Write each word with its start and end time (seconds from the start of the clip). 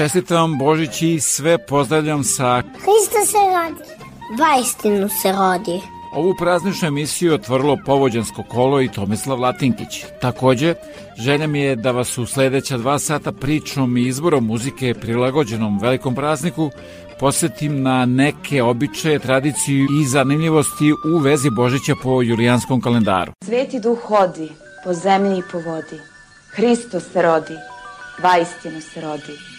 Čestitam 0.00 0.58
Božić 0.58 1.02
i 1.02 1.20
sve 1.20 1.66
pozdravljam 1.66 2.24
sa 2.24 2.62
Hristo 2.62 3.26
se 3.26 3.38
rodi. 3.38 3.90
Vajstinu 4.38 5.08
se 5.22 5.32
rodi. 5.32 5.80
Ovu 6.12 6.34
prazničnu 6.38 6.88
emisiju 6.88 7.34
otvorilo 7.34 7.76
povođansko 7.86 8.42
kolo 8.42 8.80
i 8.80 8.88
Tomislav 8.88 9.40
Latinkić. 9.40 10.04
Takođe, 10.20 10.74
želja 11.18 11.46
mi 11.46 11.60
je 11.60 11.76
da 11.76 11.90
vas 11.90 12.18
u 12.18 12.26
sledeća 12.26 12.78
dva 12.78 12.98
sata 12.98 13.32
pričom 13.32 13.96
i 13.96 14.06
izborom 14.06 14.46
muzike 14.46 14.94
prilagođenom 14.94 15.78
velikom 15.78 16.14
prazniku 16.14 16.70
posetim 17.18 17.82
na 17.82 18.06
neke 18.06 18.62
običaje, 18.62 19.18
tradiciju 19.18 19.86
i 20.00 20.04
zanimljivosti 20.04 20.92
u 20.92 21.18
vezi 21.18 21.50
Božića 21.50 21.94
po 22.02 22.22
julijanskom 22.22 22.80
kalendaru. 22.80 23.32
Sveti 23.44 23.80
duh 23.80 23.98
hodi 24.02 24.48
po 24.84 24.92
zemlji 24.92 25.38
i 25.38 25.42
po 25.52 25.58
vodi. 25.58 26.00
Hristo 26.50 27.00
se 27.00 27.22
rodi, 27.22 27.56
vajstinu 28.22 28.80
se 28.80 29.00
rodi. 29.00 29.49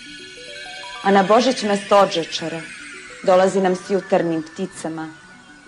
A 1.03 1.11
na 1.11 1.23
Božić 1.23 1.63
mesto 1.63 1.97
odžečara 1.97 2.61
dolazi 3.23 3.61
nam 3.61 3.75
s 3.75 3.89
jutarnjim 3.89 4.43
pticama, 4.43 5.07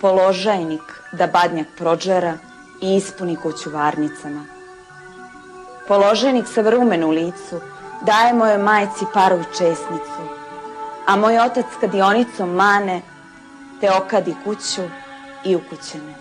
položajnik 0.01 0.81
da 1.11 1.27
badnjak 1.27 1.67
prođera 1.77 2.37
i 2.81 2.95
ispuni 2.95 3.35
kuću 3.35 3.69
varnicama. 3.69 4.45
Položajnik 5.87 6.45
sa 6.53 6.61
vrumen 6.61 7.03
u 7.03 7.09
licu 7.09 7.61
daje 8.05 8.33
mojoj 8.33 8.57
majci 8.57 9.05
paru 9.13 9.39
i 9.39 9.57
česnicu, 9.57 10.23
a 11.07 11.15
moj 11.15 11.39
otac 11.39 11.65
kadionicom 11.81 12.49
mane 12.49 13.01
te 13.81 13.91
okadi 13.91 14.35
kuću 14.43 14.81
i 15.45 15.55
ukućene. 15.55 16.13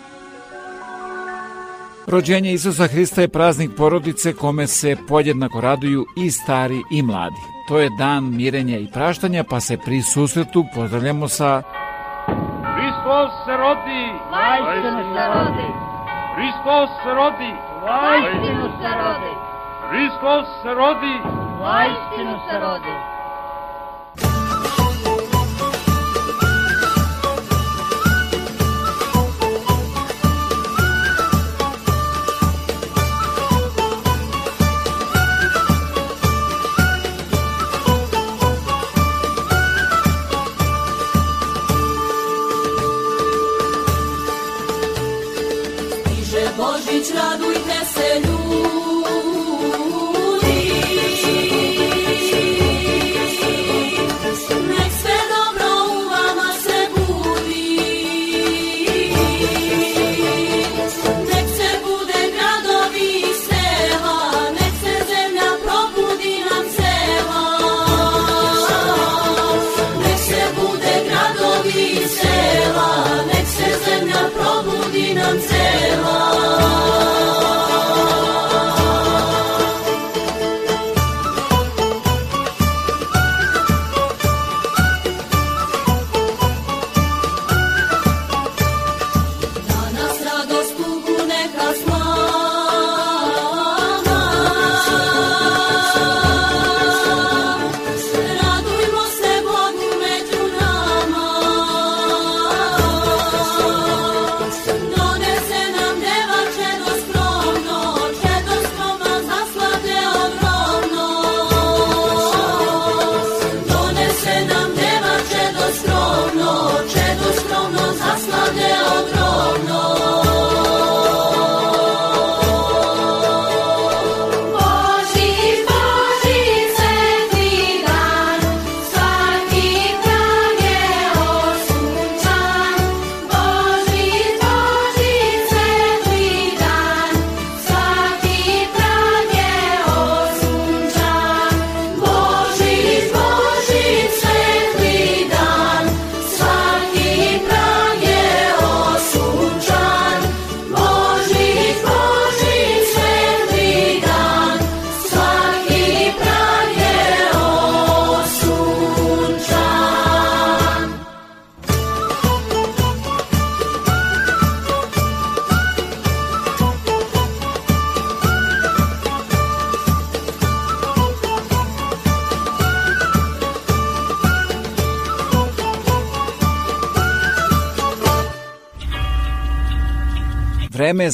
Rođenje 2.07 2.53
Isusa 2.53 2.87
Hrista 2.87 3.21
je 3.21 3.27
praznik 3.27 3.71
porodice 3.77 4.33
kome 4.33 4.67
se 4.67 4.95
podjednako 5.07 5.61
raduju 5.61 6.05
i 6.17 6.31
stari 6.31 6.81
i 6.91 7.01
mladi. 7.01 7.52
To 7.67 7.79
je 7.79 7.89
dan 7.89 8.35
mirenja 8.35 8.77
i 8.77 8.87
praštanja, 8.93 9.43
pa 9.49 9.59
se 9.59 9.77
pri 9.77 10.01
susretu 10.01 10.65
pozdravljamo 10.75 11.27
sa 11.27 11.61
Hristos 12.75 13.31
se 13.45 13.57
rodi! 13.57 14.03
Vajstinu 14.31 15.03
se 15.13 15.23
rodi! 15.33 15.69
Hristos 16.35 16.89
se 17.03 17.13
rodi! 17.13 17.51
Vajstinu 17.85 18.67
se 18.81 18.91
rodi! 19.01 19.33
Hristos 19.89 20.45
se 20.61 20.73
rodi! 20.73 21.15
Vajstinu 21.61 22.35
se 22.49 22.59
rodi! 22.59 23.12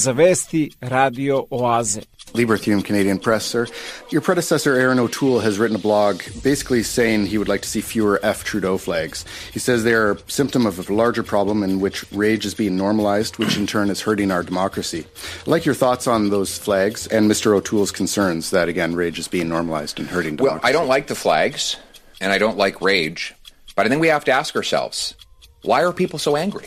je 0.00 0.04
za 0.04 0.12
vesti 0.12 0.70
Radio 0.80 1.46
Oaze. 1.50 2.00
Liberthium 2.32 2.82
Canadian 2.82 3.18
Press, 3.18 3.44
sir. 3.44 3.66
Your 4.10 4.22
predecessor, 4.22 4.74
Aaron 4.74 4.98
O'Toole, 4.98 5.40
has 5.40 5.58
written 5.58 5.76
a 5.76 5.80
blog 5.80 6.22
basically 6.42 6.82
saying 6.82 7.26
he 7.26 7.38
would 7.38 7.48
like 7.48 7.60
to 7.62 7.68
see 7.68 7.80
fewer 7.80 8.20
F. 8.22 8.44
Trudeau 8.44 8.78
flags. 8.78 9.24
He 9.52 9.58
says 9.58 9.82
they're 9.82 10.12
a 10.12 10.18
symptom 10.26 10.66
of 10.66 10.78
a 10.78 10.92
larger 10.94 11.22
problem 11.22 11.62
in 11.62 11.80
which 11.80 12.04
rage 12.12 12.46
is 12.46 12.54
being 12.54 12.76
normalized, 12.76 13.38
which 13.38 13.56
in 13.56 13.66
turn 13.66 13.90
is 13.90 14.00
hurting 14.00 14.30
our 14.30 14.42
democracy. 14.42 15.04
I'd 15.40 15.48
like 15.48 15.66
your 15.66 15.74
thoughts 15.74 16.06
on 16.06 16.30
those 16.30 16.56
flags 16.56 17.06
and 17.08 17.30
Mr. 17.30 17.52
O'Toole's 17.52 17.92
concerns 17.92 18.50
that, 18.50 18.68
again, 18.68 18.94
rage 18.94 19.18
is 19.18 19.28
being 19.28 19.48
normalized 19.48 19.98
and 19.98 20.08
hurting 20.08 20.36
democracy. 20.36 20.60
Well, 20.62 20.70
I 20.70 20.72
don't 20.72 20.88
like 20.88 21.08
the 21.08 21.16
flags, 21.16 21.76
and 22.20 22.32
I 22.32 22.38
don't 22.38 22.56
like 22.56 22.80
rage, 22.80 23.34
but 23.74 23.86
I 23.86 23.88
think 23.88 24.00
we 24.00 24.08
have 24.08 24.24
to 24.24 24.32
ask 24.32 24.56
ourselves 24.56 25.14
why 25.62 25.82
are 25.82 25.92
people 25.92 26.18
so 26.18 26.36
angry? 26.36 26.66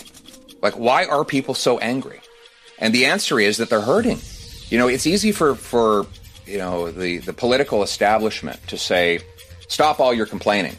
Like, 0.62 0.76
why 0.78 1.06
are 1.06 1.26
people 1.26 1.56
so 1.56 1.80
angry? 1.80 2.23
And 2.80 2.94
the 2.94 3.06
answer 3.06 3.40
is 3.40 3.58
that 3.58 3.70
they're 3.70 3.82
hurting. 3.82 4.20
You 4.70 4.78
know, 4.78 4.88
it's 4.88 5.06
easy 5.06 5.32
for, 5.32 5.56
for 5.56 6.06
you 6.46 6.58
know, 6.58 6.92
the, 6.92 7.20
the 7.20 7.34
political 7.34 7.84
establishment 7.84 8.66
to 8.68 8.78
say, 8.78 9.20
stop 9.68 10.00
all 10.00 10.14
your 10.14 10.26
complaining. 10.26 10.76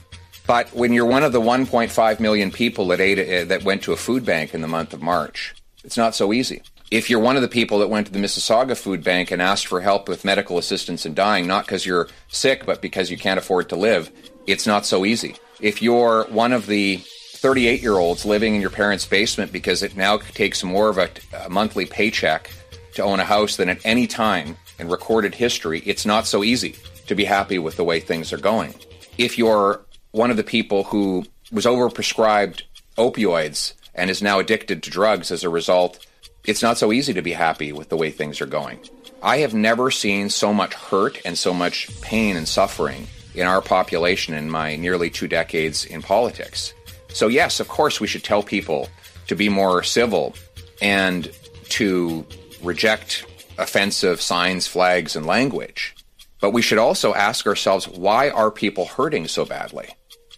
But 0.47 0.73
when 0.75 0.93
you're 0.93 1.07
one 1.07 1.23
of 1.23 1.33
the 1.33 1.41
1.5 1.41 2.21
million 2.21 2.51
people 2.51 2.89
that 2.89 3.01
ate 3.01 3.19
uh, 3.19 3.45
that 3.47 3.65
went 3.65 3.83
to 3.85 3.93
a 3.93 3.97
food 3.97 4.25
bank 4.25 4.55
in 4.55 4.61
the 4.61 4.69
month 4.69 4.93
of 4.93 5.01
March, 5.01 5.55
it's 5.85 5.97
not 5.97 6.15
so 6.15 6.33
easy. 6.33 6.63
If 6.91 7.09
you're 7.09 7.21
one 7.21 7.37
of 7.37 7.43
the 7.43 7.49
people 7.49 7.79
that 7.79 7.89
went 7.89 8.07
to 8.09 8.13
the 8.13 8.19
Mississauga 8.19 8.77
Food 8.77 9.03
Bank 9.03 9.31
and 9.31 9.41
asked 9.41 9.67
for 9.67 9.81
help 9.81 10.07
with 10.07 10.25
medical 10.25 10.59
assistance 10.59 11.07
in 11.07 11.15
dying, 11.15 11.47
not 11.47 11.65
because 11.65 11.87
you're 11.87 12.09
sick, 12.29 12.67
but 12.67 12.83
because 12.83 13.11
you 13.11 13.17
can't 13.17 13.39
afford 13.39 13.71
to 13.71 13.77
live, 13.77 14.13
it's 14.47 14.67
not 14.67 14.85
so 14.85 15.05
easy. 15.05 15.37
If 15.61 15.81
you're 15.81 16.25
one 16.25 16.53
of 16.53 16.67
the 16.67 17.03
38 17.45 17.83
year 17.83 17.99
olds 17.99 18.25
living 18.25 18.55
in 18.55 18.63
your 18.63 18.71
parents' 18.71 19.05
basement 19.05 19.53
because 19.53 19.83
it 19.83 19.95
now 19.95 20.17
takes 20.17 20.65
more 20.65 20.89
of 20.89 20.97
a, 20.97 21.11
a 21.45 21.51
monthly 21.51 21.85
paycheck 21.85 22.51
to 22.95 23.03
own 23.03 23.21
a 23.21 23.25
house 23.25 23.57
than 23.57 23.69
at 23.69 23.85
any 23.85 24.07
time 24.07 24.57
in 24.79 24.89
recorded 24.89 25.35
history, 25.35 25.81
it's 25.81 26.07
not 26.07 26.27
so 26.27 26.43
easy 26.43 26.75
to 27.07 27.15
be 27.15 27.27
happy 27.27 27.59
with 27.59 27.77
the 27.77 27.85
way 27.85 28.01
things 28.01 28.33
are 28.33 28.39
going. 28.39 28.73
If 29.19 29.37
you're 29.37 29.85
one 30.13 30.31
of 30.31 30.39
the 30.39 30.43
people 30.43 30.85
who 30.85 31.27
was 31.53 31.67
overprescribed 31.67 32.63
opioids 32.97 33.75
and 33.95 34.09
is 34.09 34.23
now 34.23 34.39
addicted 34.39 34.83
to 34.83 34.91
drugs 34.91 35.31
as 35.31 35.45
a 35.45 35.51
result, 35.51 36.07
it's 36.47 36.63
not 36.63 36.79
so 36.79 36.93
easy 36.93 37.13
to 37.13 37.21
be 37.21 37.33
happy 37.33 37.73
with 37.73 37.91
the 37.91 37.97
way 37.99 38.11
things 38.11 38.41
are 38.41 38.47
going. 38.47 38.79
I 39.23 39.41
have 39.41 39.53
never 39.53 39.91
seen 39.91 40.31
so 40.31 40.55
much 40.55 40.73
hurt 40.73 41.21
and 41.27 41.37
so 41.37 41.53
much 41.53 41.91
pain 42.01 42.39
and 42.39 42.49
suffering 42.49 43.07
in 43.35 43.47
our 43.47 43.61
population 43.61 44.33
in 44.33 44.49
my 44.49 44.77
nearly 44.77 45.11
two 45.11 45.29
decades 45.29 45.85
in 45.85 46.01
politics. 46.01 46.73
So, 47.15 47.29
yes, 47.29 47.61
of 47.61 47.69
course, 47.69 48.01
we 48.01 48.07
should 48.07 48.25
tell 48.25 48.43
people 48.43 48.89
to 49.29 49.37
be 49.37 49.49
more 49.49 49.83
civil 49.83 50.35
and 50.83 51.31
to 51.71 52.27
reject 52.63 53.25
offensive 53.57 54.21
signs, 54.21 54.67
flags, 54.67 55.17
and 55.17 55.25
language. 55.25 55.95
But 56.41 56.51
we 56.51 56.61
should 56.61 56.79
also 56.79 57.15
ask 57.15 57.47
ourselves 57.47 57.89
why 57.89 58.31
are 58.31 58.51
people 58.51 58.87
hurting 58.87 59.29
so 59.29 59.45
badly? 59.45 59.89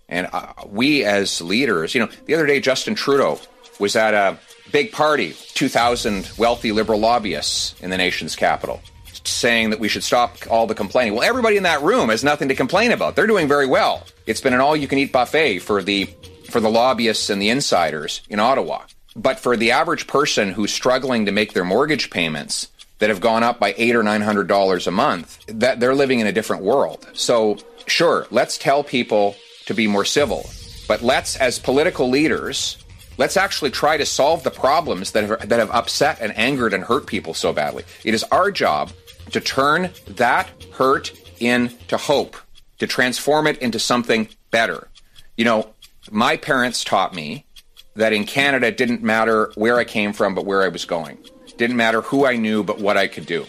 And 0.09 0.29
uh, 0.33 0.53
we 0.67 1.03
as 1.05 1.41
leaders, 1.41 1.95
you 1.95 2.01
know, 2.01 2.11
the 2.27 2.35
other 2.35 2.47
day 2.47 2.61
Justin 2.61 2.95
Trudeau 2.95 3.41
was 3.81 3.97
at 3.97 4.15
a 4.15 4.39
big 4.71 4.93
party, 4.93 5.35
2,000 5.55 6.31
wealthy 6.37 6.73
liberal 6.73 7.01
lobbyists 7.01 7.75
in 7.81 7.91
the 7.91 7.97
nation's 7.97 8.37
capital, 8.37 8.83
saying 9.25 9.71
that 9.71 9.81
we 9.81 9.89
should 9.89 10.05
stop 10.05 10.37
all 10.51 10.67
the 10.67 10.75
complaining. 10.75 11.15
Well, 11.15 11.29
everybody 11.29 11.57
in 11.57 11.65
that 11.65 11.83
room 11.83 12.11
has 12.11 12.23
nothing 12.23 12.49
to 12.49 12.55
complain 12.55 12.93
about. 12.93 13.17
They're 13.17 13.27
doing 13.27 13.49
very 13.49 13.67
well. 13.67 14.07
It's 14.27 14.41
been 14.41 14.55
an 14.55 14.61
all-you-can-eat 14.61 15.11
buffet 15.11 15.61
for 15.61 15.83
the 15.83 16.09
for 16.51 16.61
the 16.61 16.71
lobbyists 16.71 17.31
and 17.31 17.41
the 17.41 17.51
insiders 17.51 18.23
in 18.29 18.41
Ottawa. 18.41 18.83
But 19.15 19.41
for 19.41 19.57
the 19.57 19.71
average 19.71 20.07
person 20.07 20.53
who's 20.53 20.73
struggling 20.73 21.27
to 21.27 21.33
make 21.33 21.53
their 21.53 21.65
mortgage 21.65 22.11
payments 22.11 22.69
that 22.99 23.11
have 23.11 23.21
gone 23.21 23.43
up 23.43 23.59
by 23.59 23.75
eight 23.77 23.95
or 23.97 24.03
nine 24.03 24.23
hundred 24.23 24.47
dollars 24.49 24.87
a 24.87 24.91
month, 24.91 25.45
that 25.47 25.81
they're 25.81 25.95
living 25.95 26.21
in 26.21 26.27
a 26.27 26.33
different 26.33 26.63
world. 26.63 27.07
So 27.13 27.59
sure, 27.87 28.27
let's 28.31 28.59
tell 28.59 28.83
people 28.85 29.37
to 29.67 29.75
be 29.75 29.87
more 29.87 30.05
civil, 30.05 30.49
but 30.87 31.03
let's, 31.03 31.37
as 31.37 31.59
political 31.59 32.09
leaders, 32.09 32.77
let's 33.19 33.37
actually 33.37 33.71
try 33.71 33.97
to 33.97 34.07
solve 34.07 34.45
the 34.45 34.51
problems 34.51 35.13
that 35.13 35.25
have, 35.25 35.49
that 35.49 35.59
have 35.59 35.71
upset 35.71 36.19
and 36.21 36.37
angered 36.37 36.73
and 36.73 36.85
hurt 36.85 37.07
people 37.07 37.35
so 37.35 37.53
badly. 37.53 37.85
It 38.05 38.15
is 38.15 38.23
our 38.25 38.51
job 38.51 38.93
to 39.33 39.41
turn 39.41 39.91
that 40.07 40.49
hurt 40.73 41.13
into 41.41 41.97
hope, 41.97 42.37
to 42.79 42.87
transform 42.87 43.47
it 43.47 43.59
into 43.59 43.79
something 43.79 44.29
better. 44.51 44.89
You 45.37 45.45
know, 45.45 45.75
my 46.11 46.37
parents 46.37 46.85
taught 46.85 47.15
me 47.15 47.47
that 47.95 48.13
in 48.13 48.25
Canada 48.25 48.69
it 48.69 48.77
didn't 48.77 49.03
matter 49.03 49.51
where 49.55 49.79
I 49.79 49.85
came 49.85 50.13
from, 50.13 50.35
but 50.35 50.45
where 50.45 50.63
I 50.63 50.69
was 50.69 50.85
going. 50.85 51.19
Didn't 51.57 51.77
matter 51.77 52.03
who 52.03 52.27
I 52.27 52.37
knew, 52.37 52.63
but 52.63 52.79
what 52.79 52.97
I 52.97 53.09
could 53.09 53.27
do. 53.27 53.47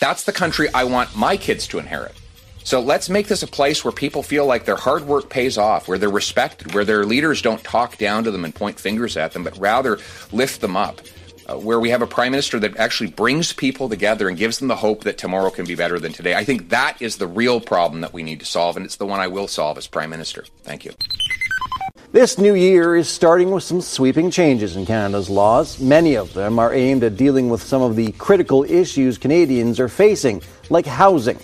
That's 0.00 0.24
the 0.24 0.32
country 0.32 0.68
I 0.74 0.84
want 0.84 1.16
my 1.16 1.36
kids 1.36 1.66
to 1.68 1.78
inherit. 1.78 2.14
So 2.64 2.80
let's 2.80 3.08
make 3.08 3.28
this 3.28 3.44
a 3.44 3.46
place 3.46 3.84
where 3.84 3.92
people 3.92 4.24
feel 4.24 4.44
like 4.44 4.64
their 4.64 4.76
hard 4.76 5.06
work 5.06 5.30
pays 5.30 5.56
off, 5.56 5.86
where 5.86 5.98
they're 5.98 6.10
respected, 6.10 6.74
where 6.74 6.84
their 6.84 7.04
leaders 7.06 7.40
don't 7.40 7.62
talk 7.62 7.96
down 7.96 8.24
to 8.24 8.32
them 8.32 8.44
and 8.44 8.52
point 8.52 8.80
fingers 8.80 9.16
at 9.16 9.32
them, 9.32 9.44
but 9.44 9.56
rather 9.56 9.98
lift 10.32 10.60
them 10.60 10.76
up. 10.76 11.00
Uh, 11.48 11.56
where 11.56 11.78
we 11.78 11.90
have 11.90 12.02
a 12.02 12.06
prime 12.08 12.32
minister 12.32 12.58
that 12.58 12.76
actually 12.76 13.08
brings 13.08 13.52
people 13.52 13.88
together 13.88 14.28
and 14.28 14.36
gives 14.36 14.58
them 14.58 14.66
the 14.66 14.74
hope 14.74 15.04
that 15.04 15.16
tomorrow 15.16 15.48
can 15.48 15.64
be 15.64 15.76
better 15.76 16.00
than 16.00 16.12
today. 16.12 16.34
I 16.34 16.42
think 16.42 16.70
that 16.70 17.00
is 17.00 17.18
the 17.18 17.28
real 17.28 17.60
problem 17.60 18.00
that 18.00 18.12
we 18.12 18.24
need 18.24 18.40
to 18.40 18.46
solve, 18.46 18.76
and 18.76 18.84
it's 18.84 18.96
the 18.96 19.06
one 19.06 19.20
I 19.20 19.28
will 19.28 19.46
solve 19.46 19.78
as 19.78 19.86
prime 19.86 20.10
minister. 20.10 20.44
Thank 20.64 20.84
you. 20.84 20.92
This 22.10 22.36
new 22.36 22.54
year 22.54 22.96
is 22.96 23.08
starting 23.08 23.52
with 23.52 23.62
some 23.62 23.80
sweeping 23.80 24.32
changes 24.32 24.74
in 24.74 24.86
Canada's 24.86 25.30
laws. 25.30 25.78
Many 25.78 26.16
of 26.16 26.34
them 26.34 26.58
are 26.58 26.74
aimed 26.74 27.04
at 27.04 27.16
dealing 27.16 27.48
with 27.48 27.62
some 27.62 27.82
of 27.82 27.94
the 27.94 28.10
critical 28.12 28.64
issues 28.64 29.16
Canadians 29.16 29.78
are 29.78 29.88
facing, 29.88 30.42
like 30.68 30.86
housing. 30.86 31.38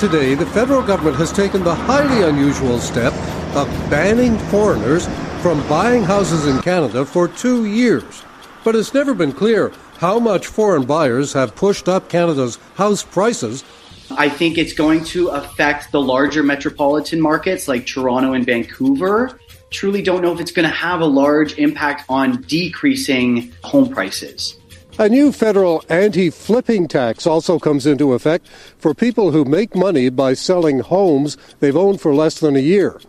Today, 0.00 0.34
the 0.34 0.46
federal 0.46 0.82
government 0.82 1.16
has 1.16 1.32
taken 1.32 1.64
the 1.64 1.74
highly 1.74 2.28
unusual 2.28 2.78
step 2.78 3.14
of 3.54 3.68
banning 3.88 4.36
foreigners 4.50 5.06
from 5.40 5.66
buying 5.66 6.02
houses 6.02 6.46
in 6.46 6.60
Canada 6.60 7.06
for 7.06 7.28
two 7.28 7.64
years. 7.64 8.25
But 8.66 8.74
it's 8.74 8.92
never 8.92 9.14
been 9.14 9.30
clear 9.30 9.72
how 9.98 10.18
much 10.18 10.48
foreign 10.48 10.86
buyers 10.86 11.32
have 11.34 11.54
pushed 11.54 11.88
up 11.88 12.08
Canada's 12.08 12.58
house 12.74 13.04
prices 13.04 13.62
I 14.10 14.28
think 14.28 14.58
it's 14.58 14.72
going 14.72 15.04
to 15.04 15.28
affect 15.28 15.92
the 15.92 16.00
larger 16.00 16.42
metropolitan 16.42 17.20
markets 17.20 17.68
like 17.68 17.86
Toronto 17.86 18.32
and 18.32 18.44
Vancouver 18.44 19.38
truly 19.70 20.02
don't 20.02 20.20
know 20.20 20.32
if 20.32 20.40
it's 20.40 20.50
going 20.50 20.68
to 20.68 20.74
have 20.74 21.00
a 21.00 21.06
large 21.06 21.56
impact 21.58 22.06
on 22.08 22.42
decreasing 22.42 23.52
home 23.62 23.88
prices. 23.88 24.58
A 24.98 25.08
new 25.08 25.30
federal 25.30 25.84
anti 25.88 26.30
flipping 26.30 26.88
tax 26.88 27.24
also 27.24 27.60
comes 27.60 27.86
into 27.86 28.14
effect 28.14 28.48
for 28.78 28.94
people 28.94 29.30
who 29.30 29.44
make 29.44 29.76
money 29.76 30.08
by 30.08 30.34
selling 30.34 30.80
homes 30.80 31.36
they've 31.60 31.76
owned 31.76 32.00
for 32.00 32.12
less 32.12 32.40
than 32.40 32.56
a 32.56 32.60
year. 32.74 33.00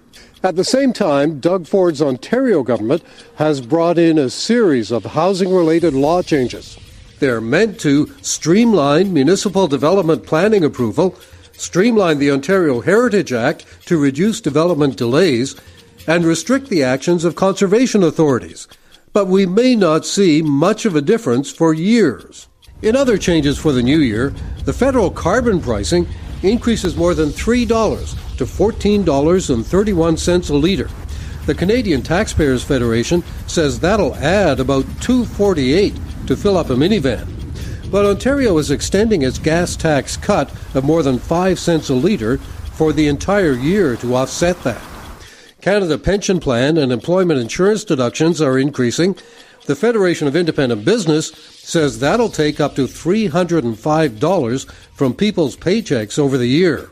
At 0.48 0.56
the 0.56 0.63
same 0.63 0.94
time, 0.94 1.42
Doug 1.42 1.68
Ford's 1.68 2.01
Ontario 2.01 2.63
government 2.63 3.04
has 3.36 3.60
brought 3.60 3.98
in 3.98 4.18
a 4.18 4.30
series 4.30 4.92
of 4.92 5.04
housing 5.04 5.54
related 5.54 5.94
law 5.94 6.22
changes. 6.22 6.77
They're 7.20 7.42
meant 7.42 7.82
to 7.82 8.16
streamline 8.22 9.12
municipal 9.12 9.68
development 9.68 10.25
planning 10.25 10.63
approval, 10.63 11.18
streamline 11.51 12.20
the 12.20 12.32
Ontario 12.32 12.80
Heritage 12.80 13.34
Act 13.34 13.66
to 13.88 13.98
reduce 13.98 14.39
development 14.39 14.96
delays, 14.96 15.54
and 16.08 16.24
restrict 16.24 16.70
the 16.70 16.82
actions 16.82 17.25
of 17.25 17.36
conservation 17.36 18.01
authorities. 18.01 18.70
But 19.12 19.27
we 19.27 19.46
may 19.46 19.75
not 19.75 20.06
see 20.06 20.42
much 20.42 20.86
of 20.86 20.96
a 20.96 21.01
difference 21.01 21.51
for 21.51 21.74
years. 21.74 22.48
In 22.82 22.96
other 22.96 23.18
changes 23.18 23.58
for 23.58 23.74
the 23.74 23.84
new 23.84 24.00
year, 24.00 24.34
the 24.63 24.72
federal 24.72 25.12
carbon 25.12 25.60
pricing 25.60 26.08
increases 26.42 26.96
more 26.96 27.13
than 27.13 27.32
$3 27.32 27.68
to 28.38 28.46
$14.31 28.46 30.50
a 30.50 30.53
litre. 30.53 30.89
The 31.46 31.56
Canadian 31.56 32.01
Taxpayers 32.01 32.63
Federation 32.63 33.24
says 33.48 33.79
that'll 33.79 34.15
add 34.15 34.60
about 34.60 34.86
248 35.01 35.96
to 36.27 36.36
fill 36.36 36.58
up 36.58 36.70
a 36.70 36.75
minivan. 36.75 37.34
But 37.89 38.06
Ontario 38.06 38.58
is 38.58 38.70
extending 38.70 39.22
its 39.22 39.39
gas 39.39 39.77
tax 39.77 40.17
cut 40.17 40.51
of 40.75 40.84
more 40.84 41.03
than 41.03 41.20
5 41.20 41.58
cents 41.58 41.89
a 41.89 41.94
litre 41.94 42.38
for 42.38 42.91
the 42.91 43.08
entire 43.08 43.53
year 43.53 43.96
to 43.98 44.15
offset 44.15 44.62
that. 44.63 44.82
Canada 45.62 45.98
Pension 45.98 46.39
Plan 46.39 46.77
and 46.77 46.91
employment 46.91 47.39
insurance 47.39 47.84
deductions 47.84 48.41
are 48.41 48.60
increasing. 48.60 49.17
The 49.65 49.75
Federation 49.75 50.27
of 50.27 50.36
Independent 50.36 50.86
Business 50.86 51.27
says 51.27 52.00
that'll 52.00 52.29
take 52.29 52.60
up 52.60 52.75
to 52.75 52.88
$305 52.88 54.72
from 54.94 55.13
people's 55.13 55.58
paychecks 55.58 56.20
over 56.20 56.38
the 56.38 56.48
year. 56.48 56.89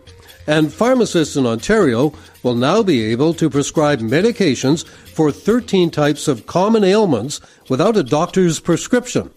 And 0.47 0.71
pharmacists 0.71 1.35
in 1.35 1.45
Ontario 1.45 2.13
will 2.43 2.55
now 2.55 2.83
be 2.83 3.03
able 3.05 3.33
to 3.35 3.49
prescribe 3.49 3.99
medications 3.99 4.85
for 4.85 5.31
13 5.31 5.89
types 5.89 6.27
of 6.27 6.45
common 6.45 6.83
ailments 6.83 7.41
without 7.67 7.97
a 7.97 8.03
doctor's 8.03 8.59
prescription. 8.59 9.31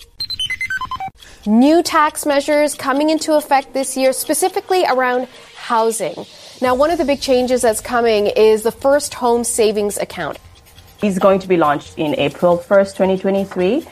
New 1.47 1.83
tax 1.83 2.27
measures 2.27 2.75
coming 2.75 3.09
into 3.09 3.35
effect 3.35 3.73
this 3.73 3.97
year, 3.97 4.13
specifically 4.13 4.85
around 4.85 5.29
housing. 5.57 6.27
Now, 6.61 6.75
one 6.75 6.91
of 6.91 6.99
the 6.99 7.05
big 7.05 7.21
changes 7.21 7.63
that's 7.63 7.81
coming 7.81 8.27
is 8.27 8.63
the 8.63 8.73
first 8.73 9.15
home 9.15 9.45
savings 9.45 9.97
account. 9.97 10.39
It's 11.03 11.19
going 11.19 11.39
to 11.39 11.49
be 11.49 11.57
launched 11.57 11.97
in 11.97 12.15
April 12.19 12.59
1st, 12.59 12.97
2023. 12.97 13.87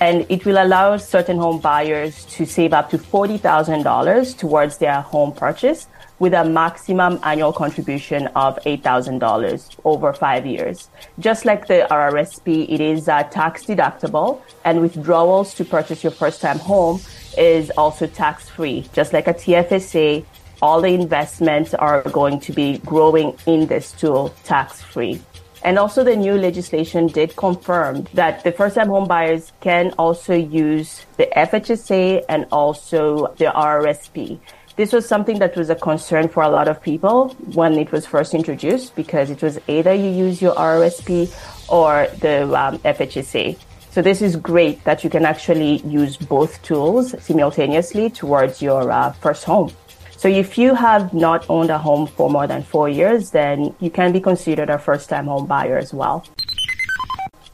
and 0.00 0.24
it 0.30 0.44
will 0.44 0.62
allow 0.62 0.96
certain 0.96 1.36
home 1.36 1.58
buyers 1.60 2.24
to 2.26 2.46
save 2.46 2.72
up 2.72 2.90
to 2.90 2.98
$40,000 2.98 4.38
towards 4.38 4.78
their 4.78 5.00
home 5.02 5.32
purchase 5.32 5.86
with 6.18 6.34
a 6.34 6.44
maximum 6.44 7.18
annual 7.22 7.52
contribution 7.52 8.28
of 8.28 8.58
$8,000 8.64 9.76
over 9.84 10.12
five 10.12 10.46
years. 10.46 10.88
Just 11.18 11.44
like 11.44 11.66
the 11.66 11.86
RRSP, 11.90 12.68
it 12.68 12.80
is 12.80 13.08
uh, 13.08 13.24
tax 13.24 13.64
deductible 13.64 14.40
and 14.64 14.80
withdrawals 14.80 15.54
to 15.54 15.64
purchase 15.64 16.02
your 16.02 16.12
first 16.12 16.40
time 16.40 16.58
home 16.58 17.00
is 17.36 17.70
also 17.76 18.06
tax 18.06 18.48
free. 18.48 18.86
Just 18.92 19.12
like 19.12 19.26
a 19.26 19.34
TFSA, 19.34 20.24
all 20.60 20.80
the 20.80 20.94
investments 20.94 21.74
are 21.74 22.02
going 22.02 22.38
to 22.40 22.52
be 22.52 22.78
growing 22.78 23.36
in 23.46 23.66
this 23.66 23.92
tool 23.92 24.32
tax 24.44 24.80
free. 24.80 25.20
And 25.64 25.78
also 25.78 26.02
the 26.02 26.16
new 26.16 26.34
legislation 26.34 27.06
did 27.06 27.36
confirm 27.36 28.06
that 28.14 28.42
the 28.42 28.50
first 28.50 28.74
time 28.74 28.88
home 28.88 29.06
buyers 29.06 29.52
can 29.60 29.92
also 29.96 30.34
use 30.34 31.06
the 31.16 31.28
FHSA 31.36 32.24
and 32.28 32.46
also 32.50 33.28
the 33.38 33.46
RRSP. 33.46 34.40
This 34.74 34.90
was 34.92 35.06
something 35.06 35.38
that 35.38 35.54
was 35.54 35.68
a 35.68 35.74
concern 35.74 36.28
for 36.28 36.42
a 36.42 36.48
lot 36.48 36.66
of 36.66 36.80
people 36.80 37.28
when 37.52 37.74
it 37.74 37.92
was 37.92 38.06
first 38.06 38.32
introduced 38.32 38.96
because 38.96 39.28
it 39.28 39.42
was 39.42 39.58
either 39.68 39.92
you 39.92 40.08
use 40.08 40.40
your 40.40 40.54
RRSP 40.54 41.30
or 41.70 42.06
the 42.20 42.44
um, 42.56 42.78
FHSA. 42.78 43.58
So 43.90 44.00
this 44.00 44.22
is 44.22 44.36
great 44.36 44.82
that 44.84 45.04
you 45.04 45.10
can 45.10 45.26
actually 45.26 45.76
use 45.80 46.16
both 46.16 46.62
tools 46.62 47.14
simultaneously 47.22 48.08
towards 48.08 48.62
your 48.62 48.90
uh, 48.90 49.12
first 49.12 49.44
home. 49.44 49.70
So 50.16 50.28
if 50.28 50.56
you 50.56 50.74
have 50.74 51.12
not 51.12 51.44
owned 51.50 51.68
a 51.68 51.76
home 51.76 52.06
for 52.06 52.30
more 52.30 52.46
than 52.46 52.62
four 52.62 52.88
years, 52.88 53.30
then 53.30 53.74
you 53.78 53.90
can 53.90 54.10
be 54.10 54.20
considered 54.20 54.70
a 54.70 54.78
first-time 54.78 55.26
home 55.26 55.46
buyer 55.46 55.76
as 55.76 55.92
well. 55.92 56.24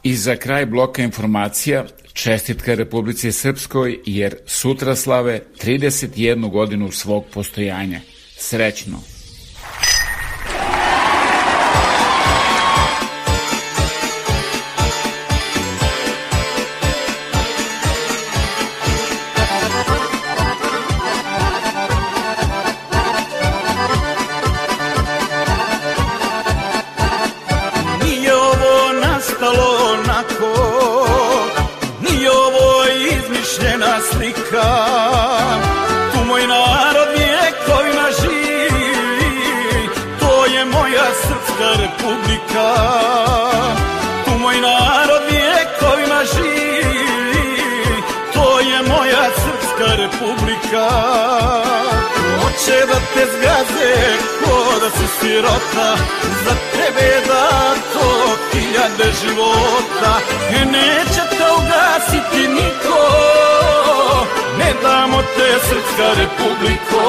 I 0.03 0.17
za 0.17 0.37
kraj 0.37 0.67
bloka 0.67 1.03
informacija, 1.03 1.85
čestitka 2.13 2.75
Republici 2.75 3.33
Srpskoj 3.33 3.99
jer 4.07 4.37
sutra 4.47 4.97
slave 4.97 5.43
31 5.65 6.51
godinu 6.51 6.91
svog 6.91 7.25
postojanja. 7.35 8.01
Srećno! 8.37 9.18
Republika 50.69 50.89
Hoće 52.43 52.87
da 52.87 53.01
te 53.15 53.27
zgaze 53.33 53.95
ko 54.45 54.81
da 54.81 54.91
si 54.91 55.07
sirota. 55.21 55.97
Za 56.45 56.55
tebe 56.73 57.27
da 57.29 57.75
to 57.93 58.37
hiljade 58.53 59.13
života. 59.23 60.21
E 60.51 60.65
neće 60.65 61.23
te 61.31 61.45
ugasiti 61.59 62.49
niko. 62.49 63.01
Ne 64.59 64.75
damo 64.83 65.23
te 65.23 65.53
srpska 65.69 66.09
republiko. 66.21 67.03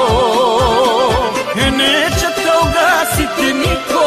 E 1.56 1.70
neće 1.70 2.26
te 2.36 2.50
ugasiti 2.62 3.54
niko. 3.54 4.06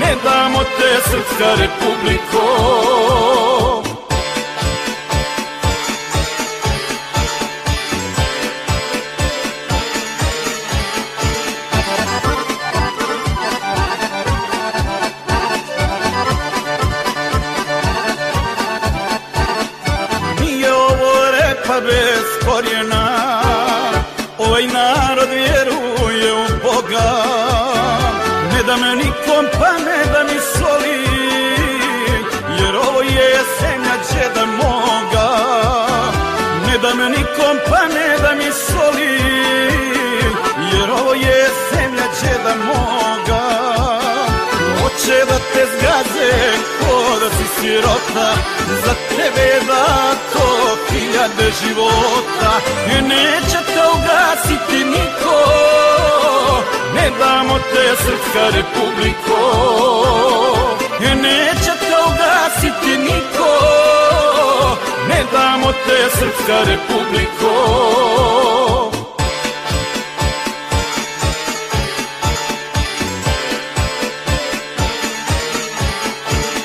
Ne 0.00 0.14
damo 0.24 0.58
te 0.58 1.10
srpska 1.10 1.54
republiko 1.62 3.55
me 36.96 37.08
nikom 37.08 37.56
pa 37.68 37.82
ne 37.94 38.08
da 38.22 38.34
mi 38.34 38.50
soli 38.66 39.16
Jer 40.72 40.90
ovo 40.90 41.14
je 41.14 41.38
zemlja 41.70 42.06
džeda 42.16 42.54
moga. 42.70 43.44
Hoće 44.80 45.18
da 45.30 45.38
te 45.52 45.62
zgaze 45.72 46.32
ko 46.80 47.18
da 47.20 47.28
si 47.36 47.46
sirota 47.56 48.28
Za 48.84 48.94
tebe 49.08 49.48
da 49.68 50.14
to 50.32 50.46
hiljade 50.90 51.52
života. 51.62 52.52
E 52.96 53.02
neće 53.02 53.58
te 53.66 53.80
ugasiti 53.96 54.84
niko 54.84 55.38
Ne 56.94 57.10
damo 57.18 57.58
te 57.58 57.96
srpska 58.04 58.44
republiko. 58.56 59.38
E 61.10 61.14
neće 61.14 61.72
te 61.80 61.96
ugasiti 62.08 62.98
niko 62.98 63.25
Damo 65.66 65.78
te 65.86 66.18
srpska 66.18 66.58
republiko 66.64 67.50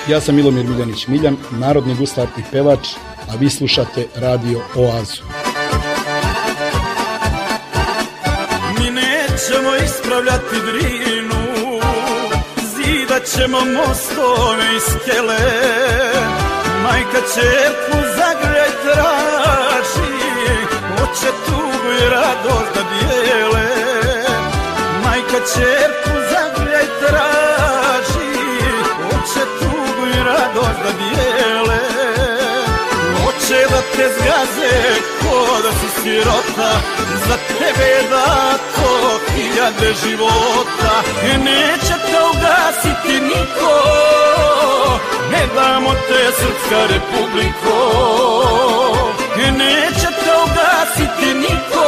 Ja 0.08 0.22
sam 0.22 0.36
Milomir 0.36 0.66
Miljanić 0.66 1.08
Miljan, 1.08 1.38
narodni 1.52 1.96
guslar 1.96 2.28
i 2.38 2.42
pevač, 2.52 2.88
a 3.30 3.36
vi 3.40 3.50
slušate 3.50 4.08
Radio 4.16 4.62
Oazu. 4.76 5.22
Mi 8.80 8.92
nećemo 8.92 9.76
ispravljati 9.86 10.56
drinu 10.66 11.42
Zidat 12.76 13.24
ćemo 13.26 13.58
mostove 13.58 14.66
i 14.78 14.80
skele 14.80 15.38
Majka 16.84 17.22
čerku 17.36 18.11
traži 18.92 20.14
Hoće 20.90 21.32
tugu 21.46 21.92
i 22.02 22.10
radost 22.10 22.72
da 22.76 22.84
dijele. 22.92 23.70
Majka 25.04 25.40
čerku 25.54 26.14
zagrljaj 26.32 26.86
traži 27.00 28.34
Hoće 29.04 29.44
tugu 29.60 30.08
i 30.08 30.24
radost 30.24 30.80
da 30.84 30.92
dijele. 31.02 31.82
Hoće 33.24 33.60
da 33.70 33.82
te 33.96 34.06
zgaze 34.18 34.76
ko 35.22 35.62
da 35.64 35.72
si 35.72 36.02
sirota 36.02 36.72
Za 37.28 37.38
tebe 37.48 38.10
da 38.10 38.58
to 38.76 39.20
hiljade 39.34 39.94
života. 40.06 40.94
Neće 41.38 41.94
te 42.06 42.18
ugasiti 42.32 43.22
niko 43.22 43.82
Ne 45.32 45.44
damo 45.56 45.90
te 45.90 46.32
srpska 46.40 46.82
republiko 46.94 47.76
E 49.48 49.52
neće 49.52 50.08
te 50.08 50.32
ugasiti 50.46 51.34
niko 51.40 51.88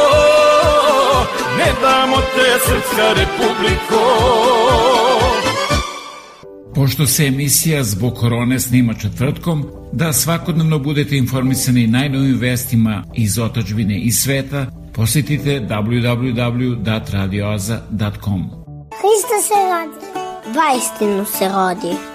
Ne 1.58 1.72
damo 1.82 2.16
te 2.16 2.58
srpska 2.66 3.08
republiko 3.08 4.00
Pošto 6.74 7.06
se 7.06 7.26
emisija 7.26 7.84
zbog 7.84 8.14
korone 8.14 8.60
snima 8.60 8.94
četvrtkom, 8.94 9.64
da 9.92 10.12
svakodnevno 10.12 10.78
budete 10.78 11.16
informisani 11.16 11.86
najnovim 11.86 12.38
vestima 12.38 13.04
iz 13.14 13.38
otačbine 13.38 14.00
i 14.00 14.12
sveta, 14.12 14.66
posjetite 14.94 15.60
www.radioaza.com. 15.60 18.50
Hristo 19.00 19.42
se 19.48 19.54
rodi. 19.70 19.98
Vaistinu 20.58 21.24
se 21.24 21.48
rodi. 21.48 22.13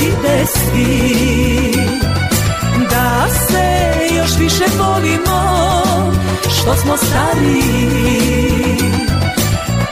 Vide 0.00 0.46
svi 0.46 1.72
Da 2.90 3.26
se 3.48 3.92
još 4.16 4.30
više 4.38 4.64
volimo 4.78 5.40
što 6.48 6.74
smo 6.76 6.96
stariji 6.96 8.76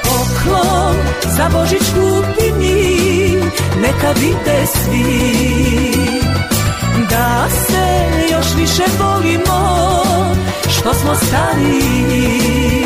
Poklon 0.03 0.97
za 1.37 1.49
Božić 1.53 1.83
kupi 1.94 2.53
mi 2.59 2.88
neka 3.81 4.12
vide 4.21 4.66
svi. 4.66 5.29
Da 7.11 7.49
se 7.66 8.09
još 8.33 8.47
više 8.57 8.83
volimo 8.99 9.88
što 10.68 10.94
smo 10.94 11.14
stariji 11.14 12.78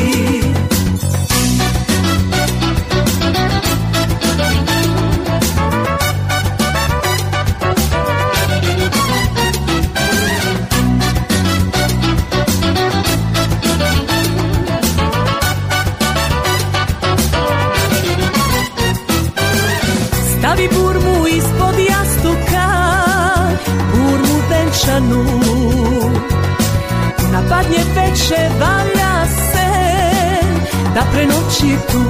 tu. 31.92 32.04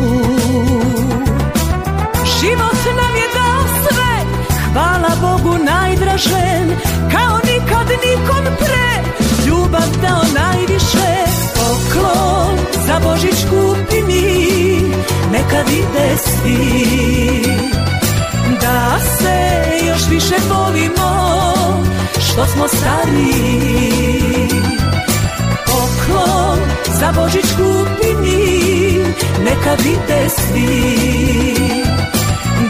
Život 2.40 2.80
nam 3.00 3.14
je 3.16 3.28
dao 3.34 3.62
sve 3.82 4.14
Hvala 4.72 5.12
Bogu 5.20 5.58
najdražen 5.64 6.76
Kao 7.12 7.36
nikad 7.44 7.88
nikom 7.88 8.44
pre. 8.58 9.12
Ljubav 9.46 9.90
dao 10.02 10.22
najviše 10.42 11.12
Poklon 11.54 12.56
za 12.86 13.00
Božić 13.04 13.44
kupi 13.50 14.02
mi 14.02 14.42
Neka 15.32 15.62
vide 15.68 16.16
svi 16.16 17.42
da 18.60 18.98
se 19.18 19.86
još 19.86 20.08
više 20.10 20.34
volimo 20.48 21.12
što 22.32 22.46
smo 22.46 22.68
stariji. 22.68 24.48
Poklon 25.66 26.58
za 27.00 27.12
Božić 27.16 27.44
kupi 27.56 28.21
neka 29.44 29.74
vide 29.84 30.28
svi. 30.28 30.96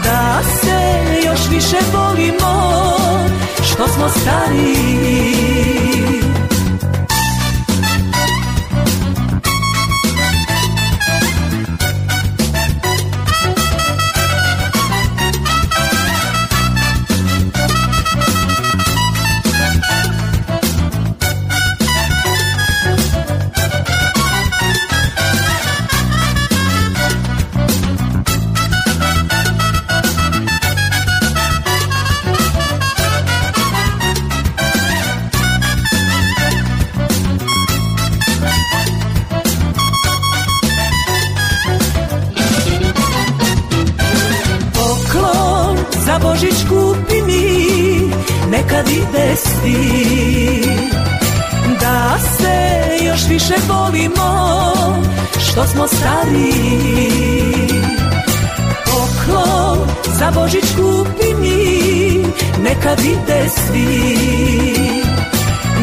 Da 0.03 0.41
se 0.61 0.79
još 1.25 1.39
više 1.49 1.77
volimo 1.93 2.73
što 3.63 3.87
smo 3.87 4.09
stariji 4.09 5.92
smo 55.73 55.87
stariji 55.87 57.09
Poklon 58.85 59.87
za 60.19 60.31
Božić 60.35 60.63
kupi 60.75 61.33
mi 61.41 62.25
neka 62.63 62.95
vide 63.03 63.49
svi. 63.49 64.17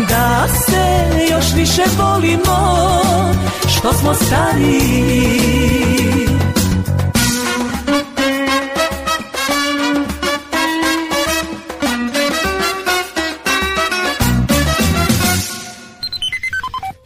Da 0.08 0.48
se 0.48 1.24
još 1.30 1.44
više 1.56 1.82
volimo 1.98 2.80
što 3.68 3.92
smo 3.92 4.14
stariji 4.14 5.60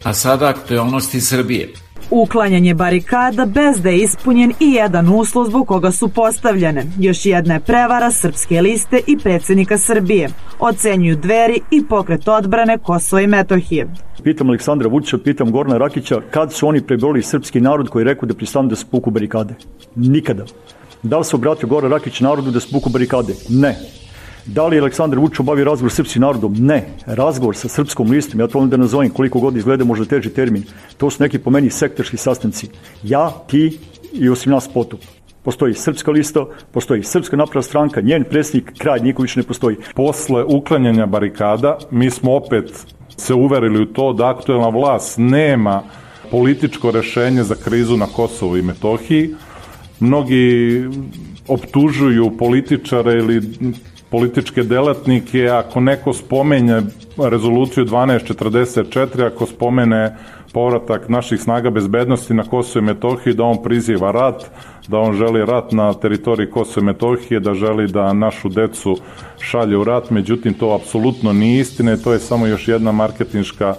A 0.03 0.13
sada 0.13 0.47
aktualnosti 0.47 1.21
Srbije. 1.21 1.84
Uklanjanje 2.11 2.73
barikada 2.73 3.45
bez 3.45 3.81
da 3.81 3.89
je 3.89 3.97
ispunjen 3.97 4.53
i 4.59 4.71
jedan 4.71 5.09
uslov 5.09 5.45
zbog 5.45 5.67
koga 5.67 5.91
su 5.91 6.09
postavljene. 6.09 6.85
Još 6.99 7.25
jedna 7.25 7.53
je 7.53 7.59
prevara 7.59 8.11
Srpske 8.11 8.61
liste 8.61 8.99
i 9.07 9.17
predsednika 9.17 9.77
Srbije. 9.77 10.29
Ocenjuju 10.59 11.15
dveri 11.15 11.59
i 11.71 11.85
pokret 11.85 12.27
odbrane 12.27 12.77
Kosova 12.77 13.21
i 13.21 13.27
Metohije. 13.27 13.87
Pitam 14.23 14.49
Aleksandra 14.49 14.89
Vučića, 14.89 15.17
pitam 15.17 15.51
Gorna 15.51 15.77
Rakića, 15.77 16.21
kad 16.31 16.53
su 16.53 16.67
oni 16.67 16.81
prebroli 16.81 17.21
srpski 17.21 17.61
narod 17.61 17.89
koji 17.89 18.05
rekao 18.05 18.27
da 18.27 18.33
pristanu 18.33 18.69
da 18.69 18.75
se 18.75 18.85
puku 18.91 19.11
barikade? 19.11 19.53
Nikada. 19.95 20.45
Da 21.03 21.17
li 21.17 21.25
se 21.25 21.35
obratio 21.35 21.69
Goran 21.69 21.91
Rakić 21.91 22.19
narodu 22.19 22.51
da 22.51 22.59
se 22.59 22.67
puku 22.71 22.89
barikade? 22.89 23.33
Ne. 23.49 23.75
Da 24.45 24.67
li 24.67 24.79
Aleksandar 24.79 25.19
Vučić 25.19 25.39
obavio 25.39 25.65
razgovor 25.65 25.91
s 25.91 25.95
srpskim 25.95 26.21
narodom? 26.21 26.53
Ne. 26.53 26.83
Razgovor 27.05 27.55
sa 27.55 27.67
srpskom 27.67 28.11
listom, 28.11 28.39
ja 28.39 28.47
to 28.47 28.57
volim 28.57 28.69
da 28.69 28.77
nazovem 28.77 29.09
koliko 29.09 29.39
god 29.39 29.57
izgleda 29.57 29.83
možda 29.85 30.05
teži 30.05 30.29
termin, 30.29 30.63
to 30.97 31.09
su 31.09 31.23
neki 31.23 31.39
po 31.39 31.49
meni 31.49 31.69
sektorski 31.69 32.17
sastanci. 32.17 32.67
Ja, 33.03 33.31
ti 33.47 33.79
i 34.13 34.29
osim 34.29 34.51
nas 34.51 34.67
potup. 34.67 34.99
Postoji 35.43 35.73
srpska 35.73 36.11
lista, 36.11 36.45
postoji 36.71 37.03
srpska 37.03 37.37
naprava 37.37 37.63
stranka, 37.63 38.01
njen 38.01 38.23
predsjednik, 38.23 38.71
kraj, 38.77 38.99
niko 38.99 39.21
više 39.21 39.39
ne 39.39 39.43
postoji. 39.43 39.77
Posle 39.95 40.43
uklanjanja 40.43 41.05
barikada 41.05 41.77
mi 41.91 42.09
smo 42.09 42.35
opet 42.35 42.85
se 43.17 43.33
uverili 43.33 43.81
u 43.81 43.85
to 43.85 44.13
da 44.13 44.29
aktuelna 44.29 44.69
vlast 44.69 45.17
nema 45.17 45.83
političko 46.31 46.91
rešenje 46.91 47.43
za 47.43 47.55
krizu 47.55 47.97
na 47.97 48.05
Kosovu 48.05 48.57
i 48.57 48.61
Metohiji. 48.61 49.35
Mnogi 49.99 50.83
optužuju 51.47 52.37
političare 52.37 53.13
ili 53.13 53.41
političke 54.09 54.63
delatnike, 54.63 55.49
ako 55.49 55.79
neko 55.79 56.13
spomenje 56.13 56.81
rezoluciju 57.17 57.85
1244, 57.85 59.25
ako 59.25 59.45
spomene 59.45 60.17
povratak 60.53 61.09
naših 61.09 61.41
snaga 61.41 61.69
bezbednosti 61.69 62.33
na 62.33 62.43
Kosovo 62.43 62.83
i 62.83 62.85
Metohiju, 62.85 63.33
da 63.33 63.43
on 63.43 63.63
priziva 63.63 64.11
rat, 64.11 64.45
da 64.87 64.99
on 64.99 65.13
želi 65.13 65.45
rat 65.45 65.71
na 65.71 65.93
teritoriji 65.93 66.51
Kosova 66.51 66.83
i 66.83 66.85
Metohije, 66.85 67.39
da 67.39 67.53
želi 67.53 67.87
da 67.87 68.13
našu 68.13 68.49
decu 68.49 68.97
šalje 69.39 69.77
u 69.77 69.83
rat, 69.83 70.09
međutim 70.09 70.53
to 70.53 70.73
apsolutno 70.73 71.33
nije 71.33 71.59
istina 71.59 71.97
to 71.97 72.13
je 72.13 72.19
samo 72.19 72.47
još 72.47 72.67
jedna 72.67 72.91
marketinška 72.91 73.75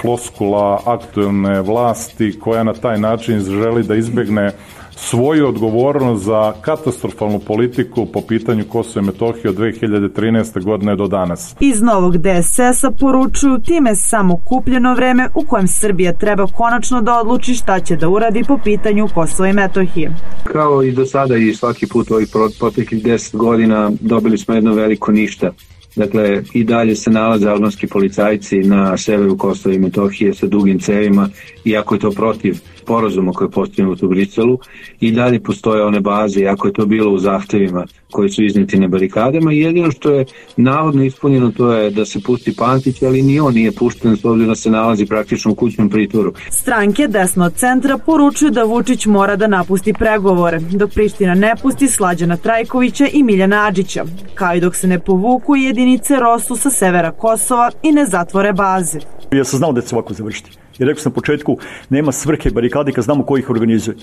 floskula 0.00 0.80
aktuelne 0.84 1.60
vlasti 1.60 2.38
koja 2.40 2.62
na 2.62 2.72
taj 2.72 2.98
način 2.98 3.40
želi 3.40 3.82
da 3.82 3.94
izbegne 3.94 4.52
svoju 5.00 5.48
odgovornost 5.48 6.24
za 6.24 6.52
katastrofalnu 6.60 7.38
politiku 7.38 8.06
po 8.06 8.20
pitanju 8.20 8.64
Kosova 8.68 9.02
i 9.02 9.06
Metohije 9.06 9.50
od 9.50 9.56
2013. 9.56 10.64
godine 10.64 10.96
do 10.96 11.06
danas. 11.06 11.56
Iz 11.60 11.82
novog 11.82 12.16
DSS-a 12.18 12.90
poručuju 12.90 13.58
time 13.58 13.96
samo 13.96 14.36
kupljeno 14.36 14.94
vreme 14.94 15.28
u 15.34 15.46
kojem 15.46 15.68
Srbija 15.68 16.12
treba 16.12 16.46
konačno 16.46 17.02
da 17.02 17.20
odluči 17.20 17.54
šta 17.54 17.80
će 17.80 17.96
da 17.96 18.08
uradi 18.08 18.44
po 18.48 18.58
pitanju 18.64 19.08
Kosova 19.14 19.48
i 19.48 19.52
Metohije. 19.52 20.16
Kao 20.44 20.82
i 20.82 20.92
do 20.92 21.06
sada 21.06 21.36
i 21.36 21.54
svaki 21.54 21.86
put 21.86 22.10
ovih 22.10 22.28
proteklih 22.58 23.04
10 23.04 23.36
godina 23.36 23.90
dobili 24.00 24.38
smo 24.38 24.54
jedno 24.54 24.74
veliko 24.74 25.12
ništa. 25.12 25.50
Dakle, 25.96 26.42
i 26.52 26.64
dalje 26.64 26.96
se 26.96 27.10
nalaze 27.10 27.48
albanski 27.48 27.86
policajci 27.86 28.58
na 28.58 28.96
severu 28.96 29.36
Kosova 29.36 29.74
i 29.74 29.78
Metohije 29.78 30.34
sa 30.34 30.46
dugim 30.46 30.78
cevima, 30.78 31.28
iako 31.64 31.94
je 31.94 32.00
to 32.00 32.10
protiv 32.10 32.60
sporazuma 32.90 33.32
koje 33.32 33.46
je 33.46 33.50
postavljeno 33.50 33.96
u 34.02 34.08
Briselu, 34.08 34.58
i 35.00 35.12
dalje 35.12 35.40
postoje 35.40 35.84
one 35.84 36.00
baze, 36.00 36.40
iako 36.40 36.68
je 36.68 36.72
to 36.72 36.86
bilo 36.86 37.12
u 37.12 37.18
zahtevima 37.18 37.86
koji 38.10 38.30
su 38.30 38.44
izneti 38.44 38.78
na 38.78 38.88
barikadama 38.88 39.52
i 39.52 39.58
jedino 39.58 39.90
što 39.90 40.10
je 40.10 40.24
navodno 40.56 41.04
ispunjeno 41.04 41.52
to 41.56 41.72
je 41.72 41.90
da 41.90 42.04
se 42.04 42.20
pusti 42.20 42.54
Pantić, 42.56 43.02
ali 43.02 43.22
ni 43.22 43.40
on 43.40 43.54
nije 43.54 43.72
pušten 43.72 44.16
s 44.16 44.24
obzirom 44.24 44.48
da 44.48 44.54
se 44.54 44.70
nalazi 44.70 45.06
praktično 45.06 45.52
u 45.52 45.54
kućnom 45.54 45.90
pritvoru. 45.90 46.32
Stranke 46.50 47.06
desno 47.08 47.44
od 47.44 47.54
centra 47.54 47.98
poručuju 47.98 48.50
da 48.50 48.64
Vučić 48.64 49.06
mora 49.06 49.36
da 49.36 49.46
napusti 49.46 49.92
pregovore, 49.92 50.60
dok 50.70 50.90
Priština 50.94 51.34
ne 51.34 51.54
pusti 51.62 51.88
Slađana 51.88 52.36
Trajkovića 52.36 53.06
i 53.12 53.22
Miljana 53.22 53.66
Adžića, 53.66 54.04
kao 54.34 54.54
i 54.54 54.60
dok 54.60 54.76
se 54.76 54.86
ne 54.86 54.98
povuku 54.98 55.56
jedinice 55.56 56.16
Rosu 56.16 56.56
sa 56.56 56.70
severa 56.70 57.10
Kosova 57.10 57.70
i 57.82 57.92
ne 57.92 58.06
zatvore 58.06 58.52
baze. 58.52 58.98
Ja 59.32 59.44
sam 59.44 59.58
znao 59.58 59.72
da 59.72 59.80
će 59.80 59.88
se 59.88 59.94
ovako 59.94 60.14
završiti. 60.14 60.59
I 60.80 60.84
rekao 60.84 61.02
sam 61.02 61.12
na 61.12 61.14
početku, 61.14 61.58
nema 61.90 62.12
svrhe 62.12 62.50
barikade 62.50 62.92
kad 62.92 63.04
znamo 63.04 63.24
ko 63.24 63.38
ih 63.38 63.50
organizuje. 63.50 63.96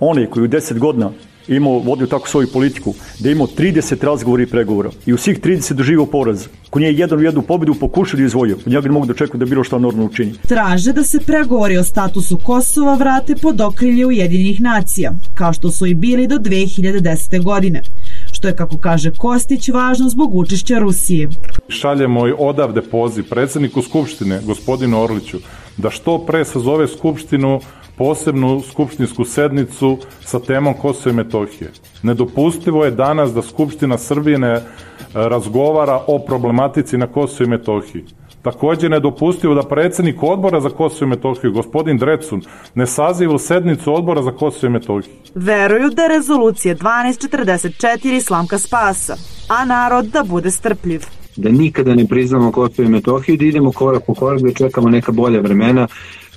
Oni 0.00 0.26
koji 0.26 0.44
u 0.44 0.48
10 0.48 0.78
godina 0.78 1.10
imao, 1.48 1.78
vodio 1.78 2.06
tako 2.06 2.28
svoju 2.28 2.48
politiku, 2.52 2.94
da 3.18 3.28
je 3.28 3.32
imao 3.32 3.46
30 3.46 4.04
razgovora 4.04 4.42
i 4.42 4.46
pregovora 4.46 4.90
i 5.06 5.12
u 5.12 5.16
svih 5.16 5.40
30 5.40 5.72
doživao 5.72 6.06
poraz. 6.06 6.46
Ko 6.70 6.78
nije 6.78 6.94
jedan 6.94 7.18
u 7.18 7.22
jednu 7.22 7.42
pobedu 7.42 7.74
pokušao 7.74 8.18
da 8.18 8.24
izvojio, 8.24 8.56
od 8.56 8.72
njega 8.72 8.80
ne 8.80 8.92
mogu 8.92 9.06
da 9.06 9.12
očekuju 9.12 9.38
da 9.38 9.44
bilo 9.44 9.64
šta 9.64 9.78
normalno 9.78 10.10
učini. 10.10 10.34
Traže 10.48 10.92
da 10.92 11.02
se 11.02 11.20
pregovori 11.20 11.78
o 11.78 11.84
statusu 11.84 12.38
Kosova 12.44 12.94
vrate 12.94 13.34
pod 13.42 13.60
okrilje 13.60 14.06
Ujedinjenih 14.06 14.60
nacija, 14.60 15.12
kao 15.34 15.52
što 15.52 15.70
su 15.70 15.86
i 15.86 15.94
bili 15.94 16.26
do 16.26 16.36
2010. 16.36 17.42
godine 17.42 17.82
što 18.32 18.48
je, 18.48 18.56
kako 18.56 18.78
kaže 18.78 19.10
Kostić, 19.10 19.68
važno 19.68 20.08
zbog 20.08 20.34
učešća 20.34 20.78
Rusije. 20.78 21.28
Šaljemo 21.68 22.28
i 22.28 22.34
odavde 22.38 22.82
poziv 22.82 23.24
predsedniku 23.30 23.82
Skupštine, 23.82 24.40
gospodinu 24.46 25.02
Orliću, 25.02 25.38
da 25.78 25.90
što 25.90 26.18
pre 26.18 26.44
sazove 26.44 26.88
Skupštinu 26.88 27.60
posebnu 27.98 28.62
skupštinsku 28.70 29.24
sednicu 29.24 29.98
sa 30.20 30.40
temom 30.40 30.74
Kosova 30.74 31.12
i 31.12 31.16
Metohije. 31.16 31.72
Nedopustivo 32.02 32.84
je 32.84 32.90
danas 32.90 33.32
da 33.34 33.42
Skupština 33.42 33.98
Srbije 33.98 34.38
e, 34.38 34.60
razgovara 35.14 36.00
o 36.06 36.18
problematici 36.18 36.98
na 36.98 37.06
Kosovo 37.06 37.46
i 37.46 37.50
Metohiji. 37.50 38.04
Takođe 38.42 38.88
nedopustivo 38.88 39.54
da 39.54 39.62
predsednik 39.62 40.22
odbora 40.22 40.60
za 40.60 40.70
Kosovo 40.70 41.06
i 41.06 41.10
Metohiju, 41.10 41.52
gospodin 41.52 41.98
Drecun, 41.98 42.42
ne 42.74 42.86
saziva 42.86 43.38
sednicu 43.38 43.94
odbora 43.94 44.22
za 44.22 44.32
Kosovo 44.32 44.70
i 44.70 44.72
Metohiju. 44.72 45.14
Veruju 45.34 45.90
da 45.90 46.02
je 46.02 46.08
rezolucija 46.08 46.74
1244 46.74 48.26
slamka 48.26 48.58
spasa, 48.58 49.16
a 49.48 49.64
narod 49.64 50.06
da 50.06 50.22
bude 50.22 50.50
strpljiv 50.50 51.17
da 51.38 51.50
nikada 51.50 51.94
ne 51.94 52.06
priznamo 52.06 52.52
Kosovo 52.52 52.86
i 52.86 52.90
Metohiju, 52.90 53.36
da 53.36 53.44
idemo 53.44 53.72
korak 53.72 54.02
po 54.06 54.14
korak, 54.14 54.40
da 54.40 54.52
čekamo 54.52 54.88
neka 54.88 55.12
bolja 55.12 55.40
vremena, 55.40 55.88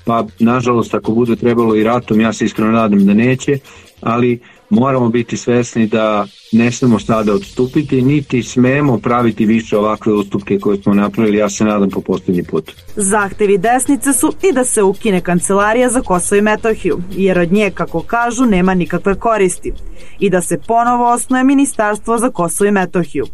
pa 0.05 0.25
nažalost 0.39 0.93
ako 0.93 1.11
bude 1.11 1.35
trebalo 1.35 1.75
i 1.75 1.83
ratom, 1.83 2.21
ja 2.21 2.33
se 2.33 2.45
iskreno 2.45 2.71
nadam 2.71 3.05
da 3.05 3.13
neće, 3.13 3.59
ali 4.01 4.39
moramo 4.69 5.09
biti 5.09 5.37
svesni 5.37 5.87
da 5.87 6.27
ne 6.51 6.71
smemo 6.71 6.99
sada 6.99 7.33
odstupiti, 7.33 8.01
niti 8.01 8.43
smemo 8.43 8.97
praviti 8.97 9.45
više 9.45 9.77
ovakve 9.77 10.13
ustupke 10.13 10.59
koje 10.59 10.77
smo 10.77 10.93
napravili, 10.93 11.37
ja 11.37 11.49
se 11.49 11.63
nadam 11.63 11.89
po 11.89 12.01
poslednji 12.01 12.43
put. 12.43 12.71
Zahtevi 12.95 13.57
desnice 13.57 14.13
su 14.13 14.33
i 14.49 14.53
da 14.53 14.63
se 14.63 14.83
ukine 14.83 15.21
kancelarija 15.21 15.89
za 15.89 16.01
Kosovo 16.01 16.39
i 16.39 16.41
Metohiju, 16.41 16.97
jer 17.11 17.39
od 17.39 17.51
nje, 17.51 17.71
kako 17.73 18.01
kažu, 18.01 18.45
nema 18.45 18.73
nikakve 18.73 19.15
koristi, 19.15 19.73
i 20.19 20.29
da 20.29 20.41
se 20.41 20.57
ponovo 20.67 21.11
osnoje 21.11 21.43
Ministarstvo 21.43 22.17
za 22.17 22.29
Kosovo 22.29 22.67
i 22.67 22.71
Metohiju. 22.71 23.25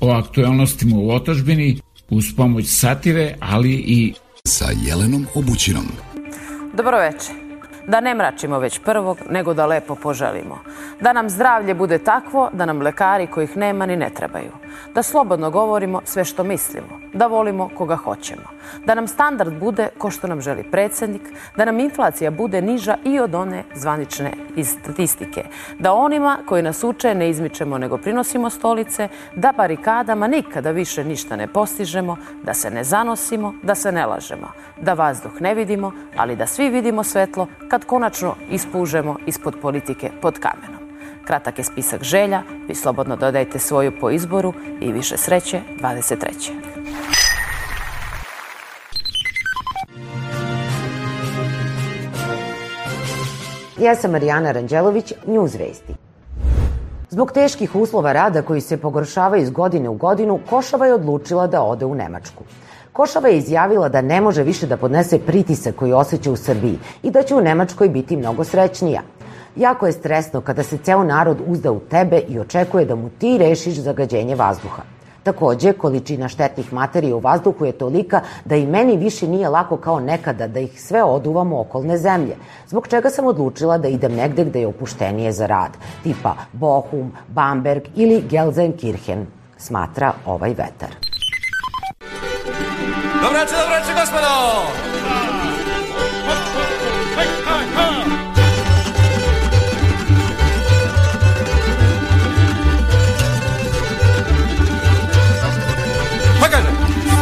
O 0.00 0.10
aktualnostima 0.10 0.96
u 0.96 1.10
otačbini 1.10 1.80
uz 2.10 2.24
pomoć 2.36 2.64
satire, 2.66 3.34
ali 3.40 3.72
i 3.72 4.14
sa 4.46 4.66
Jelenom 4.86 5.26
Obućinom. 5.34 5.86
Dobro 6.76 6.98
večer. 6.98 7.45
Da 7.86 8.00
ne 8.00 8.14
mračimo 8.14 8.58
već 8.58 8.78
prvog, 8.78 9.18
nego 9.30 9.54
da 9.54 9.66
lepo 9.66 9.94
poželimo. 9.94 10.58
Da 11.00 11.12
nam 11.12 11.30
zdravlje 11.30 11.74
bude 11.74 11.98
takvo 11.98 12.50
da 12.52 12.66
nam 12.66 12.82
lekari 12.82 13.26
kojih 13.26 13.56
nema 13.56 13.86
ni 13.86 13.96
ne 13.96 14.10
trebaju. 14.10 14.50
Da 14.94 15.02
slobodno 15.02 15.50
govorimo 15.50 16.00
sve 16.04 16.24
što 16.24 16.44
mislimo. 16.44 17.00
Da 17.12 17.26
volimo 17.26 17.70
koga 17.76 17.96
hoćemo. 17.96 18.42
Da 18.84 18.94
nam 18.94 19.08
standard 19.08 19.58
bude 19.60 19.88
ko 19.98 20.10
što 20.10 20.26
nam 20.26 20.40
želi 20.40 20.70
predsednik. 20.70 21.22
Da 21.56 21.64
nam 21.64 21.80
inflacija 21.80 22.30
bude 22.30 22.62
niža 22.62 22.96
i 23.04 23.20
od 23.20 23.34
one 23.34 23.64
zvanične 23.74 24.32
iz 24.56 24.68
statistike. 24.68 25.44
Da 25.78 25.92
onima 25.92 26.38
koji 26.46 26.62
nas 26.62 26.84
uče 26.84 27.14
ne 27.14 27.30
izmičemo 27.30 27.78
nego 27.78 27.98
prinosimo 27.98 28.50
stolice. 28.50 29.08
Da 29.34 29.52
barikadama 29.56 30.26
nikada 30.26 30.70
više 30.70 31.04
ništa 31.04 31.36
ne 31.36 31.46
postižemo. 31.46 32.16
Da 32.42 32.54
se 32.54 32.70
ne 32.70 32.84
zanosimo, 32.84 33.54
da 33.62 33.74
se 33.74 33.92
ne 33.92 34.06
lažemo. 34.06 34.48
Da 34.80 34.94
vazduh 34.94 35.40
ne 35.40 35.54
vidimo, 35.54 35.92
ali 36.16 36.36
da 36.36 36.46
svi 36.46 36.68
vidimo 36.68 37.04
svetlo 37.04 37.46
kad 37.76 37.84
konačno 37.84 38.34
ispužemo 38.50 39.16
ispod 39.26 39.54
politike 39.62 40.10
pod 40.22 40.38
kamenom. 40.38 40.80
Kratak 41.24 41.58
je 41.58 41.64
spisak 41.64 42.02
želja, 42.02 42.42
vi 42.68 42.74
slobodno 42.74 43.16
dodajte 43.16 43.58
svoju 43.58 43.92
po 44.00 44.10
izboru 44.10 44.52
i 44.80 44.92
više 44.92 45.16
sreće 45.16 45.60
23. 45.80 46.52
Ja 53.78 53.94
sam 53.94 54.10
Marijana 54.10 54.52
Ranđelović, 54.52 55.12
News 55.26 55.54
Vesti. 55.54 55.94
Zbog 57.10 57.32
teških 57.32 57.74
uslova 57.74 58.12
rada 58.12 58.42
koji 58.42 58.60
se 58.60 58.76
pogoršavaju 58.76 59.42
iz 59.42 59.50
godine 59.50 59.88
u 59.88 59.94
godinu, 59.94 60.40
Košava 60.50 60.86
je 60.86 60.94
odlučila 60.94 61.46
da 61.46 61.62
ode 61.62 61.84
u 61.84 61.94
Nemačku. 61.94 62.44
Košava 62.96 63.28
je 63.28 63.38
izjavila 63.38 63.88
da 63.88 64.00
ne 64.00 64.20
može 64.20 64.42
više 64.42 64.66
da 64.66 64.76
podnese 64.76 65.18
pritisak 65.18 65.74
koji 65.74 65.92
osjeća 65.92 66.30
u 66.32 66.36
Srbiji 66.36 66.78
i 67.02 67.10
da 67.10 67.22
će 67.22 67.34
u 67.34 67.40
Nemačkoj 67.40 67.88
biti 67.88 68.16
mnogo 68.16 68.44
srećnija. 68.44 69.02
Jako 69.56 69.86
je 69.86 69.92
stresno 69.92 70.40
kada 70.40 70.62
se 70.62 70.78
ceo 70.78 71.04
narod 71.04 71.42
uzda 71.46 71.72
u 71.72 71.80
tebe 71.80 72.22
i 72.28 72.38
očekuje 72.38 72.84
da 72.84 72.94
mu 72.94 73.10
ti 73.18 73.38
rešiš 73.38 73.74
zagađenje 73.74 74.34
vazduha. 74.34 74.82
Takođe, 75.22 75.72
količina 75.72 76.28
štetnih 76.28 76.72
materija 76.72 77.16
u 77.16 77.20
vazduhu 77.20 77.66
je 77.66 77.72
tolika 77.72 78.20
da 78.44 78.56
i 78.56 78.66
meni 78.66 78.96
više 78.96 79.28
nije 79.28 79.48
lako 79.48 79.76
kao 79.76 80.00
nekada 80.00 80.46
da 80.46 80.60
ih 80.60 80.82
sve 80.82 81.04
oduvam 81.04 81.52
u 81.52 81.60
okolne 81.60 81.98
zemlje, 81.98 82.36
zbog 82.68 82.88
čega 82.88 83.10
sam 83.10 83.26
odlučila 83.26 83.78
da 83.78 83.88
idem 83.88 84.14
negde 84.14 84.44
gde 84.44 84.60
je 84.60 84.66
opuštenije 84.66 85.32
za 85.32 85.46
rad, 85.46 85.76
tipa 86.02 86.34
Bochum, 86.52 87.12
Bamberg 87.28 87.82
ili 87.96 88.22
Gelsenkirchen, 88.30 89.26
smatra 89.58 90.12
ovaj 90.26 90.50
vetar. 90.50 91.05
Dobro 93.22 93.40
večer, 93.40 93.56
dobro 93.58 93.74
večer, 93.78 93.94
gospodo! 93.94 94.26
Pa 106.40 106.48
kaže, 106.48 106.68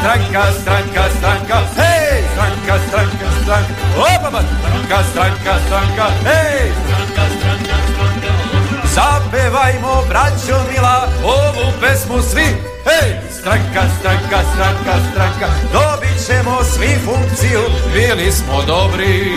stranka, 0.00 0.42
stranka, 0.60 1.02
stranka, 1.18 1.58
hej! 1.76 2.24
Stranka, 2.32 2.74
stranka, 2.88 3.26
stranka, 3.42 3.72
opa, 3.96 4.30
pa, 4.30 4.40
stranka, 4.42 4.98
stranka, 5.10 5.52
stranka, 5.66 6.06
hej! 6.24 6.72
Stranka, 6.84 7.24
stranka, 7.38 7.76
stranka, 7.94 8.32
Zapevajmo, 8.94 10.02
braćo 10.08 10.58
mila, 10.72 11.08
ovu 11.24 11.72
pesmu 11.80 12.22
svi, 12.22 12.46
hej! 12.84 13.33
Stranka, 13.44 13.82
stranka, 14.00 14.40
stranka, 14.54 14.94
stranka, 15.10 15.48
dobit 15.72 16.26
ćemo 16.26 16.64
svi 16.64 16.92
funkciju, 17.04 17.60
bili 17.94 18.32
smo 18.32 18.62
dobri. 18.66 19.32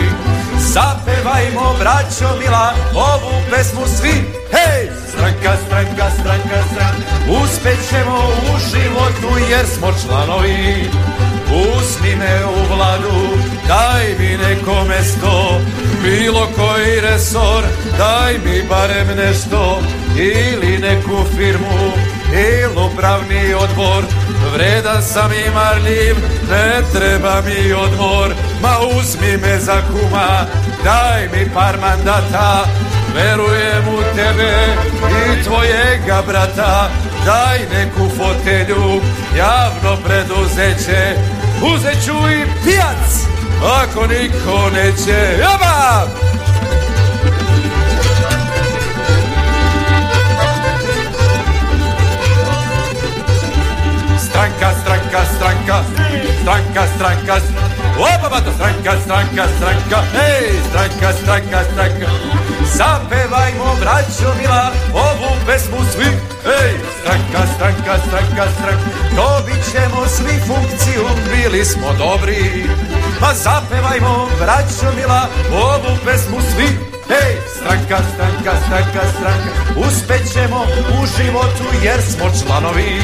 Zapevajmo, 0.58 1.74
braćo 1.78 2.38
mila, 2.40 2.74
ovu 2.94 3.32
pesmu 3.50 3.86
svi, 3.86 4.14
hej! 4.54 4.90
Stranka, 5.08 5.52
stranka, 5.66 6.10
stranka, 6.20 6.58
stranka, 6.70 7.06
uspećemo 7.42 8.18
u 8.18 8.58
životu 8.70 9.50
jer 9.50 9.66
smo 9.66 9.92
članovi. 10.02 10.90
Usni 11.76 12.16
me 12.16 12.44
u 12.46 12.74
vladu, 12.74 13.18
daj 13.66 14.06
mi 14.18 14.36
neko 14.36 14.84
mesto, 14.88 15.60
bilo 16.02 16.48
koji 16.56 17.00
resor, 17.00 17.64
daj 17.98 18.32
mi 18.44 18.62
barem 18.68 19.16
nešto, 19.16 19.80
ili 20.16 20.78
neku 20.78 21.24
firmu, 21.36 21.92
ili 22.32 22.86
upravni 22.86 23.54
odbor, 23.54 24.04
vredan 24.52 25.02
sam 25.02 25.32
i 25.32 25.50
marljiv, 25.54 26.16
ne 26.50 26.82
treba 26.92 27.42
mi 27.46 27.72
odmor, 27.72 28.34
ma 28.62 28.74
uzmi 28.98 29.36
me 29.36 29.58
za 29.58 29.82
kuma, 29.92 30.46
daj 30.84 31.28
mi 31.32 31.50
par 31.54 31.76
mandata, 31.80 32.64
verujem 33.14 33.84
u 33.88 34.16
tebe 34.16 34.52
i 35.10 35.44
tvojega 35.44 36.22
brata, 36.26 36.90
daj 37.24 37.58
neku 37.58 38.08
fotelju, 38.16 39.00
javno 39.36 39.96
preduzeće, 40.04 41.14
uzet 41.74 42.04
ću 42.04 42.12
i 42.12 42.44
pijac, 42.64 43.26
ako 43.82 44.06
niko 44.06 44.70
neće, 44.74 45.38
jaba! 45.40 46.06
Stranka, 54.38 54.70
stranka, 56.96 57.36
opa 57.98 58.28
bato, 58.30 58.52
stranka, 58.52 58.92
stranka, 59.04 59.44
stranka, 59.56 59.98
ej, 60.14 60.52
stranka, 60.70 61.12
stranka, 61.12 61.64
stranka. 61.72 62.06
Zapevajmo, 62.74 63.76
braćo 63.80 64.34
mila, 64.40 64.70
ovu 64.94 65.30
pesmu 65.46 65.78
svi, 65.92 66.10
ej, 66.46 66.72
stranka, 67.00 67.40
stranka, 67.54 67.98
stranka, 68.06 68.44
stranka. 68.56 68.88
Dobit 69.16 69.60
ćemo 69.72 70.06
svi 70.06 70.34
funkciju, 70.46 71.04
bili 71.30 71.64
smo 71.64 71.92
dobri. 71.98 72.64
Pa 73.20 73.34
zapevajmo, 73.34 74.28
braćo 74.40 74.96
mila, 74.96 75.28
ovu 75.52 75.98
pesmu 76.04 76.40
svi, 76.54 76.68
Hej, 77.08 77.36
stranka, 77.56 77.98
stranka, 78.14 78.52
stranka, 78.66 79.00
stranka, 79.18 79.50
uspećemo 79.76 80.60
u 81.00 81.06
životu 81.16 81.64
jer 81.82 82.02
smo 82.02 82.30
članovi. 82.40 83.00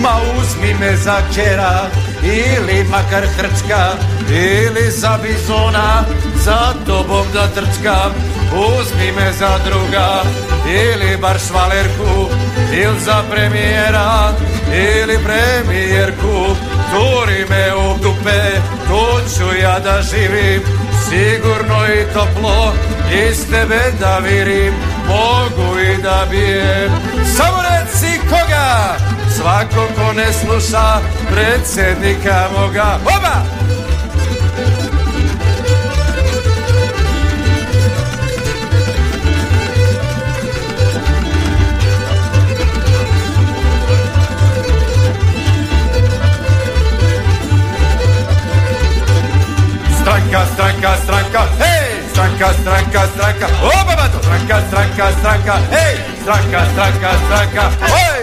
Ma 0.00 0.16
uzmi 0.38 0.74
me 0.80 0.96
za 0.96 1.16
kera 1.34 1.90
ili 2.22 2.84
makar 2.84 3.26
hrčka 3.36 3.92
ili 4.30 4.90
za 4.90 5.18
bizona, 5.22 6.04
za 6.44 6.74
tobom 6.86 7.26
da 7.32 7.46
trčkam. 7.48 8.12
Uzmi 8.52 9.12
me 9.12 9.32
za 9.32 9.58
druga 9.64 10.22
ili 10.66 11.16
bar 11.16 11.38
švalerku 11.38 12.30
ili 12.72 13.00
za 13.00 13.22
premijera 13.30 14.32
ili 14.72 15.18
premijerku. 15.24 16.56
Turi 16.90 17.46
me 17.50 17.74
u 17.74 17.98
dupe, 18.02 18.42
tu 18.88 19.36
ću 19.36 19.56
ja 19.62 19.78
da 19.78 20.02
živim, 20.02 20.62
sigurno 21.08 21.86
i 21.86 22.12
toplo, 22.14 22.72
iz 23.28 23.50
tebe 23.50 23.80
da 24.00 24.18
virim, 24.18 24.74
mogu 25.08 25.78
i 25.78 26.02
da 26.02 26.26
bijem. 26.30 26.90
Samo 27.36 27.62
reci 27.62 28.20
koga, 28.28 28.96
svako 29.40 29.88
ko 29.96 30.12
ne 30.12 30.32
sluša, 30.32 31.00
predsjednika 31.32 32.48
moga. 32.58 32.98
Oba! 33.16 33.36
Stranka, 50.00 50.40
stranka, 50.52 50.96
stranka, 51.02 51.42
hej! 51.58 51.90
Stranka, 52.12 52.52
stranka, 52.62 53.00
stranka, 53.14 53.46
oba! 53.62 54.08
Stranka, 54.22 54.60
stranka, 54.68 55.06
stranka, 55.20 55.54
hej! 55.70 55.94
Stranka, 56.22 56.60
stranka, 56.72 57.10
stranka, 57.26 57.64
hej! 57.86 58.19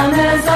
Ananız 0.00 0.49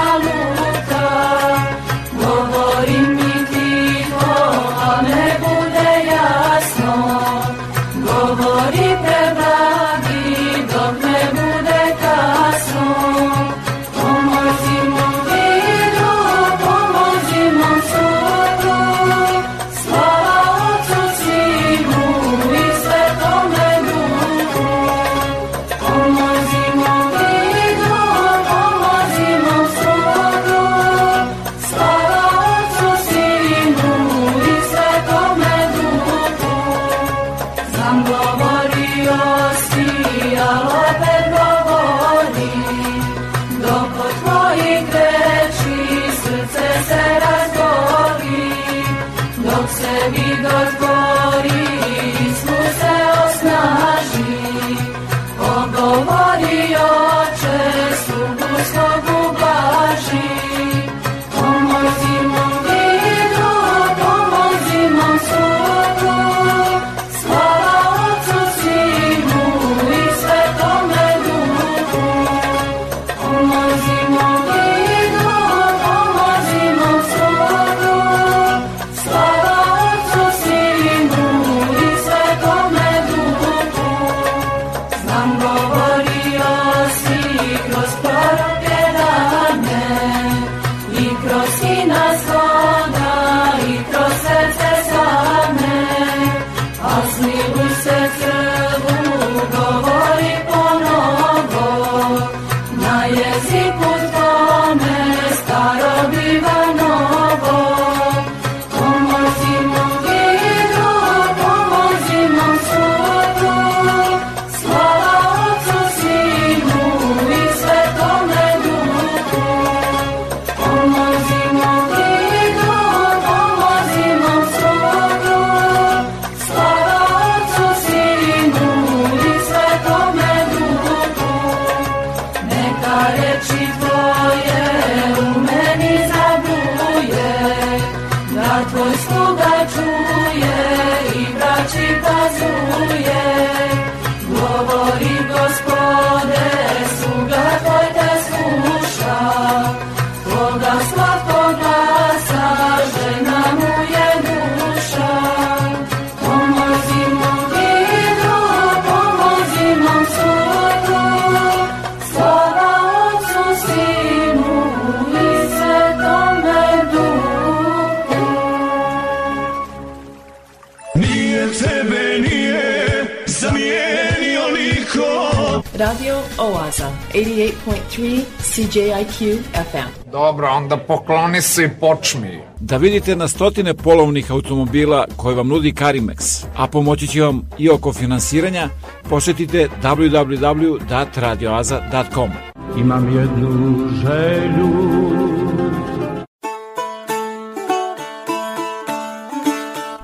101.3 177.66 178.20
CJIQ 178.38 179.38
FM. 179.55 180.11
Dobro, 180.11 180.48
onda 180.48 180.77
pokloni 180.77 181.42
se 181.42 181.64
i 181.64 181.68
počmi. 181.81 182.40
Da 182.61 182.77
vidite 182.77 183.16
na 183.16 183.29
stotine 183.29 183.74
polovnih 183.74 184.31
automobila 184.31 185.07
koje 185.16 185.37
vam 185.37 185.48
nudi 185.48 185.72
Karimex, 185.72 186.44
a 186.57 186.66
pomoći 186.66 187.07
će 187.07 187.22
vam 187.22 187.42
i 187.59 187.70
oko 187.70 187.92
finansiranja, 187.92 188.68
posetite 189.09 189.68
www.radioaza.com. 189.83 192.31
Imam 192.79 193.16
jednu 193.16 193.88
želju 193.88 194.68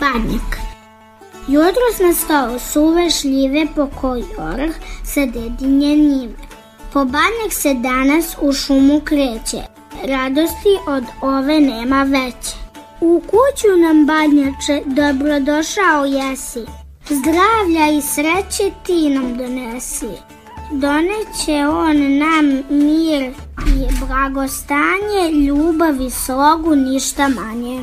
Panik. 0.00 0.56
Jutros 1.48 1.98
na 2.00 2.14
stao 2.14 2.58
suve 2.58 3.10
šljive 3.10 3.66
po 3.76 3.88
kojor 4.00 4.70
sa 5.04 5.26
dedinje 5.26 5.96
njime. 5.96 6.49
Pobanjak 6.92 7.52
se 7.52 7.74
danas 7.74 8.36
u 8.40 8.52
šumu 8.52 9.00
kreće, 9.04 9.62
radosti 10.04 10.74
od 10.86 11.04
ove 11.22 11.60
nema 11.60 12.02
veće. 12.02 12.56
U 13.00 13.22
kuću 13.26 13.76
nam 13.76 14.06
badnjače 14.06 14.82
dobrodošao 14.86 16.04
jesi, 16.04 16.64
zdravlja 17.10 17.98
i 17.98 18.02
sreće 18.02 18.72
ti 18.86 19.08
nam 19.08 19.36
donesi. 19.36 20.08
Doneće 20.72 21.66
on 21.66 22.18
nam 22.18 22.46
mir 22.70 23.32
i 23.66 24.06
blagostanje, 24.06 25.30
ljubav 25.46 26.00
i 26.00 26.10
slogu 26.10 26.76
ništa 26.76 27.28
manje. 27.28 27.80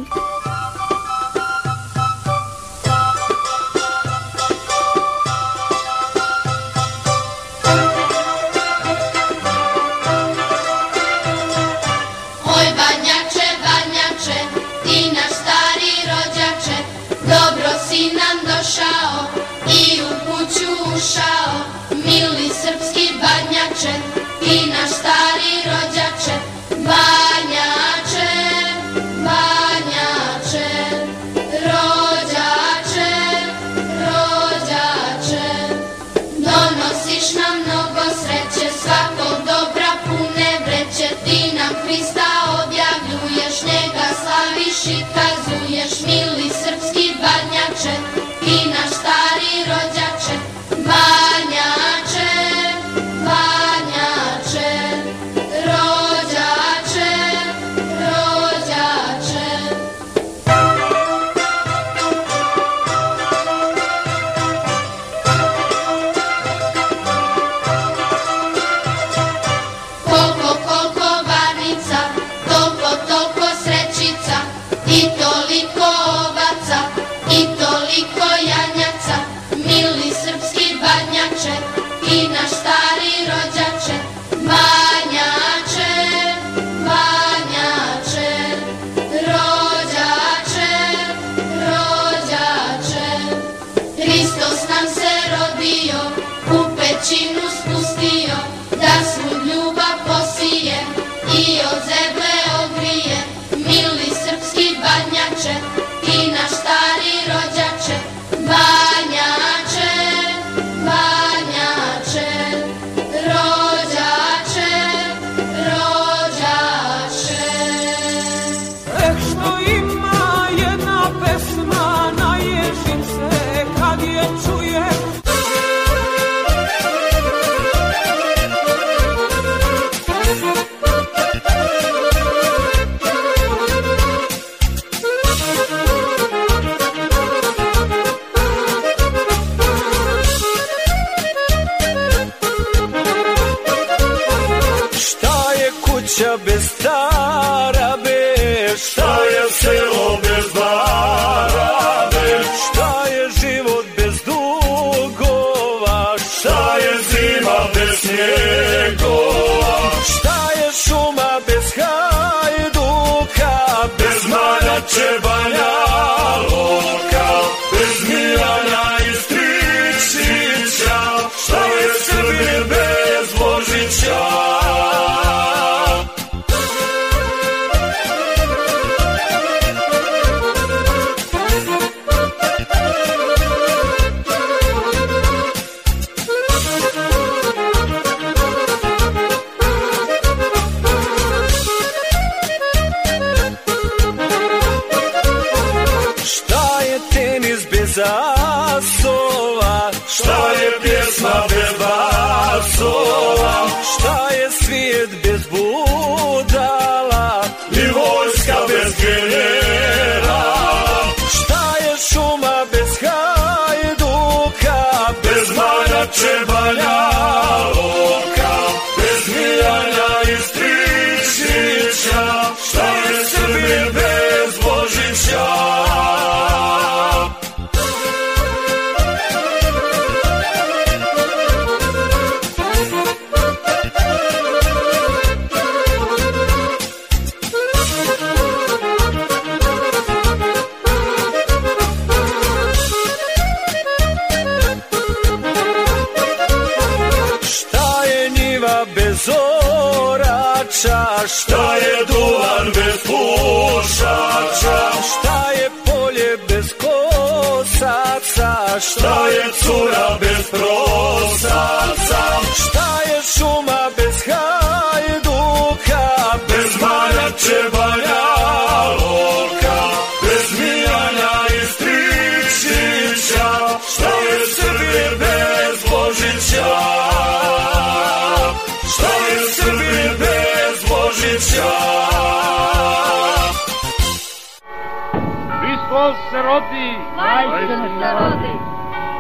Vajstinu 287.67 287.99
se 287.99 288.11
rodi, 288.19 288.53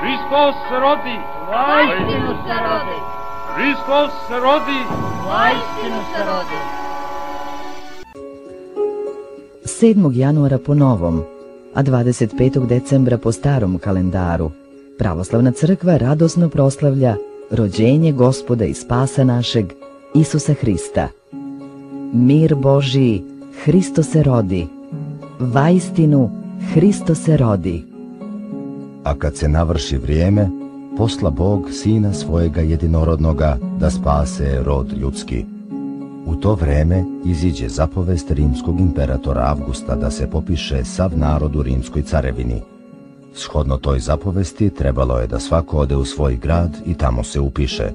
Hristos 0.01 0.55
se 0.69 0.79
rodi, 0.79 1.17
Vajstinu 1.51 2.33
se 2.45 2.57
rodi, 2.67 2.99
Hristos 3.55 4.11
se 4.27 4.39
rodi, 4.39 4.79
Vajstinu 5.27 5.99
se 6.13 6.21
rodi. 6.29 6.59
7. 9.65 10.11
januara 10.17 10.57
po 10.57 10.73
novom, 10.73 11.23
a 11.73 11.83
25. 11.83 12.65
decembra 12.67 13.17
po 13.17 13.31
starom 13.31 13.79
kalendaru, 13.79 14.51
Pravoslavna 14.97 15.51
crkva 15.51 15.97
radosno 15.97 16.49
proslavlja 16.49 17.15
rođenje 17.51 18.11
gospoda 18.11 18.65
i 18.65 18.73
spasa 18.73 19.23
našeg, 19.23 19.73
Isusa 20.13 20.53
Hrista. 20.53 21.07
Mir 22.13 22.55
Božiji, 22.55 23.23
Hristo 23.63 24.03
se 24.03 24.23
rodi, 24.23 24.67
vaistinu, 25.39 26.29
Hristo 26.73 27.15
se 27.15 27.37
rodi. 27.37 27.96
A 29.07 29.15
kad 29.15 29.35
se 29.35 29.47
navrši 29.47 29.97
vrijeme, 29.97 30.49
posla 30.97 31.29
Bog 31.29 31.71
sina 31.71 32.13
svojega 32.13 32.61
jedinorodnoga 32.61 33.57
da 33.79 33.89
spase 33.89 34.63
rod 34.63 34.93
ljudski. 34.97 35.45
U 36.25 36.35
to 36.35 36.55
vreme 36.55 37.03
iziđe 37.25 37.69
zapovest 37.69 38.31
rimskog 38.31 38.79
imperatora 38.79 39.41
Avgusta 39.41 39.95
da 39.95 40.11
se 40.11 40.29
popiše 40.29 40.83
sav 40.83 41.17
narod 41.17 41.55
u 41.55 41.63
rimskoj 41.63 42.01
carevini. 42.01 42.61
Shodno 43.33 43.77
toj 43.77 43.99
zapovesti 43.99 44.69
trebalo 44.69 45.19
je 45.19 45.27
da 45.27 45.39
svako 45.39 45.77
ode 45.77 45.95
u 45.95 46.05
svoj 46.05 46.35
grad 46.35 46.77
i 46.85 46.93
tamo 46.93 47.23
se 47.23 47.39
upiše. 47.39 47.91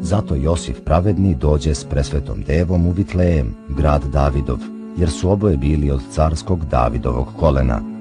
Zato 0.00 0.34
Josif 0.34 0.80
pravedni 0.84 1.34
dođe 1.34 1.74
s 1.74 1.84
presvetom 1.84 2.42
devom 2.42 2.86
u 2.86 2.90
Vitlejem, 2.90 3.54
grad 3.68 4.02
Davidov, 4.12 4.58
jer 4.96 5.10
su 5.10 5.30
oboje 5.30 5.56
bili 5.56 5.90
od 5.90 6.00
carskog 6.10 6.64
Davidovog 6.64 7.26
kolena. 7.38 7.99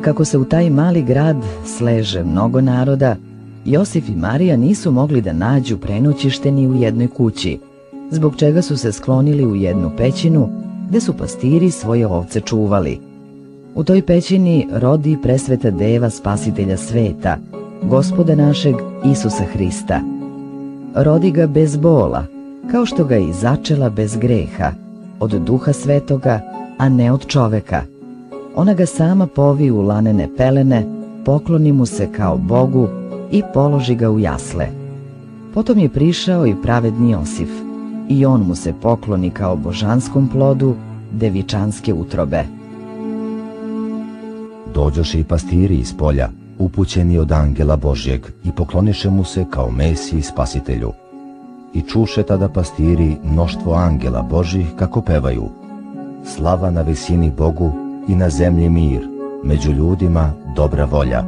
Kako 0.00 0.24
se 0.24 0.38
u 0.38 0.44
taj 0.44 0.70
mali 0.70 1.02
grad 1.02 1.36
sleže 1.64 2.24
mnogo 2.24 2.60
naroda, 2.60 3.16
Josif 3.64 4.08
i 4.08 4.16
Marija 4.16 4.56
nisu 4.56 4.92
mogli 4.92 5.20
da 5.20 5.32
nađu 5.32 5.78
prenoćište 5.78 6.50
ni 6.50 6.68
u 6.68 6.74
jednoj 6.74 7.08
kući, 7.08 7.58
zbog 8.10 8.36
čega 8.36 8.62
su 8.62 8.76
se 8.76 8.92
sklonili 8.92 9.46
u 9.46 9.56
jednu 9.56 9.90
pećinu 9.96 10.48
gde 10.88 11.00
su 11.00 11.12
pastiri 11.12 11.70
svoje 11.70 12.06
ovce 12.06 12.40
čuvali. 12.40 13.00
U 13.74 13.84
toj 13.84 14.02
pećini 14.02 14.68
rodi 14.72 15.18
presveta 15.22 15.70
deva 15.70 16.10
spasitelja 16.10 16.76
sveta, 16.76 17.36
gospoda 17.82 18.34
našeg 18.34 18.74
Isusa 19.12 19.44
Hrista. 19.52 20.00
Rodi 20.94 21.30
ga 21.30 21.46
bez 21.46 21.76
bola, 21.76 22.24
kao 22.70 22.86
što 22.86 23.04
ga 23.04 23.16
i 23.16 23.32
začela 23.32 23.90
bez 23.90 24.16
greha, 24.16 24.72
od 25.20 25.30
duha 25.30 25.72
svetoga, 25.72 26.40
a 26.78 26.88
ne 26.88 27.12
od 27.12 27.26
čoveka. 27.26 27.97
Ona 28.58 28.74
ga 28.74 28.86
sama 28.86 29.26
povi 29.26 29.70
u 29.70 29.82
lanene 29.82 30.28
pelene, 30.36 30.86
pokloni 31.24 31.72
mu 31.72 31.86
se 31.86 32.12
kao 32.12 32.36
Bogu 32.36 32.88
i 33.30 33.42
položi 33.54 33.94
ga 33.94 34.10
u 34.10 34.18
jasle. 34.18 34.66
Potom 35.54 35.78
je 35.78 35.88
prišao 35.88 36.46
i 36.46 36.54
pravedni 36.62 37.10
Josif, 37.10 37.48
i 38.08 38.26
on 38.26 38.40
mu 38.40 38.54
se 38.54 38.72
pokloni 38.82 39.30
kao 39.30 39.56
božanskom 39.56 40.28
plodu 40.28 40.74
devičanske 41.12 41.94
utrobe. 41.94 42.44
Dođoše 44.74 45.20
i 45.20 45.24
pastiri 45.24 45.76
iz 45.76 45.94
polja, 45.94 46.28
upućeni 46.58 47.18
od 47.18 47.32
angela 47.32 47.76
Božjeg, 47.76 48.26
i 48.44 48.52
pokloniše 48.52 49.10
mu 49.10 49.24
se 49.24 49.44
kao 49.50 49.70
Mesiji 49.70 50.22
spasitelju. 50.22 50.92
I 51.74 51.82
čuše 51.82 52.22
tada 52.22 52.48
pastiri 52.48 53.16
mnoštvo 53.24 53.74
angela 53.74 54.22
Božih 54.22 54.66
kako 54.76 55.00
pevaju. 55.00 55.48
Slava 56.24 56.70
na 56.70 56.82
visini 56.82 57.32
Bogu 57.38 57.87
i 58.08 58.14
na 58.14 58.30
zemlji 58.30 58.68
mir, 58.68 59.08
među 59.44 59.72
ljudima 59.72 60.32
dobra 60.56 60.84
volja. 60.84 61.24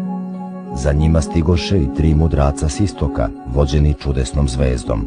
Za 0.75 0.93
njima 0.93 1.21
stigoše 1.21 1.79
i 1.79 1.95
tri 1.97 2.15
mudraca 2.15 2.69
s 2.69 2.81
istoka, 2.81 3.29
vođeni 3.55 3.95
čudesnom 3.95 4.49
zvezdom. 4.49 5.07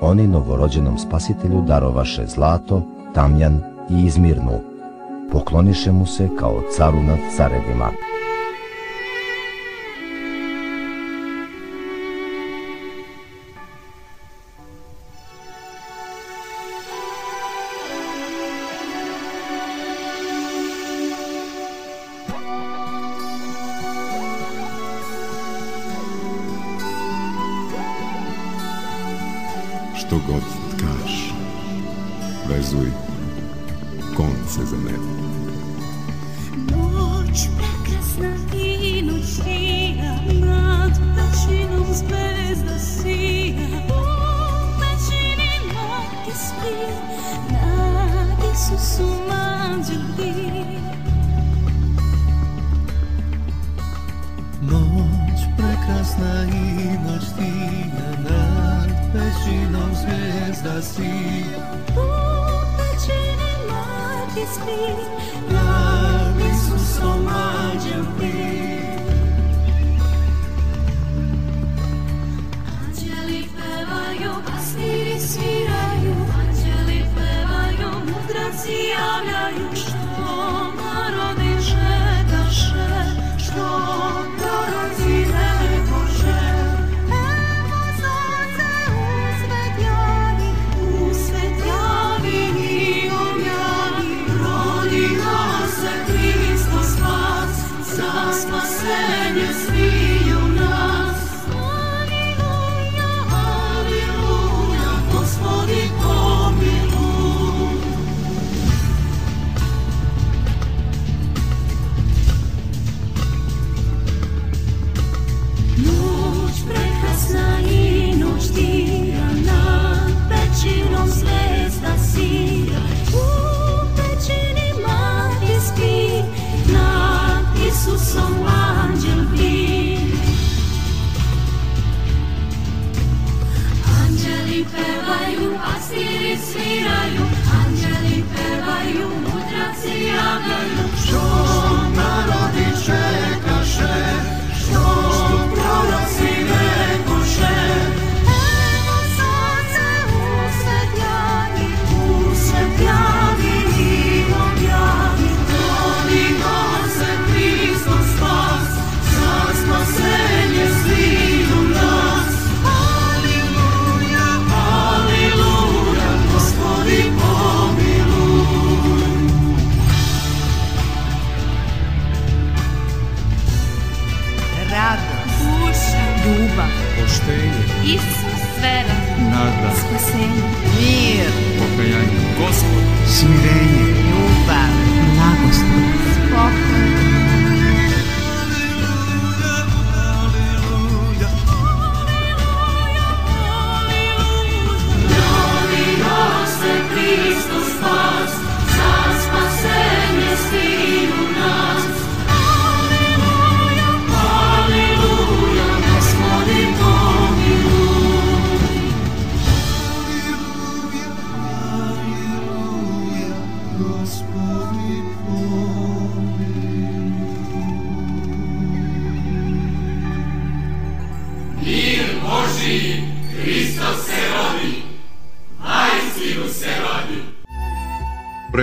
Oni 0.00 0.26
novorođenom 0.26 0.98
spasitelju 0.98 1.62
darovaše 1.66 2.26
zlato, 2.26 2.82
tamjan 3.14 3.60
i 3.90 4.06
izmirnu. 4.06 4.60
Pokloniše 5.32 5.92
mu 5.92 6.06
se 6.06 6.28
kao 6.38 6.62
caru 6.76 7.02
nad 7.02 7.18
carevima. 7.36 7.90
Što 29.96 30.16
god 30.26 30.42
tkaš, 30.76 31.32
vezuj 32.48 32.90
konce 34.16 34.64
za 34.64 34.76
nebo. 34.76 35.14
Noć 36.56 37.48
prekrasna 37.56 38.36
i 38.54 39.02
noć 39.02 39.24
sija, 39.24 40.14
nad 40.46 40.92
pećinom 41.16 41.86
zvezda 41.94 42.78
sija. 42.78 43.68
U 43.88 44.02
pećini 44.80 45.50
majke 45.74 46.38
spi, 46.38 46.74
na 47.52 48.26
Isusu 48.52 49.08
mađe 49.28 49.98
bdi. 50.08 50.34
Noć 54.62 55.40
prekrasna 55.56 56.44
i 56.44 56.84
noć 57.06 57.24
tija, 57.36 58.43
nad 59.14 59.22
pećinom 59.22 59.90
zvijezda 59.94 60.82
sija. 60.82 61.72
U 61.88 62.06
pećini 62.76 63.52
majke 63.68 64.46
spi, 64.54 64.80
na 65.52 66.34
Isusu 66.50 67.08
mađe 67.24 67.96
bdi. 68.16 68.24
Anđeli 68.24 68.33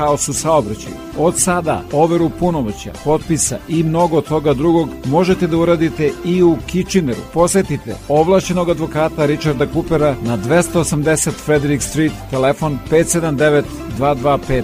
haos 0.00 0.28
u 0.28 0.32
saobraćaju. 0.32 0.94
Od 1.18 1.38
sada 1.38 1.82
overu 1.92 2.30
punomoća, 2.38 2.92
potpisa 3.04 3.58
i 3.68 3.82
mnogo 3.82 4.20
toga 4.20 4.54
drugog 4.54 4.88
možete 5.04 5.46
da 5.46 5.56
uradite 5.56 6.12
i 6.24 6.42
u 6.42 6.56
Kitcheneru. 6.66 7.20
Posetite 7.32 7.96
ovlašenog 8.08 8.70
advokata 8.70 9.26
Richarda 9.26 9.66
Coopera 9.72 10.14
na 10.22 10.38
280 10.38 11.30
Frederick 11.30 11.82
Street, 11.82 12.12
telefon 12.30 12.78
579 12.90 13.62
2250. 13.98 14.62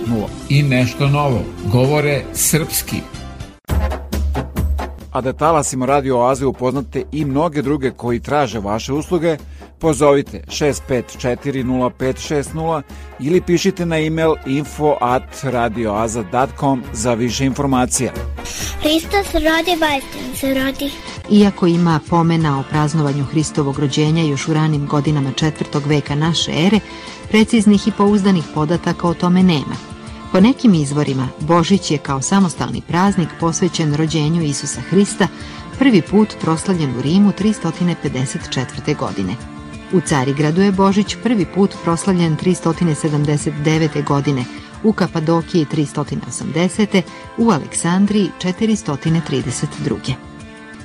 I 0.49 0.63
nešto 0.63 1.09
novo, 1.09 1.41
govore 1.73 2.23
srpski. 2.33 2.97
A 5.13 5.21
da 5.21 5.33
talasima 5.33 5.87
Radio 5.87 6.19
Oaze 6.19 6.47
upoznate 6.47 7.05
i 7.13 7.25
mnoge 7.25 7.63
druge 7.63 7.91
koji 7.91 8.21
traže 8.21 8.59
vaše 8.61 8.93
usluge, 8.93 9.37
pozovite 9.79 10.43
6540560 10.49 12.83
ili 13.21 13.41
pišite 13.41 13.87
na 13.87 13.99
e-mail 13.99 14.35
info 14.47 14.97
at 15.01 15.43
radioaza.com 15.43 16.83
za 16.93 17.15
više 17.15 17.45
informacija. 17.45 18.13
Hristos 18.81 19.33
rodi, 19.33 19.77
vajstin 19.81 20.35
se 20.35 20.55
rodi. 20.55 20.91
Iako 21.31 21.67
ima 21.67 22.01
pomena 22.09 22.61
o 22.61 22.63
praznovanju 22.71 23.25
Hristovog 23.25 23.79
rođenja 23.79 24.23
još 24.23 24.49
u 24.49 24.55
ranim 24.55 24.87
godinama 24.87 25.33
četvrtog 25.33 25.87
veka 25.87 26.15
naše 26.15 26.53
ere, 26.67 26.81
preciznih 27.29 27.89
i 27.89 27.93
pouzdanih 27.93 28.45
podataka 28.55 29.09
o 29.09 29.15
tome 29.15 29.43
nema. 29.43 29.77
Po 30.33 30.41
nekim 30.41 30.75
izvorima, 30.75 31.29
Božić 31.41 31.91
je 31.91 31.99
kao 31.99 32.23
samostalni 32.23 32.83
praznik 32.89 33.29
posvećen 33.41 33.95
rođenju 33.95 34.43
Isusa 34.43 34.81
Hrista 34.81 35.29
prvi 35.79 36.03
put 36.03 36.37
proslavljen 36.41 36.99
u 36.99 37.03
Rimu 37.03 37.33
354. 37.33 38.97
godine. 38.97 39.56
U 39.97 40.01
Carigradu 40.01 40.63
je 40.63 40.73
Božić 40.73 41.17
prvi 41.23 41.47
put 41.55 41.75
proslavljen 41.85 42.37
379. 42.37 44.05
godine, 44.05 44.45
u 44.83 44.93
Kapadokiji 44.93 45.67
380. 45.73 47.03
u 47.39 47.51
Aleksandriji 47.51 48.31
432. 48.43 50.15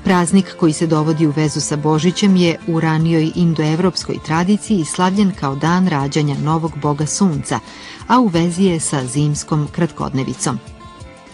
Praznik 0.03 0.55
koji 0.59 0.73
se 0.73 0.87
dovodi 0.87 1.27
u 1.27 1.33
vezu 1.35 1.61
sa 1.61 1.75
Božićem 1.75 2.35
je 2.35 2.57
u 2.67 2.79
ranijoj 2.79 3.31
indoevropskoj 3.35 4.15
tradiciji 4.25 4.85
slavljen 4.85 5.31
kao 5.39 5.55
dan 5.55 5.87
rađanja 5.87 6.35
novog 6.43 6.71
boga 6.81 7.05
sunca, 7.05 7.59
a 8.07 8.19
u 8.19 8.27
vezi 8.27 8.63
je 8.63 8.79
sa 8.79 9.05
zimskom 9.05 9.67
kratkodnevicom. 9.71 10.59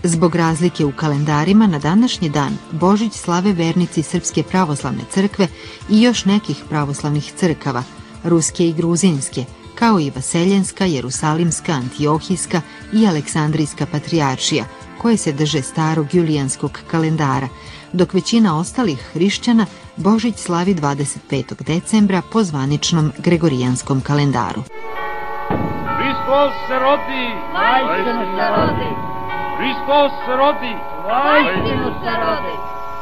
Zbog 0.08 0.36
razlike 0.36 0.86
u 0.86 0.92
kalendarima 0.92 1.68
na 1.68 1.80
današnji 1.80 2.30
dan 2.30 2.58
Božić 2.72 3.14
slave 3.14 3.54
vernici 3.54 4.04
Srpske 4.04 4.44
pravoslavne 4.44 5.04
crkve 5.10 5.48
i 5.90 6.02
još 6.02 6.26
nekih 6.26 6.64
pravoslavnih 6.70 7.34
crkava, 7.36 7.84
ruske 8.24 8.68
i 8.68 8.74
gruzinske, 8.74 9.46
kao 9.76 10.00
i 10.00 10.12
Vaseljenska, 10.16 10.86
Jerusalimska, 10.86 11.72
Antiohijska 11.72 12.62
i 12.94 13.08
Aleksandrijska 13.08 13.86
patrijaršija, 13.92 14.66
koje 14.98 15.18
se 15.18 15.32
drže 15.32 15.62
starog 15.62 16.16
julijanskog 16.16 16.80
kalendara, 16.92 17.48
dok 17.94 18.14
većina 18.14 18.60
ostalih 18.60 19.00
hrišćana 19.14 19.66
Božić 19.96 20.36
slavi 20.36 20.76
25. 20.76 21.64
decembra 21.64 22.22
po 22.32 22.44
zvaničnom 22.44 23.12
gregorijanskom 23.18 24.02
kalendaru. 24.02 24.64
Hristos 25.98 26.54
se 26.68 26.80
rodi, 26.80 27.26
Vajstinu 27.54 28.26
se 28.38 28.48
rodi, 28.58 29.17
Hristos 29.58 30.12
se 30.26 30.36
rodi, 30.36 30.76
vajstinu 31.04 31.90
se 32.04 32.14
rodi, 32.24 32.56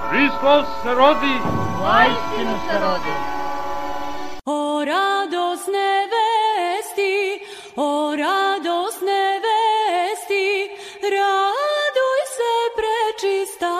Hristos 0.09 0.67
se 0.83 0.93
rodi, 0.95 1.35
vajstinu 1.81 2.55
se 2.67 2.79
rodi. 2.79 3.15
O 4.45 4.85
radosne 4.85 5.91
vesti, 6.13 7.43
o 7.75 8.15
radosne 8.15 9.23
vesti, 9.45 10.69
raduj 11.01 12.21
se 12.37 12.53
prečista, 12.79 13.73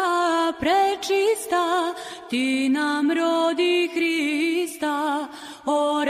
prečista, 0.59 1.93
ti 2.29 2.69
nam 2.69 3.11
rodi 3.11 3.89
Hrista. 3.95 5.27
O 5.65 6.04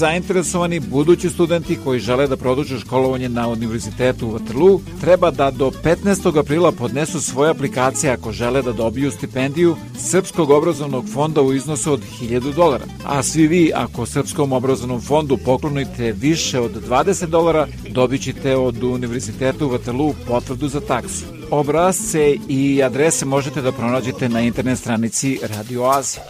zainteresovani 0.00 0.80
budući 0.80 1.30
studenti 1.30 1.78
koji 1.84 2.00
žele 2.00 2.26
da 2.26 2.36
produže 2.36 2.78
školovanje 2.80 3.28
na 3.28 3.48
Univerzitetu 3.48 4.28
u 4.28 4.32
Waterloo 4.32 4.80
treba 5.00 5.30
da 5.30 5.50
do 5.50 5.70
15. 5.84 6.38
aprila 6.38 6.72
podnesu 6.72 7.20
svoje 7.20 7.50
aplikacije 7.50 8.12
ako 8.12 8.32
žele 8.32 8.62
da 8.62 8.72
dobiju 8.72 9.10
stipendiju 9.10 9.76
Srpskog 9.98 10.50
obrazovnog 10.50 11.04
fonda 11.12 11.42
u 11.42 11.52
iznosu 11.52 11.92
od 11.92 12.00
1000 12.20 12.54
dolara. 12.54 12.84
A 13.04 13.22
svi 13.22 13.46
vi 13.46 13.72
ako 13.74 14.06
Srpskom 14.06 14.52
obrazovnom 14.52 15.00
fondu 15.00 15.38
poklonite 15.44 16.12
više 16.12 16.60
od 16.60 16.88
20 16.88 17.26
dolara 17.26 17.66
dobit 17.88 18.22
ćete 18.22 18.56
od 18.56 18.82
Univerzitetu 18.82 19.66
u 19.66 19.70
Waterloo 19.70 20.14
potvrdu 20.28 20.68
za 20.68 20.80
taksu. 20.80 21.24
Obrazce 21.50 22.36
i 22.48 22.82
adrese 22.82 23.26
možete 23.26 23.62
da 23.62 23.72
pronađete 23.72 24.28
na 24.28 24.40
internet 24.40 24.78
stranici 24.78 25.38
Radio 25.42 25.84
Azija. 25.84 26.24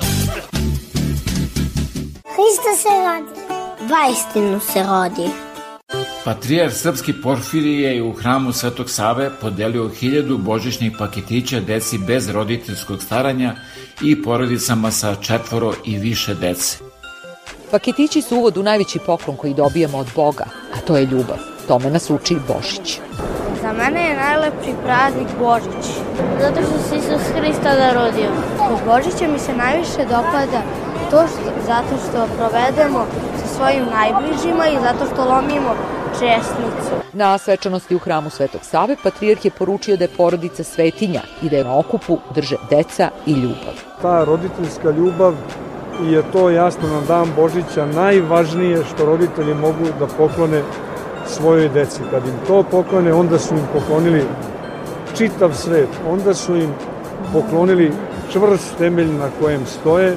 Hristo 2.35 2.71
se 2.83 2.89
rodi. 2.89 3.50
Vajstinu 3.91 4.61
se 4.61 4.83
rodi. 4.83 5.31
Patrijar 6.25 6.73
srpski 6.73 7.13
Porfirije 7.23 7.97
je 7.97 8.03
u 8.03 8.13
hramu 8.13 8.53
Svetog 8.53 8.91
Save 8.91 9.31
podelio 9.41 9.89
hiljadu 9.89 10.39
božićnih 10.39 10.93
paketića 10.99 11.61
deci 11.61 11.99
bez 11.99 12.29
roditeljskog 12.29 13.03
staranja 13.03 13.55
i 14.03 14.23
porodicama 14.23 14.91
sa 14.91 15.15
četvoro 15.15 15.73
i 15.85 15.99
više 15.99 16.35
dece. 16.35 16.79
Paketići 17.71 18.23
su 18.23 18.37
uvod 18.37 18.57
u 18.57 18.63
najveći 18.63 18.99
poklon 19.07 19.37
koji 19.37 19.55
dobijamo 19.55 19.99
od 19.99 20.07
Boga, 20.15 20.45
a 20.75 20.81
to 20.87 20.97
je 20.97 21.07
ljubav. 21.07 21.39
Tome 21.69 21.91
nas 21.91 22.11
uči 22.11 22.37
Božić. 22.49 23.01
Za 23.63 23.73
mene 23.73 24.09
je 24.09 24.17
najlepši 24.17 24.73
praznik 24.85 25.29
Božić, 25.39 25.87
zato 26.41 26.61
što 26.63 26.89
se 26.89 26.97
Isus 26.97 27.23
Hrista 27.35 27.79
narodio. 27.79 28.31
Kod 28.59 28.79
Božića 28.87 29.33
mi 29.33 29.39
se 29.39 29.53
najviše 29.57 30.03
dopada 30.09 30.63
to 31.11 31.27
što, 31.27 31.51
zato 31.67 31.95
što 32.05 32.27
provedemo 32.37 33.07
svojim 33.61 33.85
najbližima 33.91 34.67
i 34.69 34.81
zato 34.83 35.13
što 35.13 35.25
lomimo 35.25 35.75
česnicu. 36.13 36.95
Na 37.13 37.39
svečanosti 37.39 37.95
u 37.95 37.99
hramu 37.99 38.31
Svetog 38.31 38.61
Save 38.65 38.97
patrijarh 39.03 39.45
je 39.45 39.51
poručio 39.51 39.97
da 39.97 40.05
je 40.05 40.17
porodica 40.17 40.65
svetinja 40.65 41.21
i 41.43 41.49
da 41.49 41.57
je 41.57 41.65
na 41.65 41.79
okupu 41.79 42.19
drže 42.35 42.57
deca 42.71 43.11
i 43.27 43.33
ljubav. 43.33 43.75
Ta 44.03 44.25
roditeljska 44.25 44.91
ljubav 44.91 45.35
je 46.03 46.23
to 46.33 46.51
jasno 46.51 46.89
na 46.89 47.01
dan 47.01 47.29
Božića 47.37 47.87
najvažnije 47.87 48.85
što 48.95 49.07
roditelji 49.07 49.55
mogu 49.55 49.85
da 49.99 50.07
poklone 50.07 50.63
svojoj 51.27 51.69
deci. 51.69 52.01
Kad 52.11 52.27
im 52.27 52.35
to 52.47 52.63
poklone, 52.63 53.13
onda 53.15 53.39
su 53.39 53.55
im 53.55 53.67
poklonili 53.73 54.25
čitav 55.17 55.55
svet, 55.55 55.89
onda 56.09 56.35
su 56.35 56.57
im 56.57 56.75
poklonili 57.33 57.93
čvrst 58.33 58.77
temelj 58.79 59.13
na 59.13 59.29
kojem 59.41 59.67
stoje, 59.67 60.17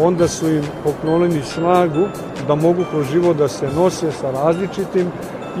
onda 0.00 0.28
su 0.28 0.48
im 0.48 0.62
poklonili 0.84 1.42
snagu 1.42 2.06
da 2.48 2.54
mogu 2.54 2.84
kroz 2.90 3.06
život 3.12 3.36
da 3.36 3.48
se 3.48 3.68
nose 3.76 4.12
sa 4.12 4.30
različitim 4.30 5.12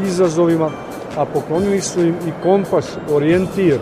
izazovima, 0.06 0.70
a 1.16 1.24
poklonili 1.24 1.80
su 1.80 2.00
im 2.00 2.14
i 2.28 2.42
kompas, 2.42 2.98
orijentir, 3.10 3.78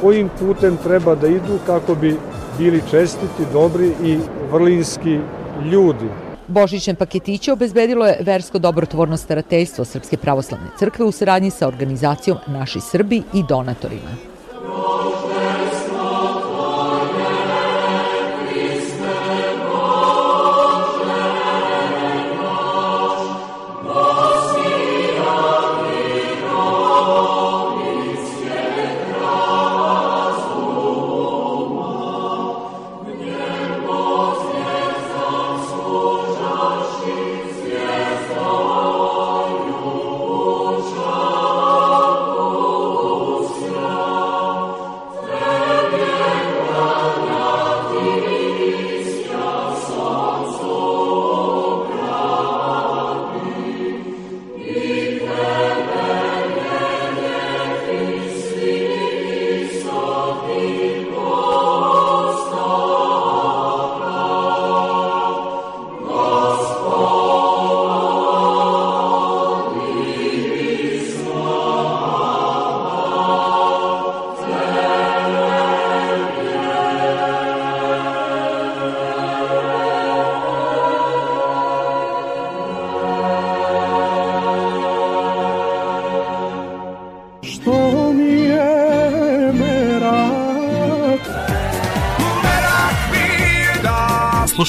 kojim 0.00 0.30
putem 0.38 0.76
treba 0.76 1.14
da 1.14 1.26
idu 1.26 1.58
kako 1.66 1.94
bi 1.94 2.16
bili 2.58 2.82
čestiti, 2.90 3.52
dobri 3.52 3.92
i 4.04 4.18
vrlinski 4.52 5.18
ljudi. 5.64 6.08
Božićne 6.48 6.94
paketiće 6.94 7.52
obezbedilo 7.52 8.06
je 8.06 8.18
Versko 8.20 8.58
dobrotvorno 8.58 9.16
starateljstvo 9.16 9.84
Srpske 9.84 10.16
pravoslavne 10.16 10.66
crkve 10.78 11.04
u 11.04 11.12
saradnji 11.12 11.50
sa 11.50 11.68
organizacijom 11.68 12.38
Naši 12.46 12.80
Srbi 12.80 13.22
i 13.34 13.42
donatorima. 13.48 14.37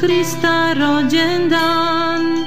Blago 0.00 0.10
Hrista 0.12 0.72
rođendan. 0.72 2.46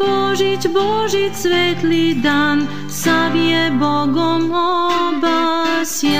Božić, 0.00 0.66
Božić, 0.72 1.32
svetli 1.34 2.14
dan, 2.14 2.68
sav 2.90 3.36
je 3.36 3.70
Bogom 3.70 4.52
obasjan. 5.12 6.18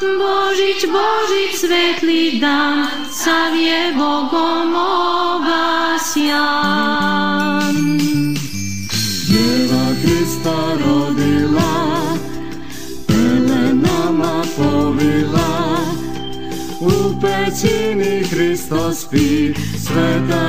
Božić, 0.00 0.86
Božić, 0.86 1.60
svetli 1.60 2.38
dan, 2.40 2.86
sav 3.12 3.56
je 3.56 3.92
Bogom 3.96 4.74
obasjan. 5.34 6.36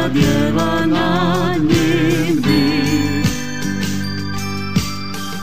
Sveta 0.08 0.14
djeva 0.14 0.86
nad 0.86 1.62
njim. 1.62 2.44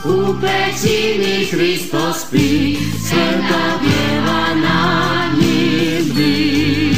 U 0.05 0.35
pećini 0.41 1.45
Hristo 1.51 2.13
spi, 2.13 2.77
sveta 3.09 3.79
djeva 3.83 4.55
na 4.55 5.25
njim 5.41 6.05
bdi. 6.13 6.95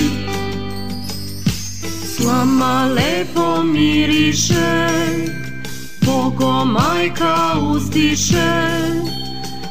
Slama 2.17 2.85
lepo 2.85 3.63
miriše, 3.63 4.89
Bogo 6.01 6.65
majka 6.65 7.59
uzdiše, 7.61 8.67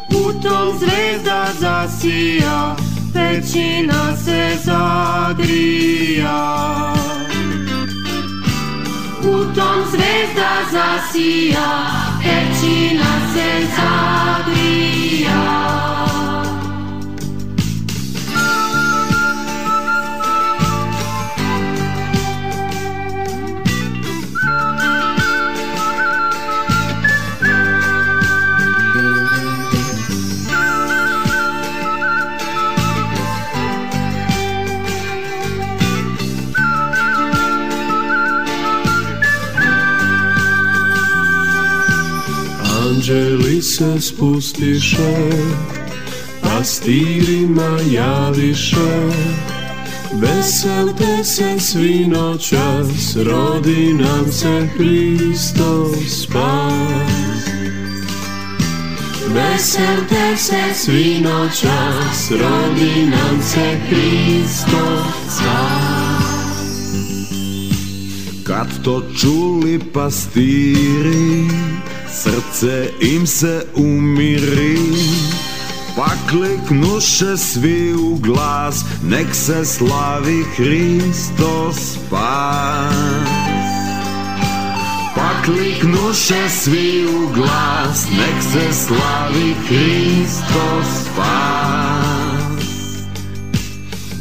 u 0.09 0.41
tom 0.41 0.79
zvezda 0.79 1.47
zasija, 1.59 2.75
pećina 3.13 4.17
se 4.25 4.57
zagrija. 4.63 5.65
U 9.25 9.55
tom 9.55 9.79
zvezda 9.91 10.51
zasija, 10.71 11.67
pećina 12.23 13.11
se 13.33 13.67
zagrija. 13.75 15.74
Se 43.75 44.01
spustiše, 44.01 45.15
pastirima 46.41 47.79
javiše, 47.91 49.11
Veselte 50.13 51.23
se 51.23 51.59
svi 51.59 52.07
noćas, 52.07 53.15
rodi 53.15 53.93
nam 53.93 54.31
se 54.31 54.67
Hristos 54.77 56.21
spas. 56.21 57.45
Veselte 59.27 60.37
se 60.37 60.63
svi 60.73 61.21
noćas, 61.21 62.31
rodi 62.31 63.05
nam 63.05 63.41
se 63.41 63.79
Hristos 63.89 65.05
spas. 65.29 66.15
Kad 68.43 68.83
to 68.83 69.01
čuli 69.21 69.79
pastiri, 69.93 71.47
Сърце 72.15 72.91
им 73.01 73.27
се 73.27 73.63
умири, 73.77 74.79
пак 75.95 76.33
лекнуше 76.33 77.37
свил 77.37 78.15
глас, 78.15 78.85
нек 79.03 79.35
се 79.35 79.65
слави 79.65 80.43
Христос 80.43 81.97
пак. 82.09 83.27
Пак 85.15 85.49
ликнуше 85.49 86.49
свил 86.49 87.27
глас, 87.27 88.07
нек 88.11 88.43
се 88.43 88.73
слави 88.73 89.55
Христос 89.67 91.09
пак. 91.15 91.85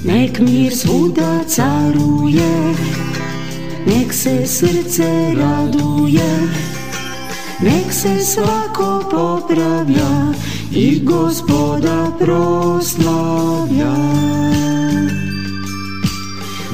Нек 0.05 0.39
мир 0.41 0.73
свуда 0.73 1.45
царuje, 1.49 2.55
nech 3.87 4.13
se 4.13 4.47
srdce 4.47 5.11
raduje, 5.41 6.31
nek 7.65 7.93
se 7.93 8.25
svako 8.25 9.05
popravlja 9.11 10.33
i 10.71 11.01
gospoda 11.05 12.11
proslavlja. 12.19 13.95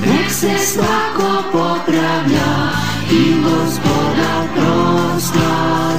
Nek 0.06 0.30
se 0.30 0.50
svako 0.58 1.42
popravlja 1.52 2.70
i 3.10 3.34
gospoda 3.42 4.46
proslavlja. 4.54 5.89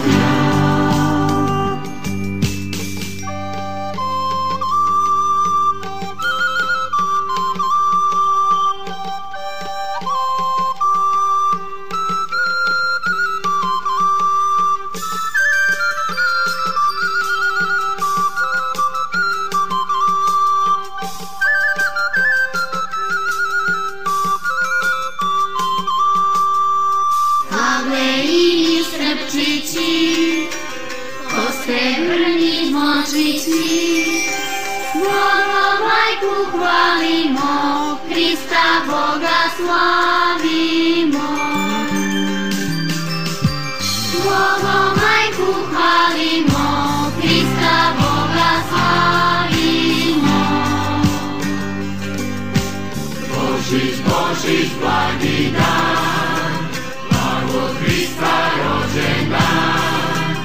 Božić, 53.72 53.96
Božić, 54.04 54.70
blagi 54.80 55.52
dan, 55.56 56.68
blago 57.10 57.74
Hrista 57.80 58.36
rođen 58.58 59.30
dan. 59.30 60.36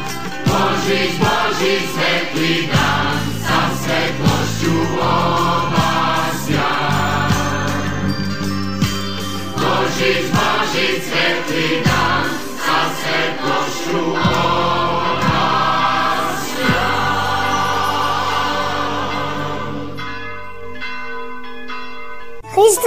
Božić, 0.46 1.12
Božić, 1.18 1.95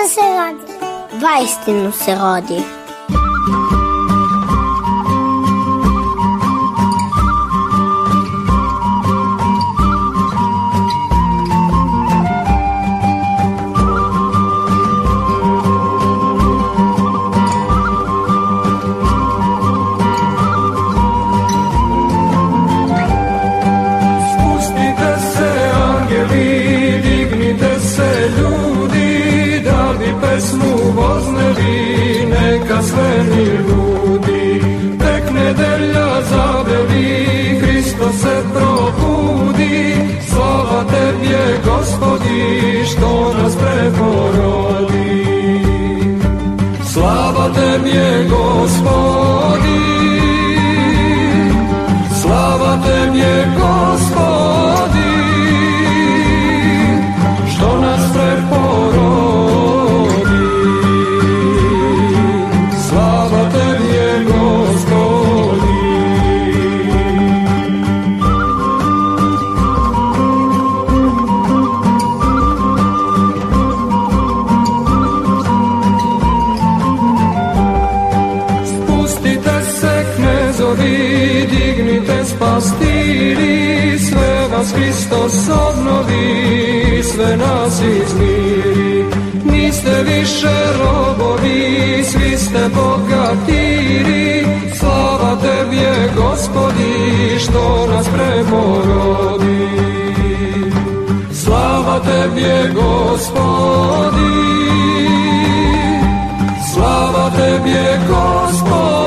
се 0.07 0.21
роди. 0.21 0.73
Вайстино 1.13 1.91
се 1.91 2.15
роди. 2.15 2.78
Slava 47.79 47.87
tebje 47.87 49.38
spastiri, 82.99 83.99
sve 83.99 84.47
vas 84.51 84.71
Hristos 84.73 85.49
obnovi, 85.49 87.03
sve 87.03 87.37
nas 87.37 87.81
izmiri. 87.81 89.05
Niste 89.43 90.03
više 90.03 90.55
robovi, 90.79 92.03
svi 92.03 92.37
ste 92.37 92.69
bogatiri, 92.75 94.45
slava 94.79 95.37
tebje 95.41 96.11
gospodi, 96.15 97.39
što 97.39 97.87
nas 97.91 98.05
preporodi. 98.05 99.69
Slava 101.33 101.99
tebje 101.99 102.71
gospodi, 102.73 104.29
slava 106.73 107.31
tebje 107.37 107.99
gospodi, 108.09 108.98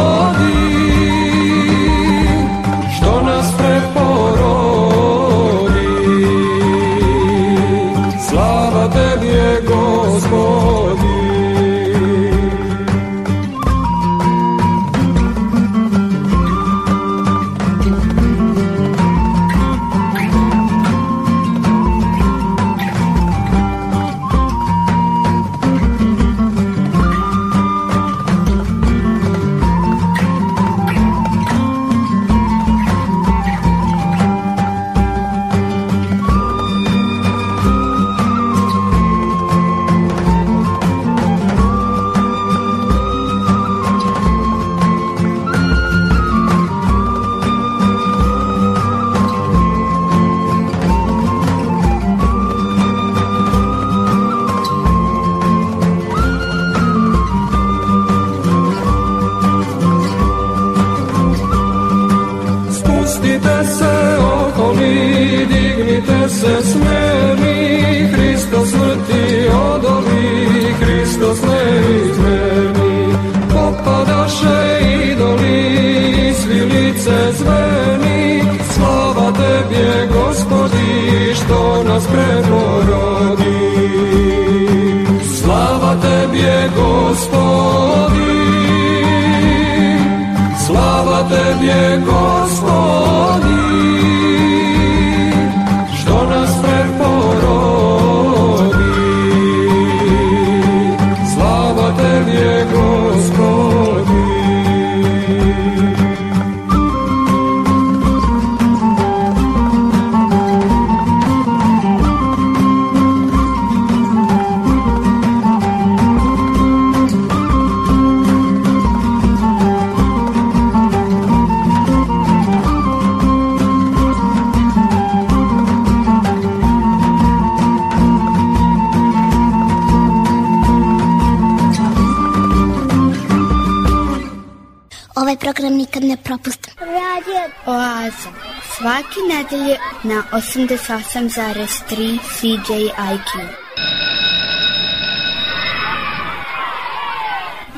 nedelje 139.42 139.78
na 140.04 140.22
88,3 140.32 142.18
CJIQ. 142.34 143.30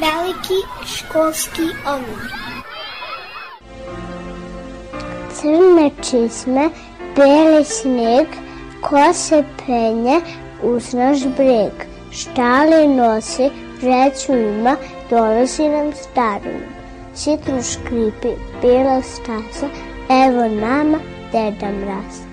Veliki 0.01 0.61
školski 0.87 1.63
omor. 1.87 2.25
Crne 5.35 5.91
čizme, 6.03 6.71
beli 7.17 7.65
sneg, 7.65 8.27
ko 8.81 9.13
se 9.13 9.45
penje 9.67 10.21
uz 10.63 10.95
naš 10.95 11.19
breg. 11.37 11.73
Štali 12.13 12.89
nosi, 12.89 13.51
vreću 13.81 14.33
ima, 14.33 14.77
donosi 15.11 15.69
nam 15.69 15.93
starinu. 15.93 16.69
Sitno 17.15 17.63
škripi, 17.63 18.35
bila 18.63 19.03
staza, 19.03 19.69
evo 20.09 20.49
nama 20.49 21.14
Deda 21.35 21.71
Mraz. 21.73 22.15
Iz 22.15 22.24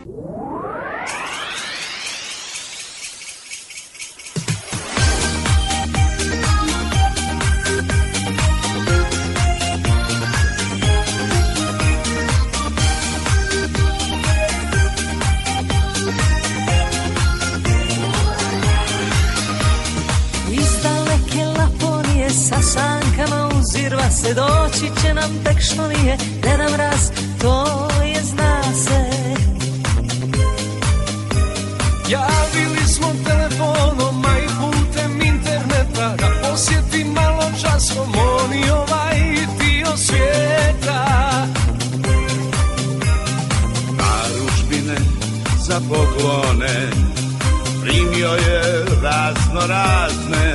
razno 49.54 49.68
razne 49.68 50.51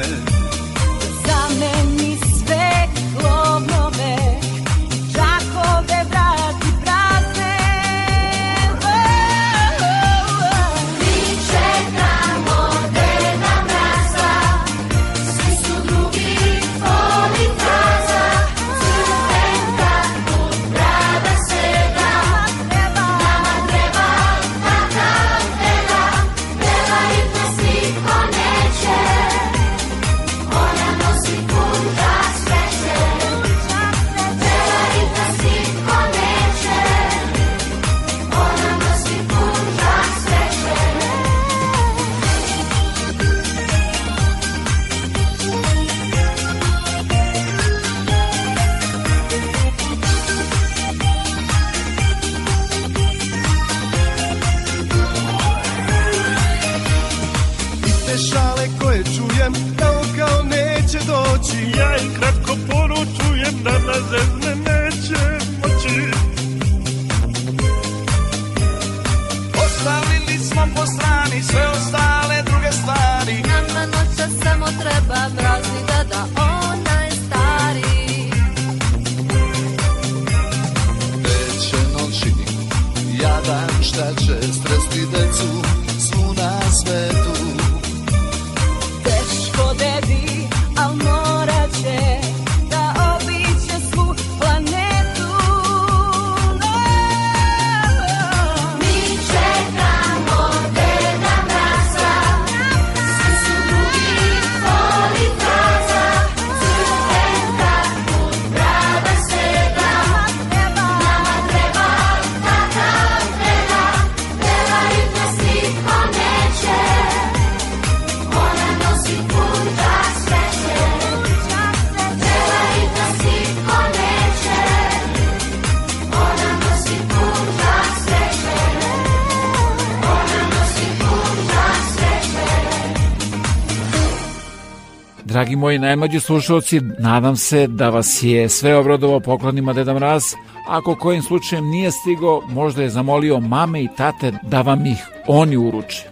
moji 135.66 135.78
najmlađi 135.78 136.20
slušalci, 136.20 136.80
nadam 136.98 137.36
se 137.36 137.66
da 137.66 137.90
vas 137.90 138.22
je 138.22 138.48
sve 138.48 138.76
obradovao 138.76 139.20
poklonima 139.20 139.72
Deda 139.72 139.94
Mraz. 139.94 140.22
Ako 140.68 140.94
kojim 140.94 141.22
slučajem 141.22 141.64
nije 141.64 141.90
stigo, 141.90 142.40
možda 142.48 142.82
je 142.82 142.90
zamolio 142.90 143.40
mame 143.40 143.82
i 143.82 143.88
tate 143.96 144.32
da 144.42 144.60
vam 144.60 144.86
ih 144.86 144.98
oni 145.26 145.56
uruče. 145.56 146.02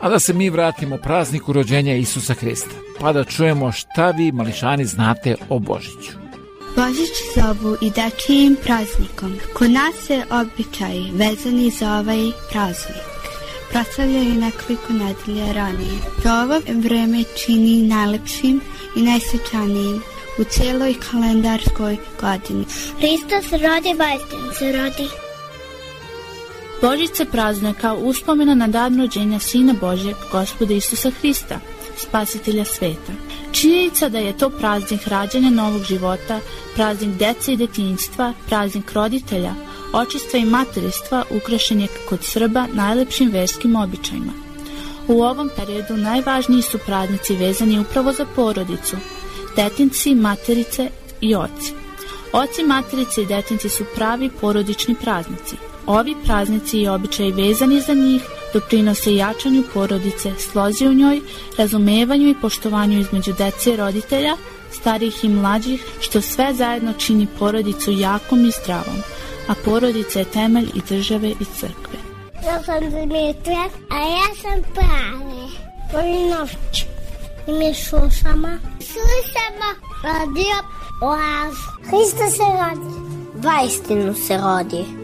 A 0.00 0.08
da 0.08 0.18
se 0.18 0.32
mi 0.32 0.50
vratimo 0.50 0.96
prazniku 0.96 1.52
rođenja 1.52 1.94
Isusa 1.94 2.34
Hrista, 2.34 2.74
pa 3.00 3.12
da 3.12 3.24
čujemo 3.24 3.72
šta 3.72 4.10
vi 4.10 4.32
mališani 4.32 4.84
znate 4.84 5.36
o 5.48 5.58
Božiću. 5.58 6.12
Božić 6.76 7.14
zovu 7.34 7.76
i 7.80 7.90
dečijim 7.90 8.56
praznikom. 8.64 9.38
Kod 9.58 9.70
nas 9.70 9.94
se 10.06 10.22
običaj 10.30 10.98
vezani 11.12 11.70
za 11.70 11.98
ovaj 11.98 12.30
praznik. 12.52 13.14
proslavljaju 13.70 14.34
nekoliko 14.34 14.92
nedelje 14.92 15.52
ranije. 15.52 15.98
To 16.22 16.42
ovo 16.42 16.60
vreme 16.82 17.24
čini 17.44 17.82
najlepšim 17.82 18.60
i 18.96 19.02
najsvečanijim 19.02 20.02
u 20.38 20.44
cijeloj 20.44 20.94
kalendarskoj 21.10 21.96
godini. 22.20 22.64
Hristos 22.98 23.50
rodi, 23.50 23.94
vajstin 23.98 24.40
se 24.58 24.72
rodi. 24.72 25.08
Božić 26.82 27.10
se 27.14 27.24
praznuje 27.24 27.74
kao 27.80 27.96
uspomena 27.96 28.54
na 28.54 28.66
dan 28.66 29.00
rođenja 29.00 29.38
Sina 29.38 29.74
Božjeg, 29.80 30.16
Gospoda 30.32 30.74
Isusa 30.74 31.10
Hrista, 31.10 31.60
spasitelja 31.98 32.64
sveta. 32.64 33.12
Činjenica 33.52 34.08
da 34.08 34.18
je 34.18 34.38
to 34.38 34.50
praznik 34.50 35.06
rađanja 35.06 35.50
novog 35.50 35.82
života, 35.82 36.40
praznik 36.74 37.10
dece 37.10 37.52
i 37.52 37.56
detinjstva, 37.56 38.32
praznik 38.46 38.92
roditelja, 38.92 39.54
očistva 39.92 40.38
i 40.38 40.44
materistva 40.44 41.24
ukrašen 41.30 41.80
je 41.80 41.88
kod 42.08 42.24
Srba 42.24 42.66
najlepšim 42.72 43.30
verskim 43.30 43.76
običajima. 43.76 44.43
U 45.08 45.22
ovom 45.22 45.50
periodu 45.56 45.96
najvažniji 45.96 46.62
su 46.62 46.78
praznici 46.78 47.36
vezani 47.36 47.78
upravo 47.78 48.12
za 48.12 48.26
porodicu, 48.36 48.96
detinci, 49.56 50.14
materice 50.14 50.90
i 51.20 51.34
oci. 51.34 51.72
Oci, 52.32 52.64
materice 52.64 53.22
i 53.22 53.26
detinci 53.26 53.68
su 53.68 53.84
pravi 53.94 54.30
porodični 54.40 54.94
praznici. 54.94 55.56
Ovi 55.86 56.14
praznici 56.24 56.78
i 56.78 56.88
običaji 56.88 57.32
vezani 57.32 57.80
za 57.80 57.94
njih 57.94 58.22
doprinose 58.54 59.14
jačanju 59.14 59.62
porodice, 59.74 60.32
slozi 60.38 60.86
u 60.86 60.94
njoj, 60.94 61.20
razumevanju 61.58 62.28
i 62.28 62.40
poštovanju 62.40 63.00
između 63.00 63.32
dece 63.32 63.72
i 63.72 63.76
roditelja, 63.76 64.36
starih 64.72 65.24
i 65.24 65.28
mlađih, 65.28 65.84
što 66.00 66.20
sve 66.20 66.54
zajedno 66.54 66.92
čini 66.92 67.26
porodicu 67.38 67.90
jakom 67.90 68.46
i 68.46 68.50
zdravom, 68.50 68.96
a 69.48 69.54
porodica 69.64 70.18
je 70.18 70.24
temelj 70.24 70.68
i 70.74 70.80
države 70.88 71.30
i 71.30 71.44
crkve. 71.44 72.03
Ja 72.46 72.62
sam 72.62 72.90
Dimitra, 72.90 73.64
a 73.90 73.98
ja 73.98 74.28
sam 74.42 74.62
Prave. 74.74 75.48
Volim 75.92 76.28
noć. 76.28 76.86
I 77.46 77.52
mi 77.52 77.74
slušamo. 77.74 78.48
Slušamo 78.80 79.68
radio 80.04 80.56
Oaz. 81.02 81.54
Hristo 81.82 82.30
se 82.30 82.42
rodi. 82.42 82.94
Vajstinu 83.34 84.14
se 84.14 84.36
rodi. 84.36 85.03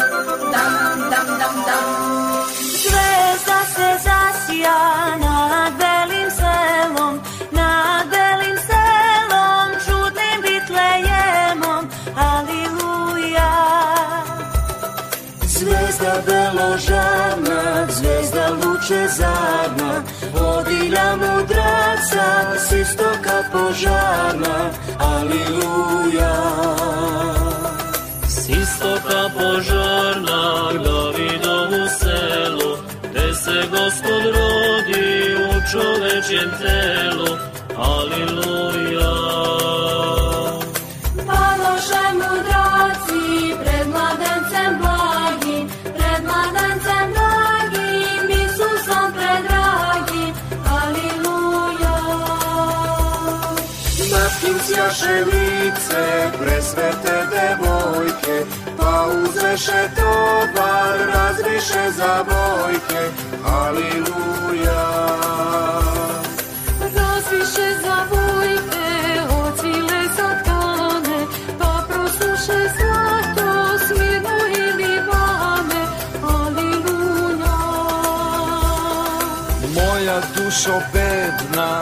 Vodilja 20.71 21.15
mudraca 21.15 22.57
s 22.57 22.71
istoka 22.71 23.43
požarna 23.51 24.71
Aliluja 24.99 26.35
S 28.27 28.49
istoka 28.49 29.29
požarna 29.35 30.71
Davidovu 30.83 31.87
selu 31.99 32.77
Gde 33.11 33.33
se 33.33 33.67
gospod 33.71 34.23
rodi 34.35 35.35
u 35.35 35.71
čovečjem 35.71 36.51
telu 36.61 37.37
Aliluja 37.77 39.70
naše 54.91 55.23
lice, 55.25 56.31
presvete 56.39 57.15
devojke, 57.31 58.45
pa 58.77 59.07
uzeše 59.23 59.89
to 59.95 60.13
bar, 60.55 60.99
razviše 61.13 61.91
za 61.97 62.23
bojke, 62.23 63.01
haliluja. 63.43 64.83
Razviše 66.95 67.67
za 67.83 67.97
bojke, 68.09 68.89
ocvile 69.43 70.01
za 70.17 70.29
tone, 70.45 71.19
pa 71.59 71.85
prosluše 71.87 72.59
zlato, 72.77 73.79
smirno 73.87 74.37
ili 74.57 74.93
vane, 75.07 75.83
haliluja. 76.21 77.57
Moja 79.75 80.21
dušo 80.35 80.81
bez 80.93 81.10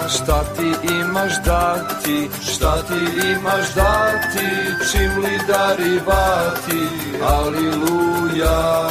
šta 0.10 0.44
ti 0.58 0.90
imaš 0.94 1.34
dati, 1.46 2.30
šta 2.52 2.82
ti 2.88 3.30
imaš 3.32 3.74
dati, 3.76 4.48
čim 4.92 5.24
li 5.24 5.40
darivati, 5.48 6.82
aliluja. 7.24 8.90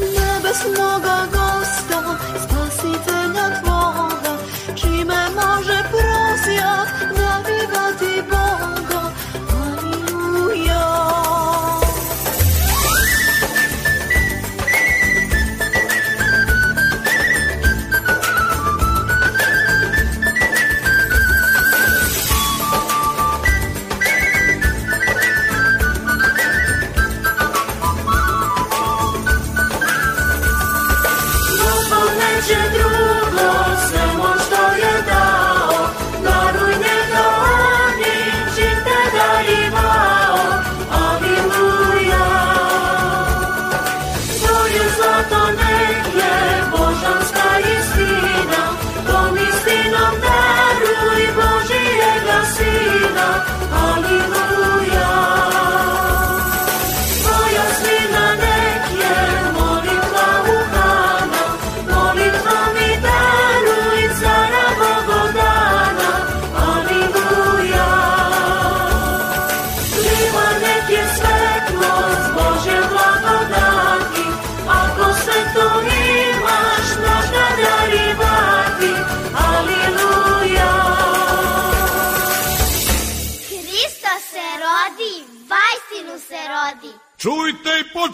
Nebesnoga 0.00 1.18
gosta, 1.32 2.00
spasitelja 2.42 3.60
tvoga, 3.62 4.36
čime 4.76 5.28
može 5.34 5.82
prosjak 5.90 6.88
darivati 7.16 8.22
Boga. 8.30 8.77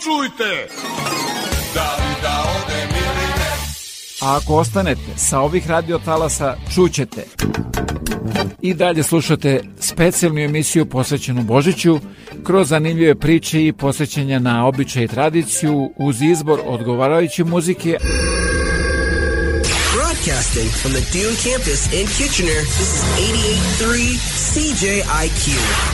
Čujte! 0.02 0.68
Da 1.74 1.96
li 1.96 2.14
da 2.22 2.44
odem 2.56 2.88
ili 2.90 3.26
ne? 3.38 3.52
A 4.20 4.36
ako 4.36 4.54
ostanete 4.54 5.16
sa 5.16 5.40
ovih 5.40 5.70
radiotalasa, 5.70 6.56
čućete 6.74 7.24
i 8.62 8.74
dalje 8.74 9.02
slušate 9.02 9.60
specijalnu 9.80 10.40
emisiju 10.40 10.86
posvećenu 10.86 11.42
Božiću 11.42 12.00
kroz 12.44 12.68
zanimljive 12.68 13.14
priče 13.14 13.66
i 13.66 13.72
posvećenja 13.72 14.38
na 14.38 14.66
običaj 14.66 15.04
i 15.04 15.08
tradiciju 15.08 15.90
uz 15.96 16.22
izbor 16.22 16.60
odgovarajuće 16.64 17.44
muzike 17.44 17.98
Broadcasting 19.94 20.70
from 20.80 20.92
the 20.92 21.04
Dune 21.12 21.36
campus 21.36 21.92
in 21.92 22.06
Kitchener, 22.06 22.60
this 22.62 22.80
is 22.80 23.02
88.3 23.82 24.18
CJIQ. 24.52 25.93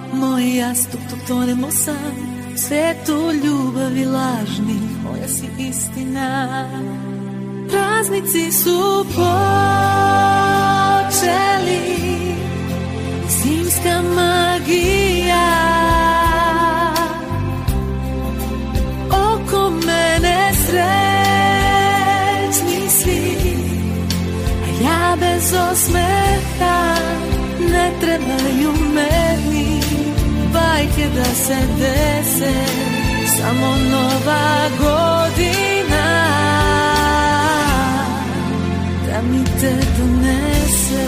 moj 0.13 0.57
jastuk 0.57 1.01
dok 1.09 1.19
tonemo 1.27 1.71
sam, 1.71 2.15
u 2.53 2.57
svetu 2.57 3.31
ljubavi 3.43 4.05
lažnih, 4.05 5.03
moja 5.03 5.27
si 5.27 5.45
istina. 5.57 6.69
Praznici 7.69 8.51
su 8.51 9.05
počeli, 9.15 9.41
zimska 13.29 14.01
magija 14.15 15.51
oko 19.09 19.69
mene 19.69 20.51
srećni 20.65 22.09
svi 22.89 23.37
a 24.63 24.67
ja 24.83 25.15
bez 25.19 25.53
osmeha 25.71 26.95
ne 27.71 27.91
trebaju 28.01 28.90
bajke 30.81 31.07
da 31.15 31.25
se 31.25 31.57
dese 31.79 32.53
samo 33.37 33.75
nova 33.91 34.69
godina. 34.79 36.07
Da 39.07 39.21
mi 39.21 39.43
te 39.43 39.73
donese. 39.97 41.07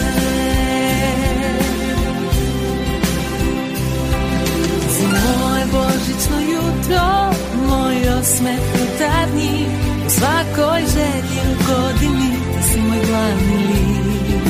Si 4.90 5.02
moje 5.06 5.64
božićno 5.72 6.36
jutro, 6.52 7.32
moj 7.68 8.18
osmeh 8.18 8.60
jutarnji, 8.78 9.66
u 10.06 10.10
svakoj 10.10 10.80
želji 10.80 11.40
u 11.50 11.54
godini, 11.68 12.30
ti 12.30 12.72
si 12.72 12.80
moj 12.80 12.98
glavni 13.06 13.66
lik. 13.66 14.42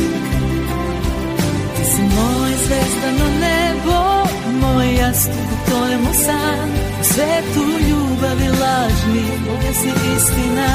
Ti 1.77 1.85
si 1.85 2.03
moje 2.03 2.57
zvezdano 2.67 3.39
nebo, 3.41 4.24
moj 4.65 4.95
jastuk 4.95 5.49
u 5.53 5.57
tonemo 5.71 6.13
san, 6.25 6.69
u 7.01 7.05
svetu 7.05 7.63
ljubavi 7.89 8.49
lažni, 8.49 9.25
moja 9.47 9.73
si 9.75 9.91
istina. 10.17 10.73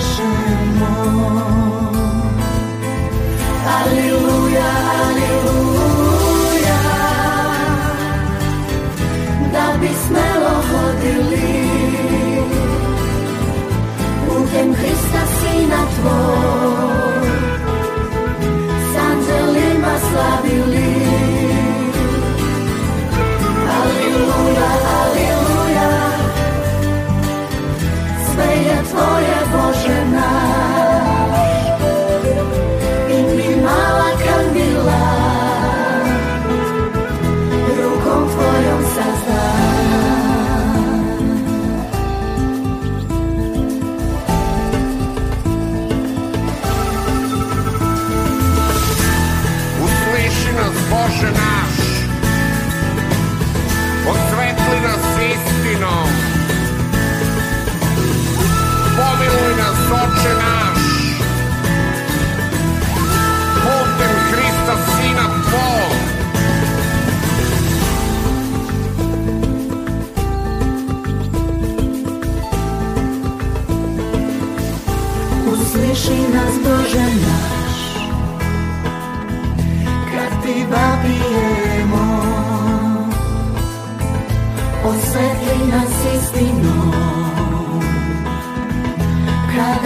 是 0.00 0.47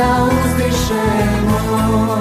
nada 0.02 0.24
os 0.24 0.54
deixemos. 0.54 2.11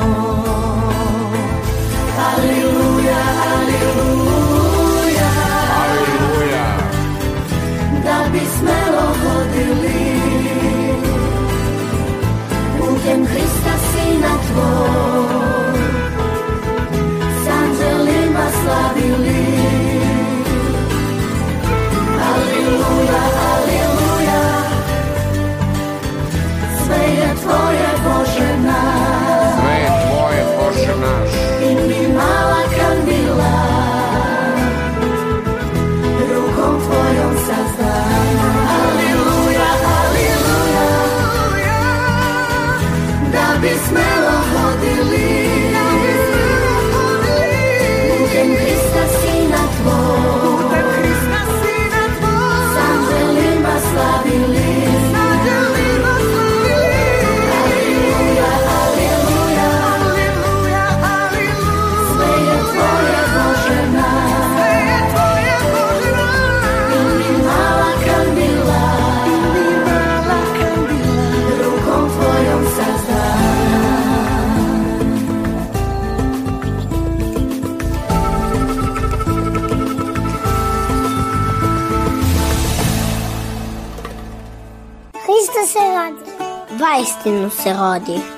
Vaistinu 87.74 88.31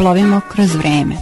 zaplovimo 0.00 0.40
kroz 0.52 0.74
vreme. 0.74 1.14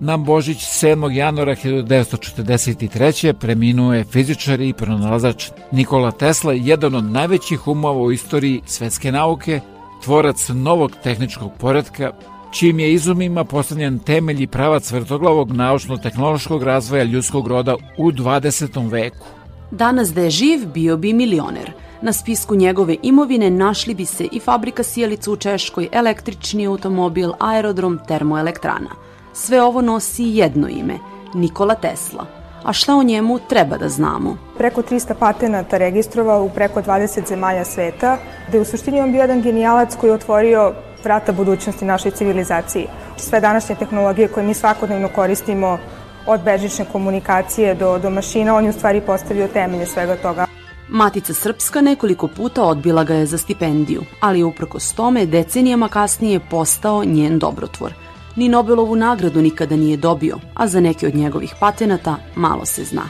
Na 0.00 0.16
Božić 0.16 0.58
7. 0.58 1.10
januara 1.10 1.54
1943. 1.54 3.32
preminuo 3.32 3.94
je 3.94 4.04
fizičar 4.04 4.60
i 4.60 4.72
pronalazač 4.72 5.50
Nikola 5.72 6.10
Tesla, 6.10 6.52
jedan 6.52 6.94
od 6.94 7.04
najvećih 7.04 7.68
umova 7.68 8.00
u 8.00 8.12
istoriji 8.12 8.60
svetske 8.66 9.12
nauke, 9.12 9.60
tvorac 10.04 10.48
novog 10.48 10.92
tehničkog 11.02 11.52
poredka, 11.58 12.12
čijim 12.52 12.78
je 12.78 12.92
izumima 12.92 13.44
postavljen 13.44 13.98
temelj 13.98 14.42
i 14.42 14.46
pravac 14.46 14.90
vrtoglavog 14.92 15.52
naučno-tehnološkog 15.52 16.62
razvoja 16.62 17.04
ljudskog 17.04 17.46
roda 17.46 17.74
u 17.98 18.12
20. 18.12 18.90
veku. 18.90 19.26
Danas 19.70 20.14
da 20.14 20.20
je 20.20 20.30
živ, 20.30 20.66
bio 20.74 20.96
bi 20.96 21.12
milioner. 21.12 21.85
Na 22.06 22.12
spisku 22.12 22.54
njegove 22.54 22.96
imovine 23.02 23.50
našli 23.50 23.94
bi 23.94 24.04
se 24.04 24.24
i 24.32 24.40
fabrika 24.40 24.82
sjelica 24.82 25.30
u 25.30 25.36
Češkoj, 25.36 25.88
električni 25.92 26.66
automobil, 26.66 27.30
aerodrom, 27.40 27.98
termoelektrana. 28.08 28.90
Sve 29.32 29.62
ovo 29.62 29.80
nosi 29.80 30.24
jedno 30.24 30.68
ime, 30.68 30.98
Nikola 31.34 31.74
Tesla. 31.74 32.26
A 32.64 32.72
šta 32.72 32.94
o 32.94 33.02
njemu 33.02 33.38
treba 33.48 33.76
da 33.76 33.88
znamo? 33.88 34.36
Preko 34.58 34.82
300 34.82 35.14
patenata 35.18 35.78
registrovao 35.78 36.44
u 36.44 36.50
preko 36.50 36.82
20 36.82 37.28
zemalja 37.28 37.64
sveta, 37.64 38.18
da 38.52 38.56
je 38.56 38.62
u 38.62 38.64
suštini 38.64 39.00
on 39.00 39.12
bio 39.12 39.20
jedan 39.20 39.42
genijalac 39.42 39.96
koji 39.96 40.10
je 40.10 40.14
otvorio 40.14 40.72
vrata 41.04 41.32
budućnosti 41.32 41.84
našoj 41.84 42.10
civilizaciji. 42.10 42.86
Sve 43.16 43.40
današnje 43.40 43.74
tehnologije 43.74 44.28
koje 44.28 44.46
mi 44.46 44.54
svakodnevno 44.54 45.08
koristimo 45.08 45.78
od 46.26 46.40
bežične 46.40 46.84
komunikacije 46.92 47.74
do, 47.74 47.98
do 47.98 48.10
mašina, 48.10 48.56
on 48.56 48.64
je 48.64 48.70
u 48.70 48.72
stvari 48.72 49.00
postavio 49.00 49.48
temelje 49.48 49.86
svega 49.86 50.16
toga. 50.16 50.45
Matica 50.88 51.34
Srpska 51.34 51.80
nekoliko 51.80 52.28
puta 52.28 52.64
odbila 52.64 53.04
ga 53.04 53.14
je 53.14 53.26
za 53.26 53.38
stipendiju, 53.38 54.02
ali 54.20 54.38
je 54.38 54.44
uprkos 54.44 54.92
tome 54.92 55.26
decenijama 55.26 55.88
kasnije 55.88 56.40
postao 56.50 57.04
njen 57.04 57.38
dobrotvor. 57.38 57.92
Ni 58.36 58.48
Nobelovu 58.48 58.96
nagradu 58.96 59.42
nikada 59.42 59.76
nije 59.76 59.96
dobio, 59.96 60.38
a 60.54 60.66
za 60.66 60.80
neke 60.80 61.06
od 61.06 61.14
njegovih 61.14 61.54
patenata 61.60 62.16
malo 62.34 62.64
se 62.64 62.84
zna. 62.84 63.02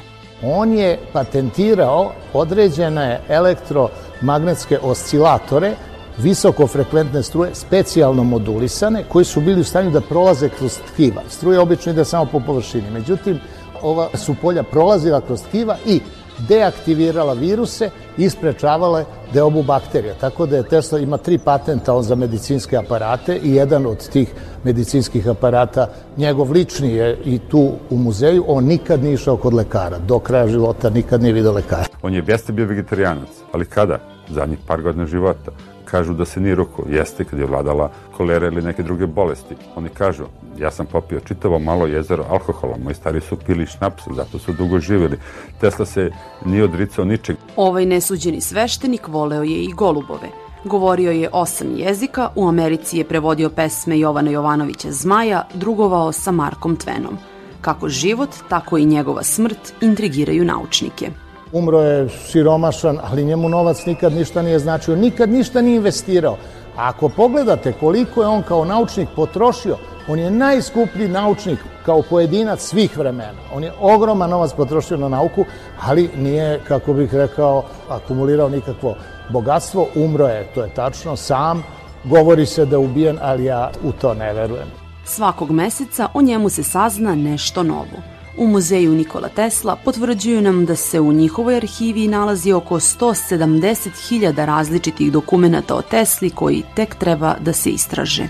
On 0.42 0.72
je 0.72 0.98
patentirao 1.12 2.12
određene 2.32 3.20
elektromagnetske 3.28 4.78
oscilatore 4.82 5.76
visokofrekventne 6.18 7.22
struje, 7.22 7.54
specijalno 7.54 8.24
modulisane, 8.24 9.04
koji 9.08 9.24
su 9.24 9.40
bili 9.40 9.60
u 9.60 9.64
stanju 9.64 9.90
da 9.90 10.00
prolaze 10.00 10.48
kroz 10.48 10.78
tkiva. 10.92 11.22
Struje 11.28 11.60
obično 11.60 11.92
ide 11.92 12.04
samo 12.04 12.26
po 12.26 12.40
površini. 12.40 12.90
Međutim, 12.90 13.40
ova 13.82 14.08
su 14.14 14.34
polja 14.42 14.62
prolazila 14.62 15.20
kroz 15.20 15.42
tkiva 15.42 15.76
i 15.86 16.00
deaktivirala 16.48 17.32
viruse 17.32 17.90
i 18.18 18.24
isprečavala 18.24 19.04
deobu 19.32 19.62
bakterija. 19.62 20.14
Tako 20.14 20.46
da 20.46 20.56
je 20.56 20.68
Tesla 20.68 20.98
ima 20.98 21.16
tri 21.16 21.38
patenta 21.38 21.94
on 21.94 22.02
za 22.02 22.14
medicinske 22.14 22.76
aparate 22.76 23.36
i 23.42 23.54
jedan 23.54 23.86
od 23.86 24.08
tih 24.08 24.32
medicinskih 24.64 25.28
aparata, 25.28 25.88
njegov 26.16 26.50
lični 26.50 26.92
je 26.92 27.18
i 27.24 27.38
tu 27.38 27.72
u 27.90 27.96
muzeju, 27.96 28.44
on 28.48 28.64
nikad 28.64 29.02
nije 29.02 29.14
išao 29.14 29.36
kod 29.36 29.54
lekara. 29.54 29.98
Do 29.98 30.18
kraja 30.18 30.48
života 30.48 30.90
nikad 30.90 31.22
nije 31.22 31.32
vidio 31.32 31.52
lekara. 31.52 31.88
On 32.02 32.14
je 32.14 32.24
jeste 32.26 32.52
bio 32.52 32.66
vegetarijanac, 32.66 33.28
ali 33.52 33.64
kada? 33.64 33.98
Zadnjih 34.28 34.58
par 34.66 34.82
godina 34.82 35.06
života 35.06 35.52
kažu 35.90 36.14
da 36.14 36.24
se 36.24 36.40
nije 36.40 36.54
ruko. 36.54 36.82
Jeste 36.88 37.24
kad 37.24 37.38
je 37.38 37.46
vladala 37.46 37.90
kolera 38.16 38.46
ili 38.46 38.62
neke 38.62 38.82
druge 38.82 39.06
bolesti. 39.06 39.54
Oni 39.76 39.88
kažu, 39.88 40.24
ja 40.58 40.70
sam 40.70 40.86
popio 40.86 41.20
čitavo 41.20 41.58
malo 41.58 41.86
jezero 41.86 42.24
alkohola, 42.30 42.76
moji 42.84 42.94
stari 42.94 43.20
su 43.20 43.36
pili 43.36 43.66
šnaps, 43.66 44.02
zato 44.16 44.38
su 44.38 44.52
dugo 44.52 44.78
živjeli. 44.78 45.18
Tesla 45.60 45.86
se 45.86 46.10
nije 46.44 46.64
odricao 46.64 47.04
ničeg. 47.04 47.36
Ovaj 47.56 47.86
nesuđeni 47.86 48.40
sveštenik 48.40 49.08
voleo 49.08 49.42
je 49.42 49.62
i 49.62 49.72
golubove. 49.72 50.28
Govorio 50.64 51.10
je 51.10 51.30
osam 51.32 51.68
jezika, 51.76 52.28
u 52.34 52.48
Americi 52.48 52.98
je 52.98 53.04
prevodio 53.04 53.50
pesme 53.50 53.98
Jovana 53.98 54.30
Jovanovića 54.30 54.90
Zmaja, 54.90 55.46
drugovao 55.54 56.12
sa 56.12 56.30
Markom 56.32 56.76
Tvenom. 56.76 57.18
Kako 57.60 57.88
život, 57.88 58.30
tako 58.48 58.78
i 58.78 58.84
njegova 58.84 59.22
smrt 59.22 59.72
intrigiraju 59.80 60.44
naučnike. 60.44 61.10
Umro 61.52 61.80
je 61.80 62.08
siromašan, 62.08 62.98
ali 63.02 63.24
njemu 63.24 63.48
novac 63.48 63.86
nikad 63.86 64.12
ništa 64.12 64.42
nije 64.42 64.58
značio, 64.58 64.96
nikad 64.96 65.30
ništa 65.30 65.60
nije 65.60 65.76
investirao. 65.76 66.36
A 66.76 66.88
ako 66.88 67.08
pogledate 67.08 67.72
koliko 67.72 68.22
je 68.22 68.28
on 68.28 68.42
kao 68.42 68.64
naučnik 68.64 69.08
potrošio, 69.16 69.76
on 70.08 70.18
je 70.18 70.30
najskuplji 70.30 71.08
naučnik 71.08 71.58
kao 71.84 72.02
pojedinac 72.02 72.60
svih 72.60 72.98
vremena. 72.98 73.38
On 73.54 73.64
je 73.64 73.72
ogroman 73.80 74.30
novac 74.30 74.52
potrošio 74.52 74.96
na 74.96 75.08
nauku, 75.08 75.44
ali 75.80 76.10
nije, 76.16 76.60
kako 76.68 76.92
bih 76.92 77.14
rekao, 77.14 77.64
akumulirao 77.88 78.48
nikakvo 78.48 78.94
bogatstvo. 79.30 79.88
Umro 79.94 80.26
je, 80.26 80.46
to 80.54 80.62
je 80.62 80.74
tačno, 80.74 81.16
sam. 81.16 81.62
Govori 82.04 82.46
se 82.46 82.64
da 82.64 82.76
je 82.76 82.78
ubijen, 82.78 83.18
ali 83.22 83.44
ja 83.44 83.70
u 83.84 83.92
to 83.92 84.14
ne 84.14 84.32
verujem. 84.32 84.68
Svakog 85.04 85.50
meseca 85.50 86.08
o 86.14 86.22
njemu 86.22 86.48
se 86.48 86.62
sazna 86.62 87.14
nešto 87.14 87.62
novo. 87.62 88.15
U 88.38 88.46
muzeju 88.46 88.92
Nikola 88.92 89.28
Tesla 89.28 89.76
potvrđuju 89.84 90.42
nam 90.42 90.66
da 90.66 90.76
se 90.76 91.00
u 91.00 91.12
njihovoj 91.12 91.56
arhivi 91.56 92.08
nalazi 92.08 92.52
oko 92.52 92.74
170.000 92.74 94.44
različitih 94.44 95.12
dokumenta 95.12 95.74
o 95.74 95.82
Tesli 95.82 96.30
koji 96.30 96.62
tek 96.74 96.94
treba 96.94 97.36
da 97.40 97.52
se 97.52 97.70
istraže. 97.70 98.28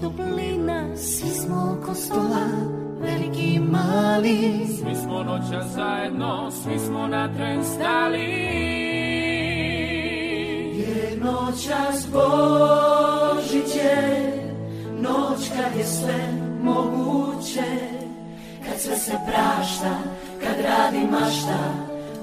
Duši 0.00 0.16
toplina 0.16 0.96
Svi 0.96 1.30
smo 1.30 1.76
oko 1.78 1.94
stola, 1.94 2.46
veliki 3.00 3.54
i 3.54 3.58
mali. 3.58 4.66
Svi 4.66 4.96
smo 5.04 5.22
noća 5.22 5.62
zajedno, 5.74 6.50
svi 6.50 6.78
smo 6.78 7.06
na 7.06 7.34
tren 7.34 7.64
stali. 7.64 8.30
Jer 10.78 11.24
noćas 11.24 12.06
Božić 12.12 13.74
je 13.76 14.36
Noć 15.00 15.48
kad 15.48 15.78
je 15.78 15.84
sve 15.84 16.32
moguće. 16.62 17.64
Kad 18.68 18.80
sve 18.80 18.96
se 18.96 19.12
prašta, 19.26 19.98
kad 20.40 20.64
radi 20.64 21.06
mašta 21.10 21.58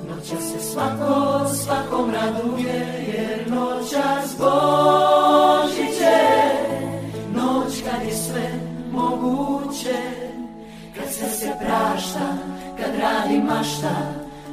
Noća 0.09 0.41
se 0.41 0.59
svako 0.59 1.45
svakom 1.47 2.11
raduje. 2.11 3.05
Jer 3.07 3.51
noćas 3.51 4.37
Božić 4.39 5.26
se 11.39 11.51
prašta, 11.59 12.37
kad 12.77 12.95
radi 13.01 13.39
mašta 13.39 13.95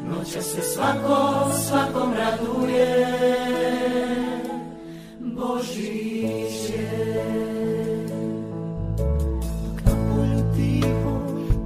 Noća 0.08 0.42
se 0.42 0.62
svako 0.62 1.50
svakom 1.68 2.12
raduje. 2.14 3.06
Božić 5.18 6.70
je 6.70 7.24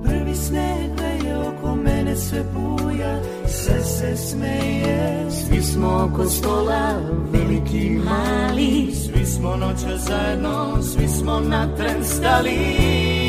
Prvi 0.05 0.35
sneg 0.35 1.01
veje 1.01 1.39
oko 1.39 1.75
mene 1.75 2.17
sve 2.17 2.45
buja 2.55 3.21
sve 3.49 3.85
se 3.85 4.17
smeje. 4.17 5.27
Svi 5.31 5.63
smo 5.63 6.09
oko 6.13 6.25
stola, 6.29 7.01
veliki 7.33 7.91
mali 7.91 8.95
Svi 8.95 9.27
smo 9.27 9.57
noća 9.57 9.97
zajedno, 9.97 10.83
svi 10.83 11.09
smo 11.09 11.41
na 11.41 11.77
tren 11.77 12.05
stali 12.05 13.28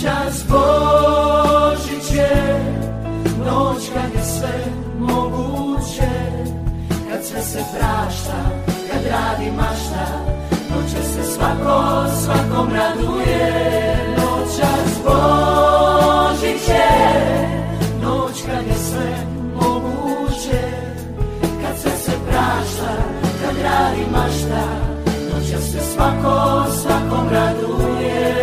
noćas 0.00 0.44
Božić 0.48 2.14
je 2.14 2.60
Noć 3.46 3.82
kad 3.94 4.14
je 4.14 4.24
sve 4.24 4.64
moguće. 4.98 6.10
Kad 7.10 7.24
sve 7.24 7.42
se 7.42 7.58
prašta, 7.78 8.36
kad 8.66 9.02
radi 9.04 9.50
mašta 9.56 10.06
Noće 10.70 11.02
se 11.02 11.32
svako 11.32 12.06
svakom 12.24 12.68
raduje. 12.74 13.96
Noćas 14.16 14.90
Božić 15.04 16.68
je 16.68 16.88
Noć 18.02 18.42
kad 18.46 18.66
je 18.66 18.74
sve 18.74 19.26
moguće. 19.54 20.62
Kad 21.40 21.78
sve 21.78 21.92
se 21.92 22.12
prašta 22.30 22.92
Kad 23.42 23.56
radi 23.62 24.04
mašta 24.12 24.62
Noćas 25.32 25.64
se 25.72 25.80
svako 25.94 26.64
svakom 26.82 27.28
raduje 27.30 28.39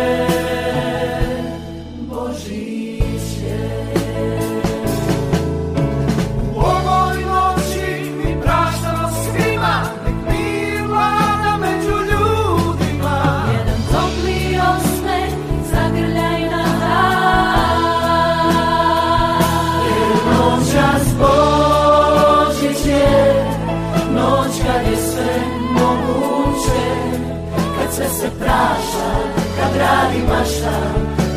mašta 30.28 30.76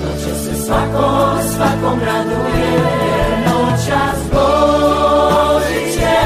Noće 0.04 0.36
se 0.44 0.64
svako, 0.66 1.38
svakom 1.56 2.00
raduje. 2.06 2.72
Jer 3.06 3.40
noćas 3.46 4.20
Božić 4.32 5.96
je 6.02 6.22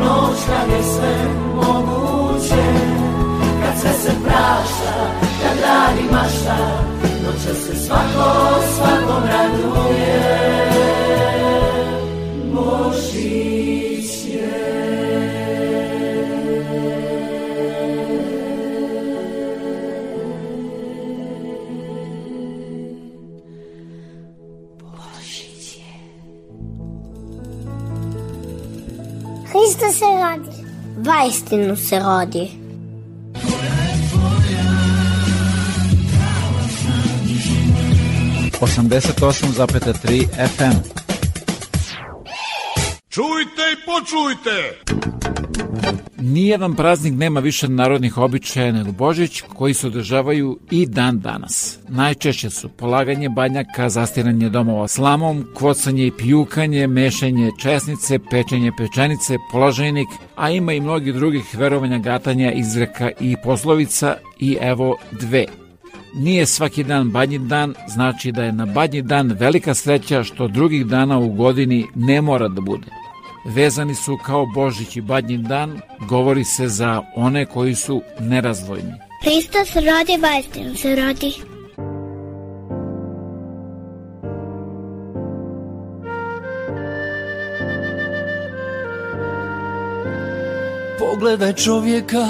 Noć 0.00 0.38
kad 0.48 0.70
je 0.76 0.82
sve 0.82 1.14
moguće. 1.54 2.64
Kad 3.62 3.80
sve 3.80 3.92
se 3.92 4.12
prašta, 4.24 4.94
kad 5.42 5.58
radi 5.62 6.02
mašta. 6.12 6.56
Noće 7.24 7.54
se 7.60 7.86
svako, 7.86 8.60
svakom 8.76 9.22
raduje 9.28 10.77
Hristo 29.88 30.04
se 30.04 30.04
rodi. 30.04 30.64
Vaistinu 31.04 31.76
se 31.76 31.98
rodi. 31.98 32.50
Osamdeset 38.60 39.22
osam 39.22 39.52
FM. 40.56 40.97
Čujte 43.18 43.62
i 43.72 43.76
počujte! 43.86 44.82
Nijedan 46.16 46.74
praznik 46.74 47.14
nema 47.14 47.40
više 47.40 47.68
narodnih 47.68 48.18
običaja 48.18 48.72
nego 48.72 48.92
Božić 48.92 49.40
koji 49.40 49.74
se 49.74 49.86
održavaju 49.86 50.58
i 50.70 50.86
dan 50.86 51.20
danas. 51.20 51.78
Najčešće 51.88 52.50
su 52.50 52.68
polaganje 52.68 53.28
banjaka, 53.28 53.88
zastiranje 53.88 54.48
domova 54.48 54.88
slamom, 54.88 55.46
kvocanje 55.54 56.06
i 56.06 56.10
pijukanje, 56.10 56.86
mešanje 56.86 57.50
česnice, 57.60 58.18
pečenje 58.30 58.72
pečenice, 58.78 59.36
položenik, 59.52 60.08
a 60.36 60.50
ima 60.50 60.72
i 60.72 60.80
mnogi 60.80 61.12
drugih 61.12 61.44
verovanja, 61.54 61.98
gatanja, 61.98 62.52
izreka 62.52 63.10
i 63.20 63.36
poslovica 63.44 64.16
i 64.38 64.58
evo 64.60 64.96
dve. 65.20 65.44
Nije 66.14 66.46
svaki 66.46 66.84
dan 66.84 67.10
badnji 67.10 67.38
dan, 67.38 67.74
znači 67.88 68.32
da 68.32 68.44
je 68.44 68.52
na 68.52 68.66
badnji 68.66 69.02
dan 69.02 69.36
velika 69.38 69.74
sreća 69.74 70.24
što 70.24 70.48
drugih 70.48 70.86
dana 70.86 71.18
u 71.18 71.28
godini 71.28 71.86
ne 71.94 72.22
mora 72.22 72.48
da 72.48 72.60
bude 72.60 72.97
vezani 73.48 73.94
su 73.94 74.18
kao 74.26 74.46
Božić 74.46 74.96
i 74.96 75.00
Badnji 75.00 75.38
dan, 75.38 75.80
govori 76.08 76.44
se 76.44 76.68
za 76.68 77.02
one 77.16 77.46
koji 77.46 77.74
su 77.74 78.02
nerazdvojni. 78.20 78.92
Hristos 79.22 79.74
rodi, 79.74 80.22
vaistinu 80.22 80.74
se 80.74 80.96
rodi. 80.96 81.32
Pogledaj 90.98 91.52
čovjeka, 91.52 92.26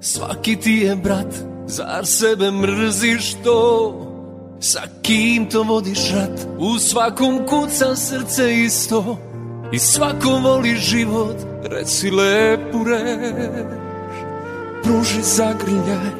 svaki 0.00 0.56
ti 0.56 0.72
je 0.72 0.96
brat, 0.96 1.34
zar 1.66 2.06
sebe 2.06 2.50
mrziš 2.50 3.34
to? 3.44 3.96
Sa 4.60 4.80
kim 5.02 5.48
to 5.48 5.62
vodiš 5.62 6.10
rat, 6.12 6.46
u 6.58 6.78
svakom 6.78 7.46
kuca 7.46 7.96
srce 7.96 8.54
isto. 8.54 9.29
I 9.72 9.78
svako 9.78 10.30
voli 10.42 10.76
život, 10.76 11.36
reci 11.62 12.10
lepu 12.10 12.84
reč. 12.84 13.80
Pruži 14.82 15.22
zagrljaj 15.22 16.10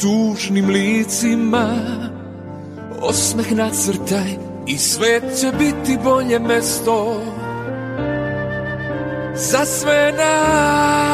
tužnim 0.00 0.68
licima. 0.68 1.76
Osmeh 3.02 3.52
nacrtaj 3.52 4.36
i 4.66 4.78
svet 4.78 5.24
će 5.40 5.52
biti 5.58 5.98
bolje 6.04 6.38
mesto 6.38 7.20
Za 9.34 9.64
sve 9.64 10.12
nas. 10.12 11.04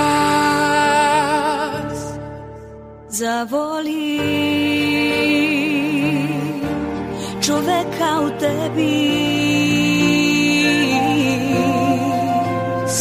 Zavoli 3.09 4.21
čoveka 7.43 8.21
u 8.27 8.31
tebi 8.41 9.20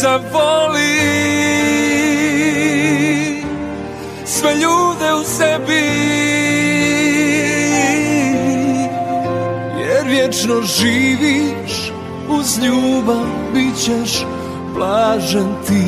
zavoli. 0.00 0.96
Sve 4.24 4.54
ljude 4.54 5.14
u 5.20 5.24
sebi. 5.24 5.86
Jer 9.80 10.06
vječno 10.06 10.62
živiš 10.62 11.92
uz 12.28 12.58
ljubav 12.58 13.26
bit 13.54 13.76
ćeš 13.84 14.24
blažen 14.74 15.54
ti. 15.66 15.84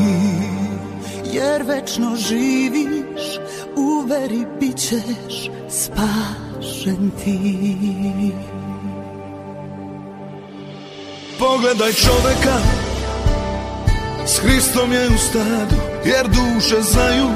Jer 1.33 1.63
večno 1.63 2.17
živiš 2.17 3.39
u 3.77 4.01
veri 4.01 4.47
bit 4.61 4.77
ćeš 4.77 5.51
spašen 5.69 7.11
ti. 7.25 7.39
Pogledaj 11.39 11.93
čoveka 11.93 12.59
S 14.27 14.39
Hristom 14.39 14.93
je 14.93 15.09
u 15.09 15.19
stadu 15.19 15.77
Jer 16.05 16.27
duše 16.29 16.83
znaju. 16.83 17.29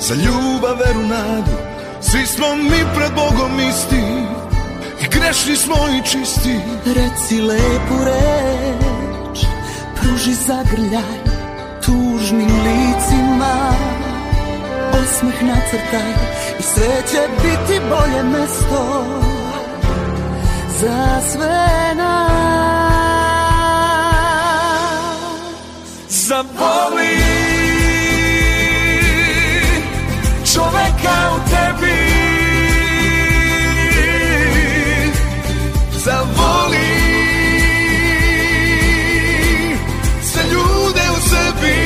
Za 0.00 0.14
ljubav, 0.14 0.76
veru, 0.86 1.02
nadu 1.02 1.50
Svi 2.00 2.26
smo 2.26 2.54
mi 2.56 2.84
pred 2.96 3.12
Bogom 3.14 3.60
isti. 3.60 4.02
I 5.00 5.08
grešni 5.10 5.56
smo 5.56 5.74
i 5.74 6.02
čisti. 6.02 6.60
Reci 6.86 7.40
lepu 7.40 8.04
reč 8.04 9.44
Pruži 10.00 10.34
zagrljaj 10.34 11.18
Tužnim 11.84 12.50
licima. 12.64 13.72
Osmeh 14.92 15.42
nacrtaj 15.42 16.12
I 16.58 16.62
sve 16.62 17.02
će 17.10 17.20
biti 17.42 17.80
bolje 17.88 18.22
mesto 18.22 19.04
Za 20.80 21.20
sve 21.32 21.94
nas 21.96 22.57
zavoli 26.28 27.16
čoveka 30.52 31.18
u 31.36 31.38
tebi. 31.50 31.98
Zavoli 36.04 36.88
sve 40.22 40.42
ljude 40.52 41.04
u 41.16 41.20
sebi. 41.28 41.78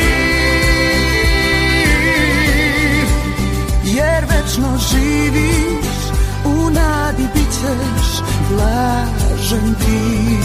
Jer 3.85 4.25
večno 4.25 4.79
živiš 4.91 5.97
u 6.45 6.71
nadi 6.71 7.23
bit 7.35 7.51
ćeš 7.51 8.23
blažen 8.51 9.75
ti. 9.75 10.37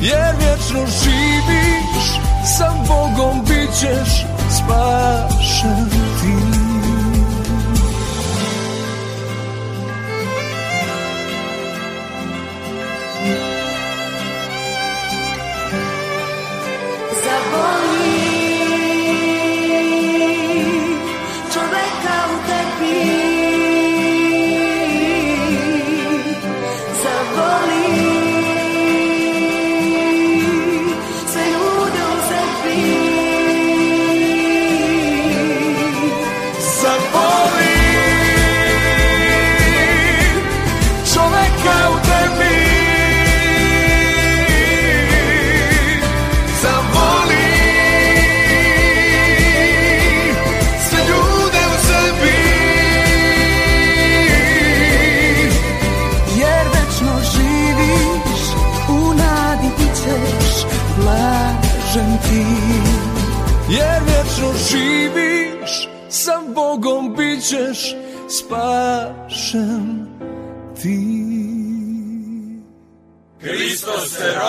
Jer 0.00 0.34
vječno 0.38 0.86
živiš 1.02 1.77
sa 2.56 2.72
Bogom 2.88 3.44
bit 3.44 3.70
ćeš 3.80 4.24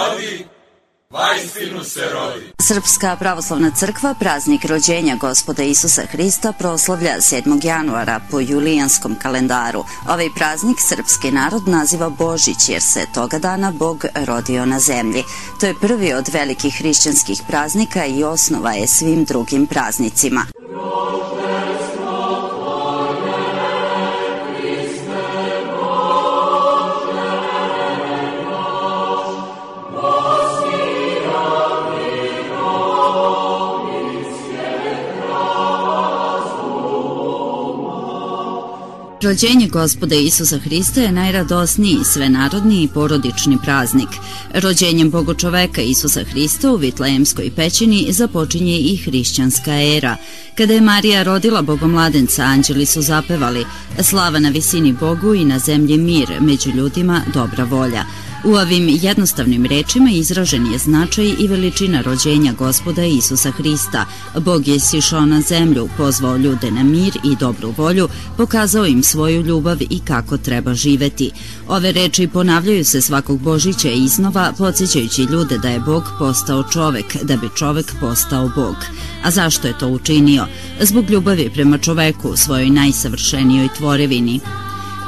rodi, 0.10 0.46
vajstinu 1.10 1.84
se 1.84 2.02
rodi. 2.14 2.52
Srpska 2.62 3.16
pravoslavna 3.16 3.72
crkva 3.72 4.14
praznik 4.20 4.66
rođenja 4.66 5.16
gospoda 5.16 5.64
Isusa 5.64 6.02
Hrista 6.12 6.54
proslavlja 6.54 7.16
7. 7.20 7.66
januara 7.66 8.20
po 8.32 8.40
julijanskom 8.40 9.16
kalendaru. 9.22 9.84
Ovaj 10.10 10.30
praznik 10.36 10.78
srpski 10.80 11.32
narod 11.32 11.68
naziva 11.68 12.10
Božić 12.10 12.70
jer 12.70 12.82
se 12.82 13.06
toga 13.14 13.40
dana 13.40 13.72
Bog 13.72 14.06
rodio 14.16 14.66
na 14.66 14.80
zemlji. 14.80 15.24
To 15.60 15.66
je 15.66 15.80
prvi 15.82 16.14
od 16.14 16.28
velikih 16.34 16.76
hrišćanskih 16.78 17.42
praznika 17.48 18.06
i 18.06 18.24
osnova 18.24 18.72
je 18.72 18.88
svim 18.88 19.24
drugim 19.24 19.68
praznicima. 19.68 20.46
Rođenje 39.24 39.68
gospoda 39.68 40.16
Isusa 40.16 40.58
Hrista 40.58 41.02
je 41.02 41.12
najradosniji, 41.12 41.98
svenarodni 42.04 42.84
i 42.84 42.88
porodični 42.88 43.58
praznik. 43.64 44.08
Rođenjem 44.54 45.12
bogočoveka 45.12 45.82
Isusa 45.82 46.24
Hrista 46.24 46.72
u 46.72 46.76
Vitlejemskoj 46.76 47.52
pećini 47.56 48.08
započinje 48.10 48.78
i 48.78 48.98
hrišćanska 48.98 49.74
era. 49.74 50.18
Kada 50.58 50.74
je 50.74 50.82
Marija 50.82 51.24
rodila 51.24 51.62
bogomladenca, 51.62 52.44
anđeli 52.44 52.86
su 52.86 53.02
zapevali 53.02 53.66
Slava 54.02 54.40
na 54.40 54.50
visini 54.50 54.94
Bogu 54.94 55.34
i 55.34 55.46
na 55.46 55.60
zemlji 55.60 55.98
mir, 55.98 56.30
među 56.42 56.70
ljudima 56.70 57.22
dobra 57.34 57.64
volja. 57.64 58.04
U 58.44 58.54
ovim 58.54 58.90
jednostavnim 59.02 59.66
rečima 59.66 60.10
izražen 60.12 60.72
je 60.72 60.78
značaj 60.78 61.36
i 61.40 61.48
veličina 61.48 62.02
rođenja 62.02 62.54
gospoda 62.54 63.06
Isusa 63.06 63.52
Hrista. 63.52 64.06
Bog 64.40 64.68
je 64.68 64.80
sišao 64.80 65.26
na 65.26 65.42
zemlju, 65.42 65.90
pozvao 65.98 66.38
ljude 66.38 66.72
na 66.72 66.84
mir 66.84 67.14
i 67.24 67.36
dobru 67.40 67.74
volju, 67.78 68.10
pokazao 68.38 68.86
im 68.86 69.04
svoju 69.04 69.42
ljubav 69.42 69.78
i 69.82 70.00
kako 70.00 70.38
treba 70.38 70.74
živeti. 70.74 71.32
Ove 71.68 71.92
reči 71.92 72.28
ponavljaju 72.28 72.86
se 72.86 73.02
svakog 73.02 73.42
Božića 73.42 73.90
iznova, 73.90 74.54
podsjećajući 74.58 75.24
ljude 75.24 75.58
da 75.58 75.70
je 75.70 75.80
Bog 75.80 76.04
postao 76.20 76.64
čovek, 76.64 77.24
da 77.24 77.38
bi 77.38 77.50
čovek 77.58 77.94
postao 78.00 78.52
Bog. 78.56 78.76
A 79.24 79.32
zašto 79.32 79.68
je 79.68 79.78
to 79.78 79.88
učinio? 79.88 80.46
Zbog 80.82 81.10
ljubavi 81.10 81.52
prema 81.54 81.78
čoveku, 81.78 82.32
svojoj 82.36 82.70
najsavršenijoj 82.70 83.68
tvorevini. 83.78 84.40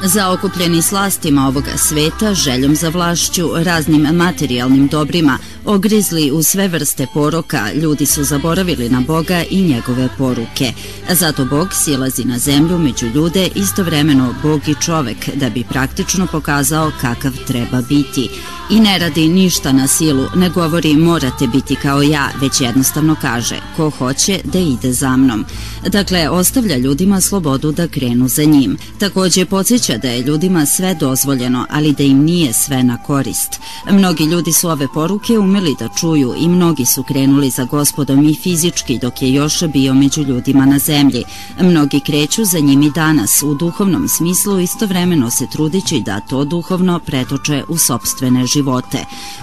Zaokupljeni 0.03 0.81
slastima 0.81 1.47
ovoga 1.47 1.77
sveta, 1.77 2.33
željom 2.33 2.75
za 2.75 2.89
vlašću, 2.89 3.49
raznim 3.55 4.01
materijalnim 4.01 4.87
dobrima, 4.87 5.37
ogrizli 5.65 6.31
u 6.31 6.43
sve 6.43 6.67
vrste 6.67 7.07
poroka, 7.13 7.73
ljudi 7.73 8.05
su 8.05 8.23
zaboravili 8.23 8.89
na 8.89 9.01
Boga 9.07 9.43
i 9.49 9.61
njegove 9.61 10.09
poruke. 10.17 10.73
Zato 11.09 11.45
Bog 11.45 11.73
silazi 11.73 12.25
na 12.25 12.37
zemlju 12.37 12.77
među 12.77 13.05
ljude, 13.05 13.49
istovremeno 13.55 14.35
Bog 14.43 14.61
i 14.67 14.75
čovek, 14.85 15.29
da 15.35 15.49
bi 15.49 15.63
praktično 15.69 16.27
pokazao 16.27 16.91
kakav 17.01 17.31
treba 17.47 17.81
biti. 17.81 18.29
I 18.71 18.79
ne 18.79 18.97
radi 18.97 19.27
ništa 19.27 19.71
na 19.71 19.87
silu, 19.87 20.25
ne 20.35 20.49
govori 20.49 20.95
morate 20.95 21.47
biti 21.47 21.75
kao 21.75 22.01
ja, 22.01 22.29
već 22.41 22.61
jednostavno 22.61 23.15
kaže 23.21 23.55
ko 23.75 23.89
hoće 23.89 24.39
da 24.43 24.59
ide 24.59 24.93
za 24.93 25.17
mnom. 25.17 25.45
Dakle, 25.87 26.29
ostavlja 26.29 26.77
ljudima 26.77 27.21
slobodu 27.21 27.71
da 27.71 27.87
krenu 27.87 28.27
za 28.27 28.43
njim. 28.43 28.77
Takođe 28.99 29.45
podsjeća 29.45 29.97
da 29.97 30.07
je 30.07 30.21
ljudima 30.21 30.65
sve 30.65 30.95
dozvoljeno, 30.95 31.65
ali 31.69 31.93
da 31.93 32.03
im 32.03 32.23
nije 32.23 32.53
sve 32.53 32.83
na 32.83 33.03
korist. 33.03 33.59
Mnogi 33.91 34.23
ljudi 34.23 34.53
su 34.53 34.69
ove 34.69 34.87
poruke 34.93 35.39
umeli 35.39 35.75
da 35.79 35.89
čuju 35.99 36.33
i 36.37 36.47
mnogi 36.47 36.85
su 36.85 37.03
krenuli 37.03 37.49
za 37.49 37.63
gospodom 37.63 38.29
i 38.29 38.35
fizički 38.35 38.99
dok 38.99 39.21
je 39.21 39.33
još 39.33 39.63
bio 39.73 39.93
među 39.93 40.21
ljudima 40.21 40.65
na 40.65 40.79
zemlji. 40.79 41.23
Mnogi 41.61 41.99
kreću 41.99 42.45
za 42.45 42.59
njim 42.59 42.81
i 42.81 42.91
danas 42.91 43.43
u 43.43 43.53
duhovnom 43.53 44.07
smislu 44.07 44.59
istovremeno 44.59 45.29
se 45.29 45.47
trudići 45.51 46.01
da 46.05 46.19
to 46.19 46.45
duhovno 46.45 46.99
pretoče 46.99 47.63
u 47.67 47.77
sobstvene 47.77 48.45
živote. 48.45 48.60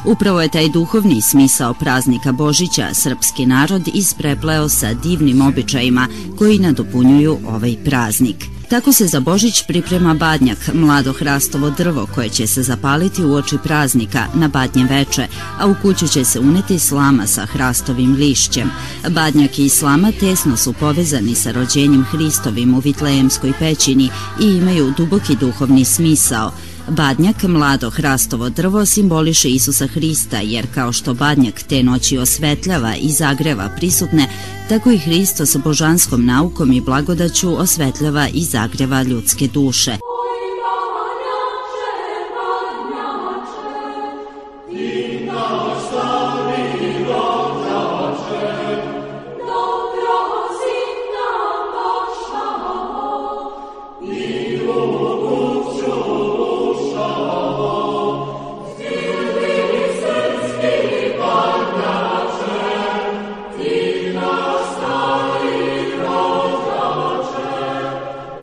Upravo 0.04 0.42
je 0.42 0.48
taj 0.48 0.68
duhovni 0.68 1.20
smisao 1.20 1.74
praznika 1.74 2.32
Božića 2.32 2.94
srpski 2.94 3.46
narod 3.46 3.88
isprepleo 3.94 4.68
sa 4.68 4.94
divnim 4.94 5.40
običajima 5.40 6.08
koji 6.38 6.58
nadopunjuju 6.58 7.38
ovaj 7.46 7.76
praznik. 7.84 8.58
Tako 8.70 8.92
se 8.92 9.06
za 9.06 9.20
Božić 9.20 9.62
priprema 9.68 10.14
badnjak, 10.14 10.58
mlado 10.74 11.12
hrastovo 11.12 11.70
drvo 11.70 12.06
koje 12.14 12.28
će 12.28 12.46
se 12.46 12.62
zapaliti 12.62 13.24
u 13.24 13.34
oči 13.34 13.58
praznika 13.64 14.26
na 14.34 14.48
badnje 14.48 14.84
veče, 14.84 15.26
a 15.58 15.66
u 15.66 15.74
kuću 15.82 16.08
će 16.08 16.24
se 16.24 16.40
uneti 16.40 16.78
slama 16.78 17.26
sa 17.26 17.46
hrastovim 17.46 18.14
lišćem. 18.14 18.70
Badnjak 19.08 19.58
i 19.58 19.68
slama 19.68 20.12
tesno 20.20 20.56
su 20.56 20.72
povezani 20.72 21.34
sa 21.34 21.52
rođenjem 21.52 22.04
Hristovim 22.04 22.74
u 22.74 22.78
Vitlejemskoj 22.78 23.52
pećini 23.58 24.10
i 24.40 24.46
imaju 24.46 24.92
duboki 24.96 25.36
duhovni 25.36 25.84
smisao. 25.84 26.52
Badnjak, 26.90 27.42
mlado 27.42 27.90
hrastovo 27.90 28.48
drvo, 28.48 28.86
simboliše 28.86 29.48
Isusa 29.48 29.86
Hrista, 29.86 30.36
jer 30.36 30.66
kao 30.74 30.92
što 30.92 31.14
badnjak 31.14 31.62
te 31.62 31.82
noći 31.82 32.18
osvetljava 32.18 32.94
i 32.96 33.12
zagreva 33.12 33.68
prisutne, 33.76 34.28
tako 34.68 34.90
i 34.90 34.98
Hristo 34.98 35.46
sa 35.46 35.58
božanskom 35.58 36.26
naukom 36.26 36.72
i 36.72 36.80
blagodaću 36.80 37.60
osvetljava 37.60 38.28
i 38.32 38.44
zagreva 38.44 39.02
ljudske 39.02 39.48
duše. 39.54 39.96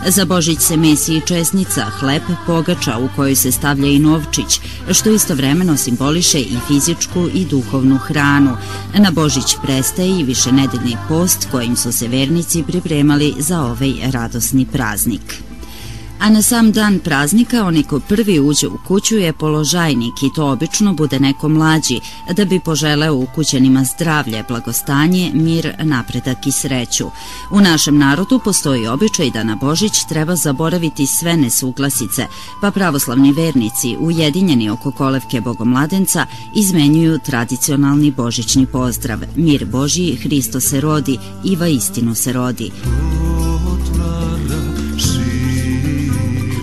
Za 0.07 0.25
Božić 0.25 0.59
se 0.59 0.77
mesi 0.77 1.15
i 1.15 1.21
česnica, 1.21 1.85
hleb, 1.85 2.21
pogača 2.45 2.97
u 2.97 3.09
kojoj 3.15 3.35
se 3.35 3.51
stavlja 3.51 3.87
i 3.87 3.99
novčić, 3.99 4.59
što 4.91 5.09
istovremeno 5.09 5.77
simboliše 5.77 6.39
i 6.39 6.57
fizičku 6.67 7.29
i 7.33 7.45
duhovnu 7.45 7.97
hranu. 7.97 8.57
Na 8.97 9.11
Božić 9.11 9.55
prestaje 9.63 10.19
i 10.19 10.23
višenedeljni 10.23 10.97
post 11.07 11.47
kojim 11.51 11.75
su 11.75 11.91
se 11.91 12.07
vernici 12.07 12.63
pripremali 12.67 13.33
za 13.39 13.61
ovaj 13.61 13.93
radosni 14.11 14.65
praznik. 14.65 15.44
A 16.19 16.29
na 16.29 16.41
sam 16.41 16.71
dan 16.71 16.99
praznika 16.99 17.65
onaj 17.65 17.83
ko 17.83 17.99
prvi 17.99 18.39
uđe 18.39 18.67
u 18.67 18.77
kuću 18.87 19.17
je 19.17 19.33
položajnik 19.33 20.23
i 20.23 20.33
to 20.35 20.51
obično 20.51 20.93
bude 20.93 21.19
neko 21.19 21.49
mlađi, 21.49 21.99
da 22.35 22.45
bi 22.45 22.59
poželeo 22.59 23.15
ukućenima 23.15 23.83
zdravlje, 23.83 24.43
blagostanje, 24.47 25.31
mir, 25.33 25.73
napredak 25.83 26.47
i 26.47 26.51
sreću. 26.51 27.05
U 27.51 27.61
našem 27.61 27.97
narodu 27.97 28.39
postoji 28.39 28.87
običaj 28.87 29.29
da 29.31 29.43
na 29.43 29.55
Božić 29.55 29.93
treba 30.09 30.35
zaboraviti 30.35 31.05
sve 31.05 31.37
nesuglasice, 31.37 32.27
pa 32.61 32.71
pravoslavni 32.71 33.31
vernici, 33.31 33.97
ujedinjeni 33.99 34.69
oko 34.69 34.91
kolevke 34.91 35.41
bogomladenca, 35.41 36.25
izmenjuju 36.55 37.19
tradicionalni 37.19 38.11
božićni 38.11 38.65
pozdrav 38.65 39.19
Mir 39.35 39.65
Božji, 39.65 40.15
Hristo 40.15 40.59
se 40.59 40.81
rodi, 40.81 41.17
Iva 41.43 41.67
istinu 41.67 42.15
se 42.15 42.33
rodi. 42.33 42.71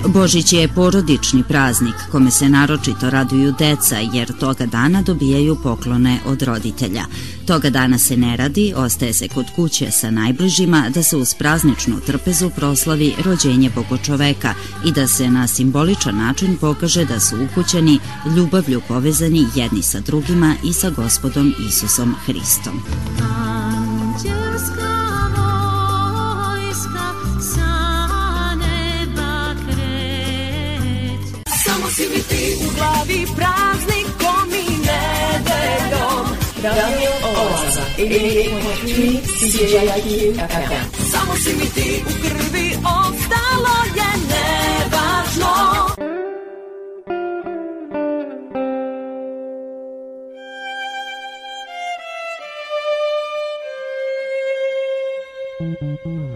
Božić 0.06 0.52
je 0.52 0.68
porodični 0.68 1.42
praznik 1.48 1.94
kome 2.10 2.30
se 2.30 2.48
naročito 2.48 3.10
raduju 3.10 3.54
deca 3.58 3.96
jer 4.12 4.38
toga 4.38 4.66
dana 4.66 5.02
dobijaju 5.02 5.56
poklone 5.62 6.18
od 6.26 6.42
roditelja. 6.42 7.04
Toga 7.46 7.70
dana 7.70 7.98
se 7.98 8.16
ne 8.16 8.36
radi, 8.36 8.72
ostaje 8.76 9.12
se 9.12 9.28
kod 9.28 9.46
kuće 9.56 9.90
sa 9.90 10.10
najbližima 10.10 10.84
da 10.94 11.02
se 11.02 11.16
uz 11.16 11.34
prazničnu 11.34 12.00
trpezu 12.06 12.50
proslavi 12.50 13.14
rođenje 13.24 13.70
bogočoveka 13.74 14.54
i 14.84 14.92
da 14.92 15.06
se 15.08 15.30
na 15.30 15.46
simboličan 15.46 16.16
način 16.16 16.56
pokaže 16.60 17.04
da 17.04 17.20
su 17.20 17.36
ukućeni 17.44 17.98
ljubavlju 18.36 18.80
povezani 18.88 19.46
jedni 19.54 19.82
sa 19.82 20.00
drugima 20.00 20.54
i 20.64 20.72
sa 20.72 20.90
gospodom 20.90 21.54
Isusom 21.68 22.14
Hristom. 22.26 22.82
Anđelska 23.20 24.91
mi 32.42 32.66
u 32.66 32.70
glavi 32.76 33.26
praznikom 33.36 34.48
i 34.50 34.70
nedeljom. 34.88 36.26
Radio 36.62 37.10
Oaza, 37.24 37.82
88.3 37.98 39.20
CJIQ. 39.50 40.32
Samo 41.12 41.36
si 41.36 41.54
mi 41.54 41.66
ti 41.74 42.02
u 42.06 42.12
krvi, 42.22 42.76
ostalo 42.84 43.76
je 43.96 44.10
nevažno. 44.32 45.52
Duša 55.60 56.31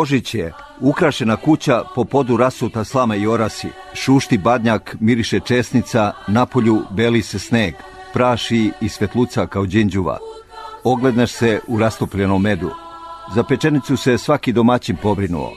Božić 0.00 0.34
je, 0.34 0.52
ukrašena 0.80 1.36
kuća, 1.36 1.82
po 1.94 2.04
podu 2.04 2.36
rasuta 2.36 2.84
slama 2.84 3.16
i 3.16 3.26
orasi, 3.26 3.68
šušti 3.94 4.38
badnjak, 4.38 4.96
miriše 5.00 5.40
česnica, 5.40 6.12
napolju 6.26 6.82
beli 6.90 7.22
se 7.22 7.38
sneg, 7.38 7.74
praši 8.12 8.70
i 8.80 8.88
svetluca 8.88 9.46
kao 9.46 9.66
đinđuva. 9.66 10.18
Ogledneš 10.84 11.32
se 11.32 11.60
u 11.66 11.78
rastopljenom 11.78 12.42
medu. 12.42 12.70
Za 13.34 13.42
pečenicu 13.42 13.96
se 13.96 14.18
svaki 14.18 14.52
domaćin 14.52 14.96
pobrinuo. 14.96 15.52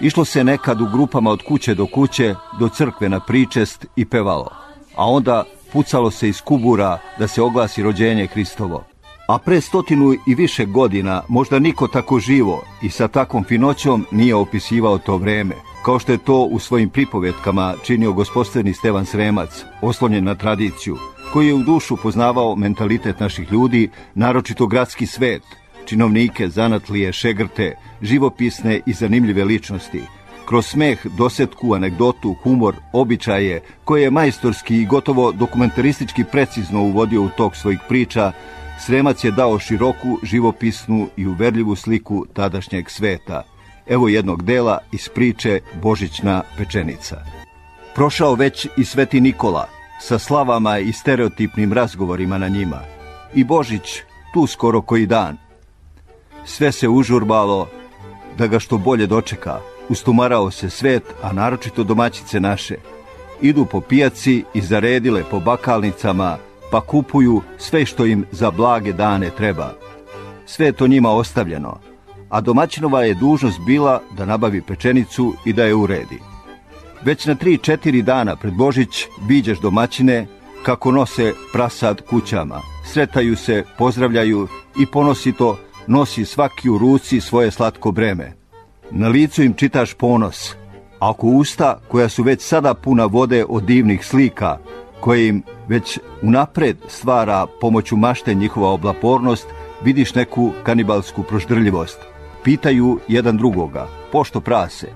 Išlo 0.00 0.24
se 0.24 0.44
nekad 0.44 0.80
u 0.80 0.88
grupama 0.92 1.30
od 1.30 1.42
kuće 1.48 1.74
do 1.74 1.86
kuće, 1.86 2.34
do 2.58 2.68
crkve 2.68 3.08
na 3.08 3.20
pričest 3.20 3.86
i 3.96 4.04
pevalo. 4.04 4.50
A 4.96 5.06
onda 5.10 5.44
pucalo 5.72 6.10
se 6.10 6.28
iz 6.28 6.40
kubura 6.40 6.98
da 7.18 7.28
se 7.28 7.42
oglasi 7.42 7.82
rođenje 7.82 8.26
Hristovo. 8.26 8.84
A 9.28 9.38
pre 9.38 9.60
stotinu 9.60 10.12
i 10.26 10.34
više 10.34 10.64
godina 10.66 11.22
možda 11.28 11.58
niko 11.58 11.88
tako 11.88 12.18
živo 12.20 12.71
i 12.82 12.90
sa 12.90 13.08
takvom 13.08 13.44
finoćom 13.44 14.06
nije 14.10 14.34
opisivao 14.34 14.98
to 14.98 15.16
vreme, 15.16 15.54
kao 15.84 15.98
što 15.98 16.12
je 16.12 16.18
to 16.18 16.42
u 16.42 16.58
svojim 16.58 16.88
pripovetkama 16.88 17.74
činio 17.84 18.12
gospodstveni 18.12 18.74
Stevan 18.74 19.06
Sremac, 19.06 19.64
oslonjen 19.80 20.24
na 20.24 20.34
tradiciju, 20.34 20.96
koji 21.32 21.46
je 21.46 21.54
u 21.54 21.62
dušu 21.62 21.96
poznavao 21.96 22.56
mentalitet 22.56 23.20
naših 23.20 23.52
ljudi, 23.52 23.90
naročito 24.14 24.66
gradski 24.66 25.06
svet, 25.06 25.42
činovnike, 25.84 26.48
zanatlije, 26.48 27.12
šegrte, 27.12 27.76
živopisne 28.02 28.80
i 28.86 28.92
zanimljive 28.92 29.44
ličnosti, 29.44 30.02
kroz 30.46 30.66
smeh, 30.66 31.06
dosetku, 31.16 31.74
anegdotu, 31.74 32.34
humor, 32.42 32.74
običaje, 32.92 33.60
koje 33.84 34.02
je 34.02 34.10
majstorski 34.10 34.76
i 34.76 34.86
gotovo 34.86 35.32
dokumentaristički 35.32 36.24
precizno 36.24 36.82
uvodio 36.82 37.22
u 37.22 37.28
tok 37.28 37.56
svojih 37.56 37.80
priča, 37.88 38.32
Sremac 38.86 39.24
je 39.24 39.30
dao 39.30 39.58
široku, 39.58 40.18
živopisnu 40.22 41.08
i 41.16 41.26
uverljivu 41.26 41.76
sliku 41.76 42.26
tadašnjeg 42.32 42.90
sveta. 42.90 43.42
Evo 43.86 44.08
jednog 44.08 44.42
dela 44.42 44.78
iz 44.92 45.08
priče 45.08 45.60
Božićna 45.82 46.42
pečenica. 46.56 47.24
Prošao 47.94 48.34
već 48.34 48.66
i 48.76 48.84
Sveti 48.84 49.20
Nikola, 49.20 49.68
sa 50.00 50.18
slavama 50.18 50.78
i 50.78 50.92
stereotipnim 50.92 51.72
razgovorima 51.72 52.38
na 52.38 52.48
njima. 52.48 52.80
I 53.34 53.44
Božić, 53.44 54.00
tu 54.34 54.46
skoro 54.46 54.80
koji 54.80 55.06
dan. 55.06 55.36
Sve 56.44 56.72
se 56.72 56.88
užurbalo 56.88 57.68
da 58.38 58.46
ga 58.46 58.58
što 58.58 58.78
bolje 58.78 59.06
dočeka. 59.06 59.60
Ustumarao 59.88 60.50
se 60.50 60.70
svet, 60.70 61.02
a 61.22 61.32
naročito 61.32 61.84
domaćice 61.84 62.40
naše. 62.40 62.76
Idu 63.40 63.64
po 63.64 63.80
pijaci 63.80 64.44
i 64.54 64.60
zaredile 64.60 65.24
po 65.30 65.40
bakalnicama, 65.40 66.38
pa 66.72 66.80
kupuju 66.80 67.42
sve 67.58 67.86
što 67.86 68.06
im 68.06 68.24
za 68.30 68.50
blage 68.50 68.92
dane 68.92 69.30
treba. 69.30 69.74
Sve 70.46 70.72
to 70.72 70.86
njima 70.86 71.10
ostavljeno, 71.10 71.78
a 72.28 72.40
domaćinova 72.40 73.02
je 73.04 73.14
dužnost 73.14 73.60
bila 73.66 74.00
da 74.16 74.24
nabavi 74.26 74.62
pečenicu 74.62 75.34
i 75.44 75.52
da 75.52 75.64
je 75.64 75.74
uredi. 75.74 76.18
Već 77.04 77.26
na 77.26 77.34
tri, 77.34 77.58
četiri 77.58 78.02
dana 78.02 78.36
pred 78.36 78.54
Božić 78.54 79.06
viđeš 79.28 79.60
domaćine 79.60 80.26
kako 80.62 80.92
nose 80.92 81.32
prasad 81.52 82.02
kućama. 82.10 82.60
Sretaju 82.92 83.36
se, 83.36 83.64
pozdravljaju 83.78 84.48
i 84.80 84.86
ponosito 84.86 85.58
nosi 85.86 86.24
svaki 86.24 86.70
u 86.70 86.78
ruci 86.78 87.20
svoje 87.20 87.50
slatko 87.50 87.90
breme. 87.90 88.32
Na 88.90 89.08
licu 89.08 89.42
im 89.42 89.54
čitaš 89.54 89.94
ponos, 89.94 90.54
a 90.98 91.10
oko 91.10 91.26
usta 91.26 91.80
koja 91.88 92.08
su 92.08 92.22
već 92.22 92.42
sada 92.42 92.74
puna 92.74 93.04
vode 93.04 93.44
od 93.48 93.64
divnih 93.64 94.06
slika, 94.06 94.58
koje 95.02 95.28
im 95.28 95.42
već 95.68 95.98
unapred 96.22 96.76
stvara 96.88 97.46
pomoću 97.60 97.96
mašte 97.96 98.34
njihova 98.34 98.70
oblapornost, 98.70 99.46
vidiš 99.84 100.14
neku 100.14 100.52
kanibalsku 100.62 101.22
proždrljivost. 101.22 101.98
Pitaju 102.44 102.98
jedan 103.08 103.36
drugoga, 103.36 103.88
pošto 104.12 104.40
prase? 104.40 104.86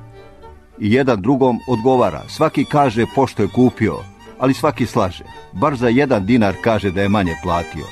I 0.79 0.93
jedan 0.93 1.23
drugom 1.23 1.59
odgovara, 1.69 2.23
svaki 2.29 2.65
kaže 2.65 3.07
pošto 3.15 3.43
je 3.43 3.49
kupio, 3.49 3.97
ali 4.39 4.55
svaki 4.55 4.87
slaže. 4.87 5.25
Bar 5.53 5.77
za 5.77 5.89
jedan 5.89 6.27
dinar 6.27 6.55
kaže 6.63 6.91
da 6.91 7.03
je 7.03 7.09
manje 7.09 7.35
platio. 7.43 7.87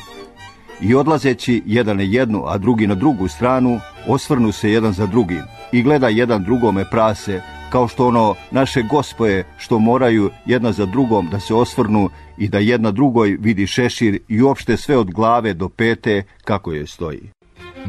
I 0.81 0.95
odlazeći 0.95 1.63
jedan 1.67 1.97
na 1.97 2.03
jednu, 2.03 2.43
a 2.47 2.59
drugi 2.59 2.87
na 2.87 2.95
drugu 2.95 3.29
stranu, 3.29 3.81
osvrnu 4.09 4.53
se 4.53 4.71
jedan 4.71 4.93
za 4.93 5.07
drugim 5.07 5.43
i 5.73 5.83
gleda 5.83 6.09
jedan 6.09 6.45
drugome 6.45 6.85
prase, 6.91 7.43
kao 7.75 7.89
što 7.89 8.07
ono 8.07 8.35
naše 8.51 8.83
gospoje 8.83 9.45
što 9.59 9.79
moraju 9.79 10.31
jedna 10.47 10.73
za 10.73 10.87
drugom 10.87 11.29
da 11.31 11.41
se 11.41 11.55
osvrnu 11.55 12.11
i 12.39 12.49
da 12.49 12.59
jedna 12.59 12.91
drugoj 12.91 13.37
vidi 13.41 13.67
šešir 13.67 14.19
i 14.29 14.43
uopšte 14.43 14.77
sve 14.77 14.97
od 14.97 15.11
glave 15.11 15.55
do 15.55 15.69
pete 15.69 16.23
kako 16.45 16.73
je 16.73 16.87
stoji. 16.87 17.31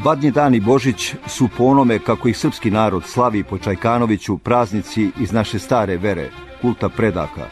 Badnji 0.04 0.32
dan 0.32 0.56
i 0.56 0.60
Božić 0.60 1.14
su 1.28 1.50
po 1.58 1.64
onome 1.64 2.00
kako 2.00 2.28
ih 2.28 2.38
srpski 2.38 2.72
narod 2.72 3.04
slavi 3.06 3.44
po 3.44 3.58
Čajkanoviću 3.58 4.38
praznici 4.38 5.10
iz 5.20 5.32
naše 5.32 5.60
stare 5.60 5.98
vere, 5.98 6.30
kulta 6.62 6.90
predaka, 6.90 7.46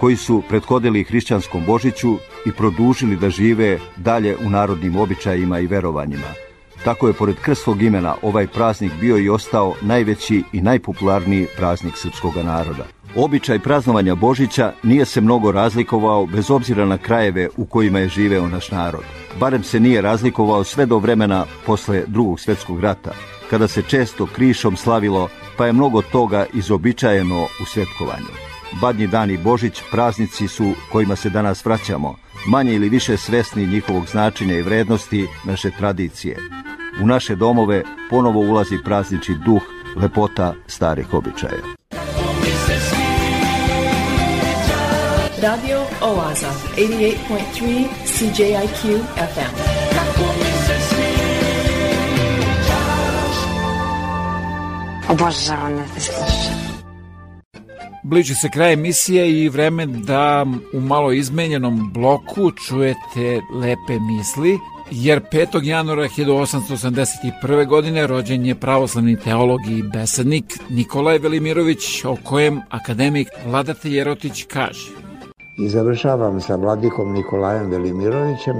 koji 0.00 0.16
su 0.16 0.42
prethodili 0.48 1.04
hrišćanskom 1.04 1.62
Božiću 1.66 2.16
i 2.46 2.52
produžili 2.52 3.16
da 3.16 3.30
žive 3.30 3.78
dalje 3.96 4.36
u 4.46 4.50
narodnim 4.50 4.96
običajima 4.96 5.58
i 5.58 5.66
verovanjima. 5.66 6.45
Tako 6.86 7.06
je 7.08 7.12
pored 7.12 7.36
krstog 7.36 7.82
imena 7.82 8.14
ovaj 8.22 8.46
praznik 8.46 8.92
bio 9.00 9.18
i 9.18 9.28
ostao 9.28 9.74
najveći 9.82 10.42
i 10.52 10.60
najpopularniji 10.60 11.46
praznik 11.56 11.96
srpskog 11.96 12.36
naroda. 12.36 12.84
Običaj 13.16 13.58
praznovanja 13.58 14.14
Božića 14.14 14.72
nije 14.82 15.04
se 15.04 15.20
mnogo 15.20 15.52
razlikovao 15.52 16.26
bez 16.26 16.50
obzira 16.50 16.86
na 16.86 16.98
krajeve 16.98 17.48
u 17.56 17.64
kojima 17.64 17.98
je 17.98 18.08
živeo 18.08 18.48
naš 18.48 18.70
narod. 18.70 19.04
Barem 19.40 19.62
se 19.62 19.80
nije 19.80 20.00
razlikovao 20.00 20.64
sve 20.64 20.86
do 20.86 20.98
vremena 20.98 21.44
posle 21.66 22.02
drugog 22.06 22.40
svetskog 22.40 22.80
rata, 22.80 23.12
kada 23.50 23.68
se 23.68 23.82
često 23.82 24.26
krišom 24.26 24.76
slavilo, 24.76 25.28
pa 25.56 25.66
je 25.66 25.72
mnogo 25.72 26.02
toga 26.02 26.46
izobičajeno 26.54 27.42
u 27.42 27.64
svetkovanju. 27.64 28.55
Badnji 28.72 29.06
dan 29.06 29.30
i 29.30 29.38
Božić 29.38 29.82
praznici 29.90 30.48
su 30.48 30.72
kojima 30.92 31.16
se 31.16 31.30
danas 31.30 31.64
vraćamo, 31.64 32.16
manje 32.48 32.74
ili 32.74 32.88
više 32.88 33.16
svesni 33.16 33.66
njihovog 33.66 34.06
značenja 34.06 34.58
i 34.58 34.62
vrednosti 34.62 35.26
naše 35.44 35.70
tradicije. 35.70 36.36
U 37.02 37.06
naše 37.06 37.34
domove 37.34 37.82
ponovo 38.10 38.40
ulazi 38.40 38.78
praznični 38.84 39.34
duh, 39.44 39.62
lepota 39.96 40.54
starih 40.66 41.14
običaja. 41.14 41.62
Radio 45.42 45.80
Oaza, 46.00 46.50
88.3 46.76 47.84
CJIQ 48.04 49.00
FM. 49.34 49.76
Obožavam 55.08 55.76
da 55.76 55.82
te 55.94 56.00
slušam. 56.00 56.65
Bliži 58.08 58.34
se 58.34 58.48
kraj 58.50 58.72
emisije 58.72 59.42
i 59.42 59.48
vreme 59.48 59.86
da 59.86 60.46
u 60.74 60.80
malo 60.80 61.12
izmenjenom 61.12 61.90
bloku 61.92 62.50
čujete 62.50 63.40
lepe 63.54 63.98
misli, 64.00 64.58
jer 64.90 65.20
5. 65.32 65.64
januara 65.64 66.02
1881. 66.02 67.66
godine 67.66 68.06
rođen 68.06 68.46
je 68.46 68.54
pravoslavni 68.54 69.16
teolog 69.20 69.60
i 69.68 69.82
besednik 69.82 70.44
Nikolaj 70.70 71.18
Velimirović, 71.18 72.04
o 72.04 72.16
kojem 72.24 72.60
akademik 72.70 73.28
Vladate 73.46 73.90
Jerotić 73.90 74.44
kaže. 74.44 74.90
I 75.58 75.68
završavam 75.68 76.40
sa 76.40 76.56
vladikom 76.56 77.12
Nikolajem 77.12 77.70
Velimirovićem, 77.70 78.56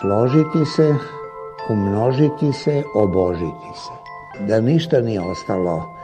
složiti 0.00 0.64
se, 0.76 0.94
umnožiti 1.70 2.52
se, 2.52 2.82
obožiti 2.94 3.72
se. 3.74 3.92
Da 4.44 4.60
ništa 4.60 5.00
nije 5.00 5.20
ostalo 5.20 5.97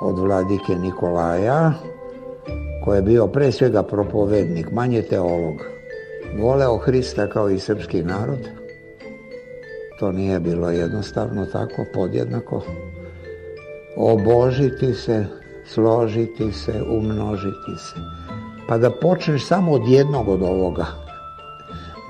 od 0.00 0.18
vladike 0.18 0.74
Nikolaja, 0.74 1.72
koji 2.84 2.98
je 2.98 3.02
bio 3.02 3.26
pre 3.26 3.52
svega 3.52 3.82
propovednik, 3.82 4.70
manje 4.70 5.02
teolog. 5.02 5.54
Voleo 6.38 6.78
Hrista 6.78 7.26
kao 7.26 7.50
i 7.50 7.58
srpski 7.58 8.02
narod. 8.02 8.48
To 9.98 10.12
nije 10.12 10.40
bilo 10.40 10.70
jednostavno 10.70 11.46
tako, 11.46 11.84
podjednako. 11.94 12.62
Obožiti 13.96 14.94
se, 14.94 15.26
složiti 15.66 16.52
se, 16.52 16.82
umnožiti 16.90 17.76
se. 17.78 18.00
Pa 18.68 18.78
da 18.78 18.90
počneš 18.90 19.46
samo 19.46 19.72
od 19.72 19.88
jednog 19.88 20.28
od 20.28 20.42
ovoga. 20.42 20.86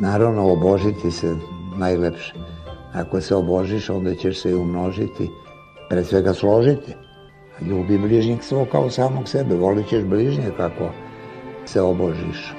Naravno, 0.01 0.53
obožiti 0.53 1.11
se 1.11 1.35
najlepše. 1.77 2.35
Ako 2.95 3.21
se 3.21 3.35
obožiš, 3.35 3.91
onda 3.91 4.15
ćeš 4.15 4.43
se 4.43 4.51
i 4.51 4.55
umnožiti, 4.55 5.31
pre 5.89 6.05
svega 6.05 6.35
složiti. 6.35 6.95
Ljubi 7.69 7.99
bližnjeg 7.99 8.43
svog 8.43 8.69
kao 8.69 8.91
samog 8.91 9.29
sebe, 9.29 9.55
volit 9.55 9.89
ćeš 9.89 10.05
bližnje 10.05 10.51
kako 10.57 10.91
se 11.67 11.81
obožiš. 11.81 12.53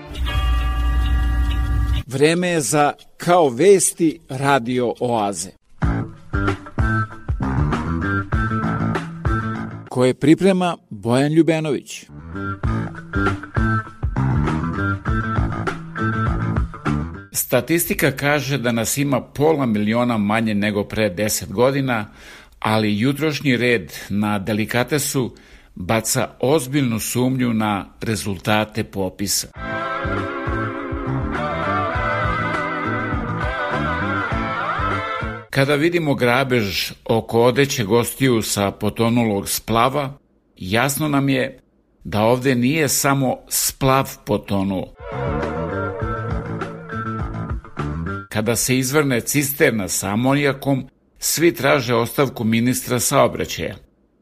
Vreme 2.07 2.47
je 2.47 2.61
za 2.61 2.93
Kao 3.17 3.49
vesti 3.49 4.19
radio 4.29 4.93
oaze. 4.99 5.61
koje 9.91 10.13
priprema 10.13 10.77
Bojan 10.89 11.33
Ljubenović. 11.33 12.05
Statistika 17.31 18.11
kaže 18.11 18.57
da 18.57 18.71
nas 18.71 18.97
ima 18.97 19.21
pola 19.21 19.65
miliona 19.65 20.17
manje 20.17 20.55
nego 20.55 20.83
pre 20.83 21.09
10 21.15 21.51
godina, 21.51 22.05
ali 22.61 22.99
jutrošnji 22.99 23.57
red 23.57 23.93
na 24.09 24.39
delikatesu 24.39 25.35
baca 25.75 26.29
ozbiljnu 26.39 26.99
sumnju 26.99 27.53
na 27.53 27.85
rezultate 28.01 28.83
popisa. 28.83 29.47
Kada 35.49 35.75
vidimo 35.75 36.15
grabež 36.15 36.91
oko 37.05 37.43
odeće 37.43 37.83
gostiju 37.83 38.41
sa 38.41 38.71
potonulog 38.71 39.49
splava, 39.49 40.17
jasno 40.55 41.07
nam 41.07 41.29
je 41.29 41.59
da 42.03 42.21
ovde 42.21 42.55
nije 42.55 42.88
samo 42.88 43.38
splav 43.49 44.09
potonuo. 44.25 44.93
kada 48.31 48.55
se 48.55 48.77
izvrne 48.77 49.21
cisterna 49.21 49.88
sa 49.88 50.09
amonijakom, 50.09 50.88
svi 51.23 51.53
traže 51.53 51.95
ostavku 51.95 52.43
ministra 52.43 52.99
saobraćaja. 52.99 53.76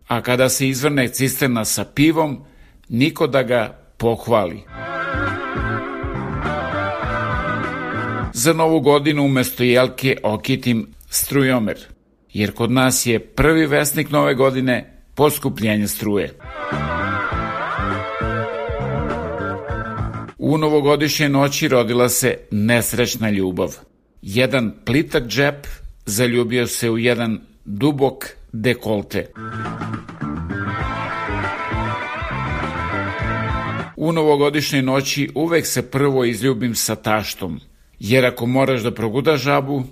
A 0.08 0.22
kada 0.22 0.50
se 0.50 0.68
izvrne 0.68 1.08
cisterna 1.08 1.66
sa 1.66 1.86
pivom, 1.86 2.44
niko 2.90 3.28
da 3.28 3.44
ga 3.44 3.80
pohvali. 3.98 4.64
Za 8.34 8.54
novu 8.54 8.80
godinu 8.80 9.26
umesto 9.26 9.64
jelke 9.64 10.18
okitim 10.24 10.88
strujomer, 11.10 11.78
jer 12.34 12.52
kod 12.54 12.72
nas 12.72 13.06
je 13.06 13.20
prvi 13.20 13.66
vesnik 13.66 14.10
nove 14.10 14.36
godine 14.36 15.04
poskupljenje 15.16 15.88
struje. 15.88 16.34
U 20.38 20.58
novogodišnje 20.58 21.30
noći 21.30 21.68
rodila 21.68 22.10
se 22.10 22.38
nesrećna 22.52 23.30
ljubav. 23.30 23.76
Jedan 24.22 24.72
plitak 24.86 25.28
džep 25.28 25.68
zaljubio 26.10 26.68
se 26.68 26.90
u 26.90 26.98
jedan 26.98 27.40
dubok 27.66 28.26
dekolte. 28.52 29.32
U 33.96 34.12
novogodišnjoj 34.12 34.82
noći 34.82 35.30
uvek 35.36 35.66
se 35.66 35.92
prvo 35.92 36.26
izljubim 36.26 36.76
sa 36.76 36.96
taštom, 36.96 37.60
jer 38.00 38.26
ako 38.26 38.46
moraš 38.46 38.82
da 38.82 38.92
progudaš 38.92 39.42
žabu, 39.42 39.84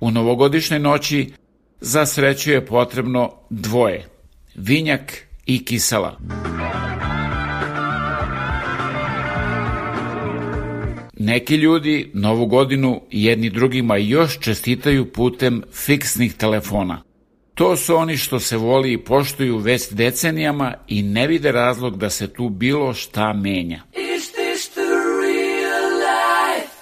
u 0.00 0.10
novogodišnjoj 0.10 0.80
noći 0.80 1.32
za 1.80 2.06
sreću 2.06 2.50
je 2.50 2.66
potrebno 2.66 3.32
dvoje, 3.50 4.08
vinjak 4.54 5.12
i 5.46 5.64
kisela. 5.64 6.18
Neki 11.26 11.54
ljudi 11.54 12.10
novu 12.14 12.46
godinu 12.46 13.00
jedni 13.10 13.50
drugima 13.50 13.96
još 13.96 14.38
čestitaju 14.40 15.12
putem 15.12 15.62
fiksnih 15.72 16.34
telefona. 16.34 17.02
To 17.54 17.76
su 17.76 17.96
oni 17.96 18.16
što 18.16 18.40
se 18.40 18.56
voli 18.56 18.92
i 18.92 19.04
poštuju 19.04 19.58
već 19.58 19.88
decenijama 19.90 20.74
i 20.88 21.02
ne 21.02 21.26
vide 21.26 21.52
razlog 21.52 21.96
da 21.96 22.10
se 22.10 22.32
tu 22.32 22.48
bilo 22.48 22.94
šta 22.94 23.32
menja. 23.32 23.82
Is 23.92 24.30
this 24.30 24.68
the 24.68 24.80
real 25.22 25.90
life? 25.98 26.72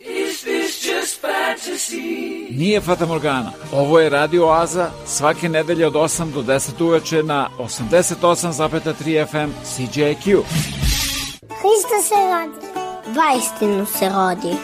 Is 0.00 0.40
this 0.40 0.92
just 0.92 1.22
fantasy? 1.22 2.46
Nije 2.50 2.80
Fata 2.80 3.06
Morgana. 3.06 3.52
Ovo 3.72 4.00
je 4.00 4.10
Radio 4.10 4.46
Oaza 4.46 4.90
svake 5.06 5.48
nedelje 5.48 5.86
od 5.86 5.94
8 5.94 6.32
do 6.32 6.42
10 6.42 6.84
uveče 6.84 7.22
na 7.22 7.48
88,3 7.58 9.26
FM 9.26 9.50
CJQ. 9.64 10.42
Hristo 11.42 12.02
se 12.08 12.14
rodi. 12.14 12.85
Vaistinu 13.14 13.86
se 13.86 14.08
rodi. 14.08 14.56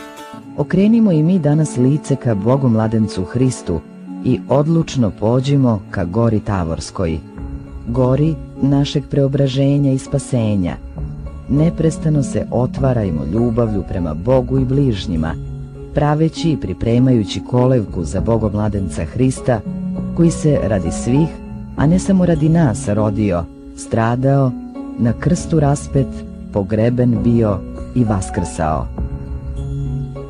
Okrenimo 0.57 1.13
i 1.13 1.23
mi 1.23 1.39
danas 1.39 1.77
lice 1.77 2.17
ka 2.17 2.35
Bogu 2.35 2.69
mladencu 2.69 3.25
Hristu 3.25 3.81
i 4.25 4.41
odlučno 4.49 5.11
pođimo 5.21 5.81
ka 5.91 6.05
gori 6.05 6.41
Tavorskoj, 6.41 7.19
gori 7.89 8.35
našeg 8.63 9.05
preobraženja 9.11 9.93
i 9.93 9.99
spasenja. 9.99 10.77
Neprestano 11.49 12.23
se 12.23 12.47
otvarajmo 12.51 13.25
ljubavlju 13.33 13.83
prema 13.89 14.15
Bogu 14.15 14.59
i 14.59 14.65
bližnjima, 14.65 15.35
praveći 15.95 16.51
i 16.51 16.57
pripremajući 16.57 17.41
kolevku 17.51 18.05
za 18.05 18.21
Bogomladenca 18.21 19.05
Hrista, 19.05 19.61
koji 20.17 20.31
se 20.31 20.59
radi 20.63 20.91
svih, 20.91 21.29
a 21.77 21.87
ne 21.87 21.99
samo 21.99 22.27
radi 22.27 22.49
nas 22.49 22.89
rodio, 22.89 23.45
stradao, 23.77 24.53
na 24.99 25.13
krstu 25.13 25.61
raspet, 25.61 26.07
pogreben 26.53 27.23
bio 27.25 27.59
i 27.95 28.05
vaskrsao. 28.05 28.87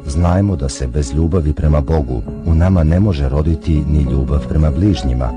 Znajmo 0.06 0.56
da 0.56 0.68
se 0.68 0.86
bez 0.86 1.12
ljubavi 1.14 1.52
prema 1.52 1.80
Bogu 1.80 2.22
u 2.46 2.54
nama 2.54 2.84
ne 2.84 3.00
može 3.00 3.28
roditi 3.28 3.84
ni 3.88 4.02
ljubav 4.02 4.48
prema 4.48 4.70
bližnjima, 4.70 5.30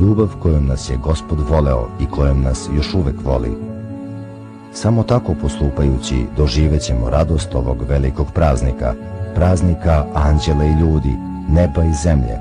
ljubav 0.00 0.28
kojom 0.42 0.66
nas 0.66 0.90
je 0.90 0.96
Gospod 0.96 1.38
voleo 1.50 1.88
i 2.00 2.06
kojom 2.06 2.42
nas 2.42 2.68
još 2.76 2.94
uvek 2.94 3.16
voli. 3.24 3.50
Samo 4.72 5.02
tako 5.02 5.34
postupajući 5.42 6.24
doživećemo 6.36 7.10
radost 7.10 7.54
ovog 7.54 7.82
velikog 7.88 8.26
praznika, 8.34 8.94
praznika 9.34 10.04
anđela 10.14 10.64
i 10.64 10.80
ljudi, 10.80 11.14
neba 11.48 11.84
i 11.84 11.94
zemlje, 12.02 12.38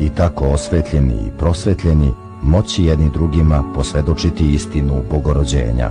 i 0.00 0.08
tako 0.08 0.48
osvetljeni 0.48 1.14
i 1.14 1.30
prosvetljeni 1.38 2.12
moći 2.42 2.84
jedni 2.84 3.10
drugima 3.10 3.64
posvedočiti 3.74 4.54
istinu 4.54 5.02
bogorođenja. 5.10 5.90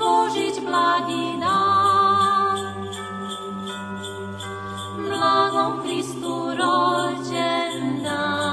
Božić, 0.00 0.56
blagi 0.64 1.36
dan, 1.40 2.58
blagom 5.08 5.72
Hristu 5.82 6.34
rođen 6.58 8.02
dan. 8.02 8.50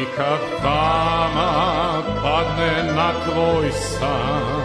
I 0.00 0.04
kad 0.16 0.62
tama 0.62 2.02
padne 2.22 2.92
na 2.96 3.12
tvoj 3.24 3.70
san 3.72 4.55